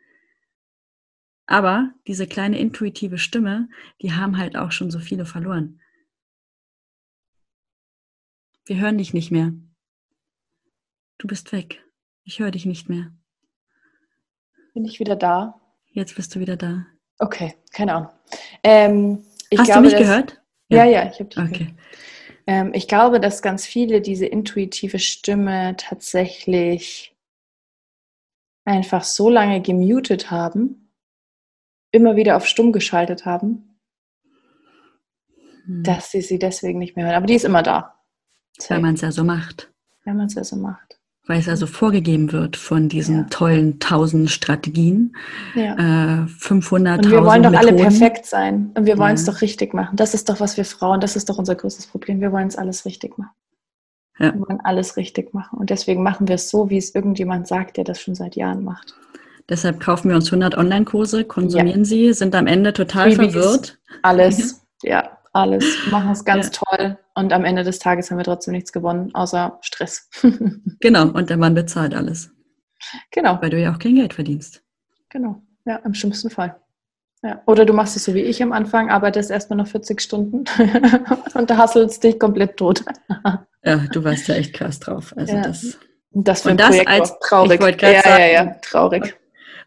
Aber 1.46 1.94
diese 2.08 2.28
kleine 2.28 2.60
intuitive 2.60 3.18
Stimme, 3.18 3.70
die 4.02 4.14
haben 4.14 4.38
halt 4.38 4.56
auch 4.56 4.72
schon 4.72 4.92
so 4.92 5.00
viele 5.00 5.26
verloren. 5.26 5.82
Wir 8.66 8.78
hören 8.78 8.98
dich 8.98 9.14
nicht 9.14 9.32
mehr. 9.32 9.54
Du 11.18 11.28
bist 11.28 11.52
weg. 11.52 11.84
Ich 12.24 12.40
höre 12.40 12.52
dich 12.52 12.66
nicht 12.66 12.90
mehr. 12.90 13.17
Bin 14.78 14.86
ich 14.86 15.00
wieder 15.00 15.16
da? 15.16 15.60
Jetzt 15.88 16.16
bist 16.18 16.36
du 16.36 16.40
wieder 16.40 16.56
da. 16.56 16.86
Okay, 17.18 17.56
keine 17.74 17.96
Ahnung. 17.96 18.10
Ähm, 18.62 19.26
Hast 19.58 19.66
glaube, 19.66 19.74
du 19.74 19.82
mich 19.82 19.94
dass, 19.94 20.02
gehört? 20.02 20.42
Ja, 20.70 20.86
ja, 20.86 21.02
ja 21.02 21.12
ich 21.12 21.20
habe 21.20 21.30
dich 21.30 21.40
okay. 21.40 21.50
gehört. 21.58 21.76
Ähm, 22.46 22.72
ich 22.76 22.88
glaube, 22.88 23.20
dass 23.20 23.42
ganz 23.42 23.66
viele 23.66 24.02
diese 24.02 24.28
intuitive 24.28 25.00
Stimme 25.00 25.74
tatsächlich 25.78 27.16
einfach 28.66 29.04
so 29.04 29.32
lange 29.32 29.64
gemutet 29.64 30.30
haben, 30.30 30.92
immer 31.90 32.16
wieder 32.16 32.38
auf 32.38 32.46
stumm 32.46 32.72
geschaltet 32.72 33.26
haben, 33.26 33.80
hm. 35.66 35.82
dass 35.82 36.12
sie 36.12 36.22
sie 36.22 36.38
deswegen 36.38 36.78
nicht 36.78 36.96
mehr 36.96 37.06
hören. 37.06 37.16
Aber 37.16 37.26
die 37.26 37.34
ist 37.34 37.46
immer 37.46 37.64
da. 37.64 37.96
Weil 38.68 38.82
man 38.82 38.94
es 38.94 39.02
ja 39.02 39.12
so 39.12 39.24
macht. 39.24 39.74
Wenn 40.04 40.18
man 40.18 40.28
es 40.28 40.36
ja 40.36 40.44
so 40.44 40.56
macht 40.56 40.87
weil 41.28 41.40
es 41.40 41.50
also 41.50 41.68
vorgegeben 41.68 42.32
wird 42.32 42.56
von 42.56 42.88
diesen 42.90 43.18
ja. 43.18 43.28
tollen 43.30 43.80
tausend 43.80 44.32
Strategien, 44.32 45.16
ja. 45.56 46.24
äh, 46.24 46.28
500 46.28 47.06
Und 47.06 47.12
wir 47.12 47.24
wollen 47.24 47.44
doch 47.44 47.52
Methoden. 47.52 47.70
alle 47.70 47.84
perfekt 47.84 48.26
sein 48.26 48.72
und 48.76 48.86
wir 48.86 48.98
wollen 48.98 49.16
es 49.16 49.26
doch 49.26 49.42
richtig 49.42 49.74
machen. 49.74 49.98
Das 49.98 50.14
ist 50.14 50.30
doch, 50.30 50.40
was 50.40 50.58
wir 50.58 50.66
Frauen, 50.66 51.02
das 51.02 51.16
ist 51.16 51.30
doch 51.30 51.38
unser 51.38 51.56
größtes 51.56 51.88
Problem. 51.88 52.22
Wir 52.22 52.32
wollen 52.32 52.48
es 52.48 52.56
alles 52.56 52.86
richtig 52.86 53.18
machen. 53.18 53.36
Ja. 54.20 54.34
Wir 54.34 54.48
wollen 54.48 54.62
alles 54.64 54.98
richtig 54.98 55.34
machen 55.34 55.60
und 55.60 55.70
deswegen 55.70 56.02
machen 56.02 56.28
wir 56.28 56.36
es 56.36 56.50
so, 56.50 56.70
wie 56.70 56.78
es 56.78 56.96
irgendjemand 56.96 57.48
sagt, 57.48 57.78
der 57.78 57.84
das 57.84 58.02
schon 58.02 58.16
seit 58.16 58.36
Jahren 58.36 58.64
macht. 58.64 58.96
Deshalb 59.50 59.80
kaufen 59.80 60.10
wir 60.10 60.16
uns 60.16 60.28
100 60.28 60.58
Online-Kurse, 60.58 61.24
konsumieren 61.24 61.86
sie, 61.86 62.12
sind 62.14 62.36
am 62.36 62.48
Ende 62.48 62.74
total 62.74 63.12
Freebies, 63.12 63.34
verwirrt. 63.34 63.78
Alles, 64.02 64.66
ja 64.84 65.17
alles, 65.38 65.66
machen 65.92 66.12
es 66.12 66.26
ganz 66.26 66.48
ja. 66.48 66.64
toll 66.66 66.98
und 67.16 67.32
am 67.32 67.46
Ende 67.46 67.64
des 67.64 67.80
Tages 67.80 68.10
haben 68.10 68.18
wir 68.18 68.26
trotzdem 68.26 68.54
nichts 68.54 68.74
gewonnen, 68.74 69.14
außer 69.14 69.60
Stress. 69.62 70.10
genau, 70.80 71.08
und 71.10 71.30
der 71.30 71.38
Mann 71.38 71.54
bezahlt 71.54 71.94
alles. 71.94 72.32
Genau. 73.12 73.42
Weil 73.42 73.50
du 73.50 73.60
ja 73.60 73.74
auch 73.74 73.80
kein 73.80 73.96
Geld 73.96 74.14
verdienst. 74.14 74.64
Genau, 75.10 75.42
ja, 75.66 75.78
im 75.78 75.94
schlimmsten 75.94 76.30
Fall. 76.30 76.60
Ja. 77.24 77.42
Oder 77.46 77.66
du 77.66 77.74
machst 77.74 77.96
es 77.96 78.04
so 78.04 78.14
wie 78.14 78.22
ich 78.22 78.44
am 78.44 78.52
Anfang, 78.52 78.90
arbeitest 78.90 79.32
erstmal 79.32 79.58
noch 79.58 79.68
40 79.68 80.00
Stunden 80.02 80.46
und 81.34 81.50
da 81.50 81.58
hasselst 81.58 82.04
dich 82.04 82.20
komplett 82.20 82.58
tot. 82.58 82.84
ja, 83.64 83.78
du 83.92 84.04
warst 84.04 84.28
ja 84.28 84.36
echt 84.36 84.54
krass 84.54 84.80
drauf. 84.80 85.14
Also 85.18 85.34
ja. 85.34 85.42
das, 85.42 85.78
das 86.12 86.42
für 86.42 86.50
ein 86.50 86.58
das 86.58 86.70
Projekt 86.70 86.90
als, 86.90 87.20
traurig. 87.20 87.60
ja, 87.62 88.02
sagen, 88.02 88.22
ja, 88.22 88.28
ja, 88.28 88.46
traurig 88.62 89.18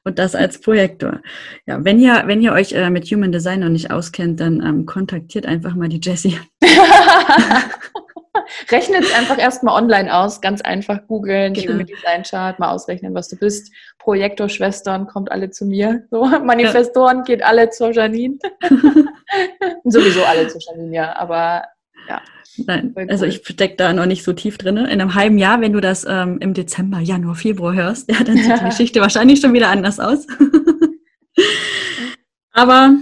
und 0.04 0.18
das 0.18 0.34
als 0.34 0.60
Projektor. 0.60 1.20
Ja, 1.66 1.84
wenn 1.84 2.00
ihr, 2.00 2.22
wenn 2.26 2.42
ihr 2.42 2.52
euch 2.52 2.72
äh, 2.72 2.90
mit 2.90 3.06
Human 3.06 3.32
Design 3.32 3.60
noch 3.60 3.68
nicht 3.68 3.90
auskennt, 3.90 4.40
dann 4.40 4.64
ähm, 4.64 4.86
kontaktiert 4.86 5.46
einfach 5.46 5.74
mal 5.74 5.88
die 5.88 6.00
Jessie. 6.02 6.38
Rechnet 8.70 9.04
es 9.04 9.14
einfach 9.14 9.38
erstmal 9.38 9.80
online 9.80 10.14
aus, 10.14 10.40
ganz 10.40 10.60
einfach 10.60 11.06
googeln, 11.06 11.54
genau. 11.54 11.72
Human 11.72 11.86
Design 11.86 12.22
Chart, 12.22 12.58
mal 12.58 12.70
ausrechnen, 12.70 13.14
was 13.14 13.28
du 13.28 13.36
bist. 13.36 13.72
Projektor-Schwestern 13.98 15.06
kommt 15.06 15.30
alle 15.30 15.50
zu 15.50 15.66
mir. 15.66 16.06
So, 16.10 16.24
Manifestoren 16.24 17.18
ja. 17.18 17.24
geht 17.24 17.42
alle 17.42 17.70
zur 17.70 17.92
Janine. 17.92 18.38
Sowieso 19.84 20.24
alle 20.24 20.48
zur 20.48 20.60
Janine, 20.60 20.94
ja, 20.94 21.16
aber 21.16 21.64
ja. 22.08 22.20
Nein, 22.66 22.94
cool. 22.96 23.06
also 23.08 23.26
ich 23.26 23.42
stecke 23.44 23.76
da 23.76 23.92
noch 23.92 24.06
nicht 24.06 24.24
so 24.24 24.32
tief 24.32 24.58
drin. 24.58 24.76
In 24.76 24.86
einem 24.86 25.14
halben 25.14 25.38
Jahr, 25.38 25.60
wenn 25.60 25.72
du 25.72 25.80
das 25.80 26.06
ähm, 26.08 26.38
im 26.40 26.54
Dezember, 26.54 27.00
Januar, 27.00 27.34
Februar 27.34 27.74
hörst, 27.74 28.10
ja, 28.10 28.22
dann 28.22 28.36
sieht 28.36 28.60
die 28.60 28.64
Geschichte 28.64 29.00
wahrscheinlich 29.00 29.40
schon 29.40 29.52
wieder 29.52 29.68
anders 29.68 30.00
aus. 30.00 30.26
Aber 32.52 32.96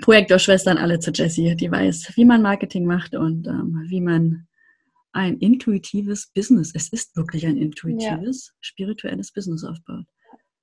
Projektorschwestern 0.00 0.76
alle 0.76 0.98
zu 0.98 1.10
Jessie, 1.10 1.56
die 1.56 1.70
weiß, 1.70 2.12
wie 2.16 2.24
man 2.24 2.42
Marketing 2.42 2.84
macht 2.84 3.14
und 3.14 3.46
ähm, 3.46 3.84
wie 3.88 4.00
man 4.00 4.46
ein 5.12 5.38
intuitives 5.38 6.30
Business, 6.34 6.72
es 6.74 6.90
ist 6.90 7.16
wirklich 7.16 7.46
ein 7.46 7.56
intuitives, 7.56 8.48
ja. 8.48 8.54
spirituelles 8.60 9.32
Business 9.32 9.64
aufbaut. 9.64 10.04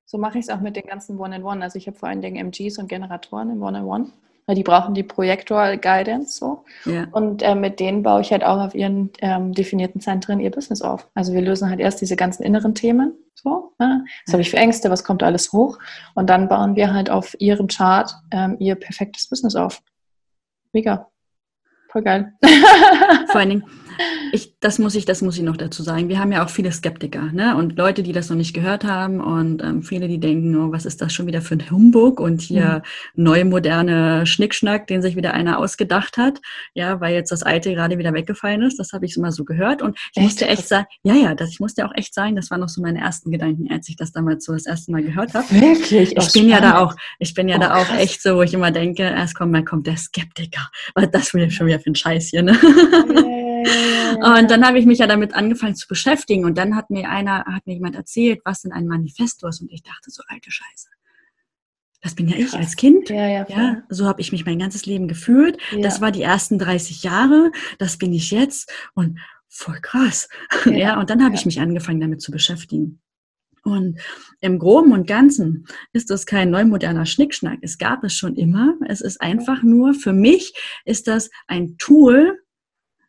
So 0.06 0.20
mache 0.20 0.38
ich 0.38 0.46
es 0.46 0.50
auch 0.50 0.62
mit 0.62 0.76
den 0.76 0.86
ganzen 0.86 1.18
One-in-One. 1.18 1.64
Also 1.64 1.78
ich 1.78 1.88
habe 1.88 1.98
vor 1.98 2.10
allen 2.10 2.22
Dingen 2.22 2.38
MGs 2.38 2.78
und 2.78 2.88
Generatoren 2.88 3.50
im 3.50 3.62
One-in-One. 4.48 4.56
Die 4.56 4.64
brauchen 4.64 4.94
die 4.94 5.04
Projektor-Guidance 5.04 6.38
so. 6.38 6.64
Ja. 6.86 7.08
Und 7.12 7.42
äh, 7.42 7.56
mit 7.56 7.80
denen 7.80 8.04
baue 8.04 8.22
ich 8.22 8.32
halt 8.32 8.44
auch 8.44 8.60
auf 8.60 8.76
ihren 8.76 9.12
ähm, 9.22 9.54
definierten 9.54 10.02
Zentren 10.02 10.40
ihr 10.40 10.52
Business 10.52 10.82
auf. 10.82 11.08
Also 11.14 11.34
wir 11.34 11.42
lösen 11.42 11.70
halt 11.70 11.80
erst 11.80 12.02
diese 12.02 12.16
ganzen 12.16 12.44
inneren 12.44 12.76
Themen. 12.76 13.14
So, 13.36 13.74
ne? 13.80 14.06
Was 14.26 14.34
habe 14.34 14.42
ich 14.42 14.50
für 14.50 14.58
Ängste, 14.58 14.90
was 14.90 15.04
kommt 15.04 15.22
alles 15.22 15.52
hoch? 15.52 15.78
Und 16.14 16.30
dann 16.30 16.48
bauen 16.48 16.76
wir 16.76 16.94
halt 16.94 17.10
auf 17.10 17.36
ihrem 17.40 17.68
Chart 17.68 18.16
ähm, 18.32 18.56
ihr 18.60 18.76
perfektes 18.76 19.28
Business 19.28 19.56
auf. 19.56 19.82
Mega. 20.74 21.10
Voll 21.90 22.02
geil. 22.02 22.34
Vor 23.28 23.40
allen 23.40 23.50
Dingen, 23.50 23.64
ich, 24.32 24.60
das 24.60 24.80
muss 24.80 24.96
ich, 24.96 25.06
das 25.06 25.22
muss 25.22 25.38
ich 25.38 25.44
noch 25.44 25.58
dazu 25.58 25.84
sagen. 25.84 26.10
Wir 26.10 26.20
haben 26.20 26.32
ja 26.32 26.44
auch 26.44 26.50
viele 26.50 26.72
Skeptiker, 26.72 27.32
ne? 27.32 27.56
Und 27.56 27.78
Leute, 27.78 28.04
die 28.04 28.12
das 28.12 28.30
noch 28.30 28.38
nicht 28.38 28.54
gehört 28.54 28.84
haben 28.84 29.22
und 29.22 29.64
ähm, 29.64 29.84
viele, 29.84 30.08
die 30.08 30.20
denken, 30.20 30.56
oh, 30.56 30.72
was 30.72 30.86
ist 30.86 31.02
das 31.02 31.14
schon 31.14 31.28
wieder 31.28 31.42
für 31.42 31.56
ein 31.56 31.70
Humbug 31.70 32.20
und 32.20 32.42
hier 32.42 32.84
mhm. 33.16 33.24
neue 33.24 33.46
moderne 33.46 34.26
Schnickschnack, 34.26 34.88
den 34.88 35.02
sich 35.02 35.16
wieder 35.16 35.34
einer 35.34 35.60
ausgedacht 35.60 36.18
hat, 36.18 36.42
ja, 36.74 37.00
weil 37.00 37.14
jetzt 37.14 37.32
das 37.32 37.44
alte 37.44 37.74
gerade 37.74 37.98
wieder 37.98 38.14
weggefallen 38.14 38.62
ist. 38.62 38.78
Das 38.80 38.94
habe 38.94 39.06
ich 39.06 39.18
immer 39.18 39.32
so 39.32 39.46
gehört 39.46 39.82
und 39.82 39.98
ich 39.98 40.18
echt? 40.18 40.24
musste 40.24 40.48
echt 40.48 40.68
sagen, 40.68 40.88
ja, 41.04 41.14
ja, 41.14 41.36
das 41.36 41.52
ich 41.52 41.60
musste 41.60 41.86
auch 41.86 41.94
echt 41.96 42.14
sagen, 42.14 42.36
das 42.36 42.52
waren 42.52 42.60
noch 42.60 42.70
so 42.70 42.82
meine 42.82 43.00
ersten 43.00 43.32
Gedanken, 43.32 43.72
als 43.72 43.90
ich 43.90 43.96
das 43.96 44.12
damals 44.12 44.46
so 44.46 44.54
das 44.54 44.66
erste 44.66 44.92
Mal 44.92 45.04
gehört 45.04 45.34
habe. 45.34 45.50
Wirklich? 45.50 46.12
Ich 46.12 46.18
oh, 46.18 46.22
bin 46.22 46.50
spannend. 46.50 46.50
ja 46.50 46.62
da 46.62 46.80
auch, 46.80 46.96
ich 47.20 47.34
bin 47.34 47.48
ja 47.48 47.58
oh, 47.58 47.60
da 47.60 47.76
auch 47.76 47.86
krass. 47.86 48.00
echt 48.00 48.22
so, 48.22 48.36
wo 48.36 48.42
ich 48.42 48.54
immer 48.54 48.72
denke, 48.72 49.04
erst 49.04 49.36
kommt, 49.36 49.52
mal 49.52 49.64
kommt 49.64 49.88
der 49.88 49.98
Skeptiker, 49.98 50.70
was 50.94 51.10
das 51.12 51.34
will 51.34 51.50
schon 51.50 51.68
wieder 51.68 51.80
für 51.80 51.92
ein 51.92 51.96
Scheiß 51.96 52.30
hier, 52.30 52.44
ne? 52.44 52.58
Und 53.66 54.52
dann 54.52 54.66
habe 54.66 54.80
ich 54.80 54.86
mich 54.86 55.00
ja 55.00 55.08
damit 55.08 55.34
angefangen 55.34 55.76
zu 55.76 55.88
beschäftigen. 55.88 56.46
Und 56.46 56.58
dann 56.58 56.76
hat 56.76 56.90
mir 56.90 57.10
einer, 57.10 57.46
hat 57.46 57.66
mir 57.66 57.74
jemand 57.74 57.96
erzählt, 57.96 58.42
was 58.46 58.62
denn 58.62 58.72
ein 58.72 58.88
Manifesto 58.88 59.48
ist. 59.48 59.62
Und 59.62 59.72
ich 59.72 59.84
dachte 59.84 60.12
so, 60.12 60.24
alte 60.28 60.52
Scheiße. 60.52 60.90
Das 62.02 62.14
bin 62.14 62.28
ja 62.28 62.38
ich 62.38 62.54
als 62.54 62.76
Kind. 62.76 63.10
Ja, 63.10 63.28
ja, 63.28 63.46
ja 63.50 63.84
so 63.90 64.06
habe 64.06 64.22
ich 64.22 64.32
mich 64.32 64.46
mein 64.46 64.60
ganzes 64.60 64.86
Leben 64.86 65.08
gefühlt. 65.08 65.58
Ja. 65.72 65.82
Das 65.82 66.02
war 66.02 66.12
die 66.12 66.22
ersten 66.22 66.60
30 66.60 67.02
Jahre. 67.02 67.52
Das 67.80 67.98
bin 67.98 68.14
ich 68.14 68.30
jetzt. 68.30 68.72
Und 68.94 69.20
voll 69.48 69.80
krass. 69.82 70.30
Ja, 70.66 70.72
ja 70.72 71.00
und 71.00 71.10
dann 71.10 71.24
habe 71.24 71.34
ich 71.36 71.46
mich 71.46 71.60
angefangen, 71.60 72.00
damit 72.00 72.22
zu 72.22 72.32
beschäftigen. 72.32 73.02
Und 73.64 74.00
im 74.42 74.60
Groben 74.60 74.92
und 74.92 75.08
Ganzen 75.08 75.66
ist 75.92 76.12
das 76.12 76.28
kein 76.28 76.52
neumoderner 76.52 77.08
Schnickschnack. 77.08 77.58
Es 77.62 77.80
gab 77.80 78.04
es 78.04 78.14
schon 78.14 78.36
immer. 78.36 78.76
Es 78.88 79.02
ist 79.02 79.20
einfach 79.20 79.64
nur, 79.64 79.96
für 79.96 80.14
mich 80.14 80.54
ist 80.86 81.08
das 81.08 81.32
ein 81.48 81.76
Tool, 81.80 82.40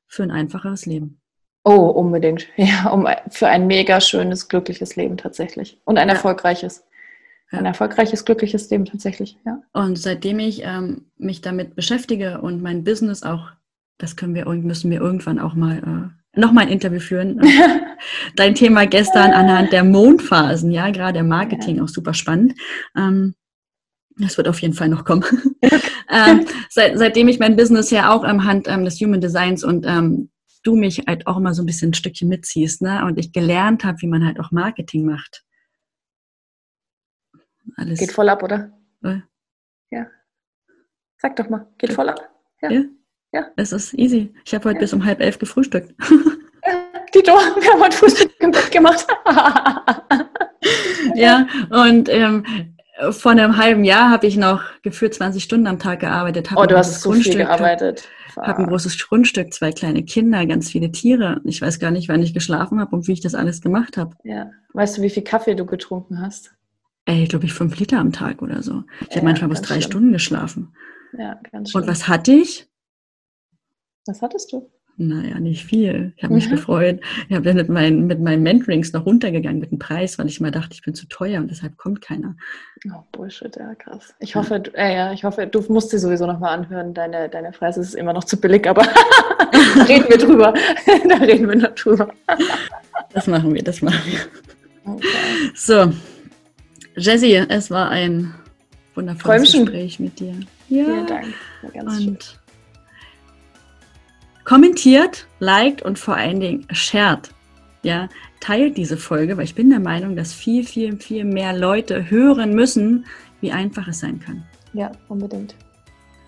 für 0.07 0.23
ein 0.23 0.31
einfacheres 0.31 0.87
Leben. 0.87 1.21
Oh, 1.65 1.89
unbedingt. 1.89 2.47
Ja, 2.57 2.91
um 2.91 3.09
für 3.29 3.49
ein 3.49 3.67
mega 3.67 4.01
schönes, 4.01 4.49
glückliches 4.49 4.97
Leben 4.97 5.17
tatsächlich. 5.17 5.81
Und 5.85 5.99
ein 5.99 6.09
ja. 6.09 6.15
erfolgreiches. 6.15 6.85
Ja. 7.51 7.59
Ein 7.59 7.67
erfolgreiches, 7.67 8.25
glückliches 8.25 8.71
Leben 8.71 8.87
tatsächlich, 8.87 9.39
ja. 9.47 9.63
Und 9.73 9.97
seitdem 9.99 10.41
ich 10.41 10.63
ähm, 10.65 11.07
mich 11.17 11.43
damit 11.43 11.77
beschäftige 11.77 12.41
und 12.41 12.61
mein 12.61 12.83
Business 12.83 13.23
auch, 13.23 13.51
das 13.99 14.17
können 14.17 14.35
wir 14.35 14.47
müssen 14.47 14.91
wir 14.91 15.01
irgendwann 15.01 15.39
auch 15.39 15.55
mal 15.55 15.79
äh, 15.79 16.41
noch 16.41 16.53
mal 16.53 16.63
ein 16.63 16.69
Interview 16.69 17.01
führen. 17.01 17.41
Dein 18.37 18.55
Thema 18.55 18.87
gestern 18.87 19.33
anhand 19.33 19.73
der 19.73 19.85
Mondphasen, 19.85 20.71
ja, 20.71 20.91
gerade 20.91 21.21
im 21.21 21.29
Marketing 21.29 21.81
auch 21.81 21.89
super 21.89 22.15
spannend. 22.15 22.55
Ähm, 22.97 23.35
das 24.17 24.37
wird 24.37 24.49
auf 24.49 24.61
jeden 24.61 24.75
Fall 24.75 24.89
noch 24.89 25.05
kommen. 25.05 25.25
ähm, 26.11 26.47
seit, 26.71 26.99
seitdem 26.99 27.29
ich 27.29 27.39
mein 27.39 27.57
Business 27.57 27.91
ja 27.91 28.13
auch 28.13 28.25
am 28.25 28.45
Hand 28.45 28.67
ähm, 28.69 28.85
des 28.85 29.01
Human 29.01 29.21
Designs 29.21 29.63
und 29.63 29.85
ähm, 29.87 30.31
du 30.63 30.75
mich 30.75 31.05
halt 31.07 31.27
auch 31.27 31.37
immer 31.37 31.55
so 31.55 31.63
ein 31.63 31.67
bisschen 31.67 31.91
ein 31.91 31.95
Stückchen 31.95 32.29
mitziehst, 32.29 32.83
ne? 32.83 33.05
Und 33.05 33.19
ich 33.19 33.33
gelernt 33.33 33.85
habe, 33.85 34.01
wie 34.01 34.07
man 34.07 34.25
halt 34.25 34.41
auch 34.41 34.51
Marketing 34.51 35.05
macht. 35.05 35.45
Alles. 37.77 37.99
Geht 37.99 38.13
voll 38.13 38.29
ab, 38.29 38.43
oder? 38.43 38.73
Äh? 39.03 39.21
Ja. 39.91 40.07
Sag 41.19 41.37
doch 41.37 41.49
mal, 41.49 41.67
geht 41.79 41.93
voll 41.93 42.09
ab. 42.09 42.21
Ja. 42.63 42.71
ja. 42.71 42.85
ja. 43.33 43.47
Es 43.57 43.73
ist 43.73 43.95
easy. 43.95 44.35
Ich 44.45 44.55
habe 44.55 44.65
heute 44.65 44.77
ja. 44.77 44.81
bis 44.81 44.93
um 44.93 45.05
halb 45.05 45.21
elf 45.21 45.39
gefrühstückt. 45.39 45.95
Tito, 47.13 47.33
wir 47.61 47.73
haben 47.73 47.81
heute 47.81 47.97
Frühstück 47.97 48.33
im 48.41 48.51
Bett 48.51 48.71
gemacht. 48.73 49.07
ja, 51.15 51.47
und 51.71 52.09
ähm, 52.09 52.76
vor 53.11 53.33
einem 53.33 53.57
halben 53.57 53.85
Jahr 53.85 54.11
habe 54.11 54.27
ich 54.27 54.37
noch 54.37 54.63
gefühlt 54.83 55.15
20 55.15 55.43
Stunden 55.43 55.67
am 55.67 55.79
Tag 55.79 56.01
gearbeitet. 56.01 56.51
Oh, 56.57 56.65
du 56.65 56.77
hast 56.77 57.03
so 57.03 57.11
Grundstück, 57.11 57.35
viel 57.35 57.45
gearbeitet. 57.45 58.09
Habe 58.37 58.63
ein 58.63 58.67
großes 58.67 58.99
Grundstück, 58.99 59.53
zwei 59.53 59.73
kleine 59.73 60.05
Kinder, 60.05 60.45
ganz 60.47 60.71
viele 60.71 60.93
Tiere. 60.93 61.41
Ich 61.45 61.63
weiß 61.63 61.79
gar 61.79 61.91
nicht, 61.91 62.09
wann 62.09 62.23
ich 62.23 62.35
geschlafen 62.35 62.81
habe 62.81 62.95
und 62.95 63.07
wie 63.07 63.13
ich 63.13 63.21
das 63.21 63.35
alles 63.35 63.61
gemacht 63.61 63.97
habe. 63.97 64.17
Ja. 64.25 64.51
Weißt 64.75 64.99
du, 64.99 65.03
wie 65.03 65.11
viel 65.11 65.25
Kaffee 65.25 65.55
du 65.55 65.65
getrunken 65.65 66.21
hast? 66.21 66.55
Ey, 67.07 67.27
glaube 67.27 67.47
ich, 67.47 67.53
fünf 67.55 67.79
Liter 67.79 67.99
am 67.99 68.13
Tag 68.13 68.43
oder 68.43 68.63
so. 68.63 68.83
Ich 69.03 69.09
ja, 69.09 69.17
habe 69.17 69.27
manchmal 69.27 69.51
bis 69.51 69.63
drei 69.63 69.77
schlimm. 69.77 69.91
Stunden 69.91 70.13
geschlafen. 70.13 70.75
Ja, 71.17 71.41
ganz 71.51 71.71
schön. 71.71 71.83
Und 71.83 71.89
was 71.89 72.09
hatte 72.09 72.33
ich? 72.33 72.69
Was 74.07 74.23
hattest 74.23 74.53
du? 74.53 74.71
Naja, 74.99 75.39
nicht 75.39 75.67
viel. 75.67 76.15
Ich 76.17 76.25
habe 76.25 76.33
mich 76.33 76.47
mhm. 76.47 76.53
gefreut. 76.53 77.01
Ich 77.29 77.35
habe 77.35 77.45
dann 77.45 77.57
mit, 77.57 77.69
mein, 77.69 78.07
mit 78.07 78.19
meinen 78.19 78.43
Mentorings 78.43 78.95
noch 78.95 79.05
runtergegangen 79.05 79.61
mit 79.61 79.71
dem 79.71 79.79
Preis, 79.79 80.19
weil 80.19 80.27
ich 80.27 80.41
immer 80.41 80.51
dachte, 80.51 80.73
ich 80.73 80.81
bin 80.83 80.95
zu 80.95 81.07
teuer 81.07 81.39
und 81.41 81.51
deshalb 81.51 81.77
kommt 81.77 82.01
keiner. 82.01 82.35
Oh, 82.87 83.03
Bullshit, 83.13 83.55
ja, 83.57 83.75
krass. 83.75 84.15
Ich 84.21 84.35
hoffe, 84.37 84.55
ja. 84.55 84.59
Du, 84.61 84.71
äh, 84.75 84.95
ja, 84.95 85.13
ich 85.13 85.25
hoffe, 85.25 85.47
du 85.47 85.61
musst 85.69 85.91
sie 85.91 85.99
sowieso 85.99 86.27
nochmal 86.27 86.59
anhören. 86.59 86.95
Deine, 86.95 87.29
deine 87.29 87.51
Preise 87.51 87.83
ist 87.83 87.95
immer 87.95 88.15
noch 88.15 88.25
zu 88.25 88.41
billig, 88.41 88.67
aber 88.67 88.83
da 89.77 89.83
reden 89.83 90.07
wir 90.09 90.19
drüber. 90.19 90.55
da 91.09 91.17
reden 91.17 91.49
wir 91.49 91.57
noch 91.57 91.75
drüber. 91.75 92.09
das 93.13 93.27
machen 93.27 93.55
wir, 93.55 93.63
das 93.63 93.83
machen 93.83 94.01
wir. 94.07 94.93
Okay. 94.95 95.07
So, 95.55 95.93
Jessie, 96.97 97.45
es 97.49 97.71
war 97.71 97.91
ein 97.91 98.33
wundervolles 98.95 99.51
Träumchen. 99.51 99.67
Gespräch 99.67 100.01
mit 100.01 100.19
dir. 100.19 100.35
Ja, 100.71 100.85
Vielen 100.85 101.07
Dank. 101.07 101.35
ganz 101.75 101.99
und 101.99 102.03
schön 102.03 102.19
Kommentiert, 104.47 105.27
liked 105.41 105.83
und 105.83 105.99
vor 105.99 106.15
allen 106.15 106.39
Dingen 106.39 106.67
shared. 106.71 107.31
Ja, 107.83 108.09
teilt 108.39 108.77
diese 108.77 108.97
Folge, 108.97 109.37
weil 109.37 109.43
ich 109.43 109.57
bin 109.57 109.71
der 109.71 109.81
Meinung, 109.81 110.15
dass 110.15 110.33
viel, 110.33 110.65
viel, 110.65 110.97
viel 110.99 111.25
mehr 111.25 111.53
Leute 111.53 112.11
hören 112.11 112.55
müssen, 112.55 113.07
wie 113.41 113.51
einfach 113.51 113.89
es 113.89 113.99
sein 113.99 114.21
kann. 114.21 114.45
Ja, 114.73 114.93
unbedingt. 115.09 115.57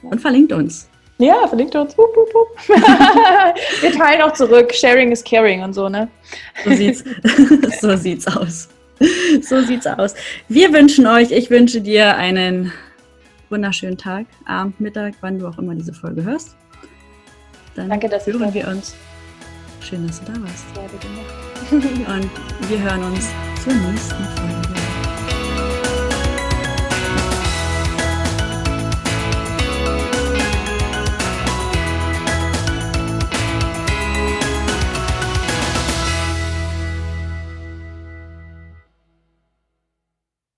Ja. 0.03 0.11
Und 0.11 0.21
verlinkt 0.21 0.53
uns. 0.53 0.89
Ja, 1.19 1.47
verlinkt 1.47 1.77
uns. 1.77 1.97
Wupp, 1.97 2.17
wupp, 2.17 2.35
wupp. 2.35 2.69
Wir 3.81 3.93
teilen 3.93 4.23
auch 4.23 4.33
zurück. 4.33 4.75
Sharing 4.75 5.13
is 5.13 5.23
caring 5.23 5.63
und 5.63 5.73
so, 5.73 5.89
ne? 5.89 6.09
So 6.65 6.71
sieht's, 6.73 7.05
so 7.81 7.97
sieht's 7.97 8.27
aus. 8.27 8.69
So 9.43 9.63
sieht's 9.63 9.87
aus. 9.87 10.15
Wir 10.49 10.73
wünschen 10.73 11.07
euch, 11.07 11.31
ich 11.31 11.51
wünsche 11.51 11.81
dir 11.81 12.17
einen 12.17 12.73
wunderschönen 13.49 13.97
Tag, 13.97 14.27
Abend, 14.45 14.81
Mittag, 14.81 15.15
wann 15.21 15.39
du 15.39 15.47
auch 15.47 15.59
immer 15.59 15.77
diese 15.77 15.93
Folge 15.93 16.25
hörst. 16.25 16.57
Dann 17.79 17.89
Danke, 17.91 18.09
dass 18.09 18.27
hören 18.27 18.53
wir 18.53 18.67
uns. 18.67 18.97
Schön, 19.81 20.05
dass 20.05 20.19
du 20.21 20.33
da 20.33 20.41
warst. 20.43 20.67
Und 21.71 22.31
wir 22.69 22.83
hören 22.83 23.05
uns 23.05 23.29
zur 23.63 23.73
nächsten 23.73 24.25
Folge. 24.35 24.48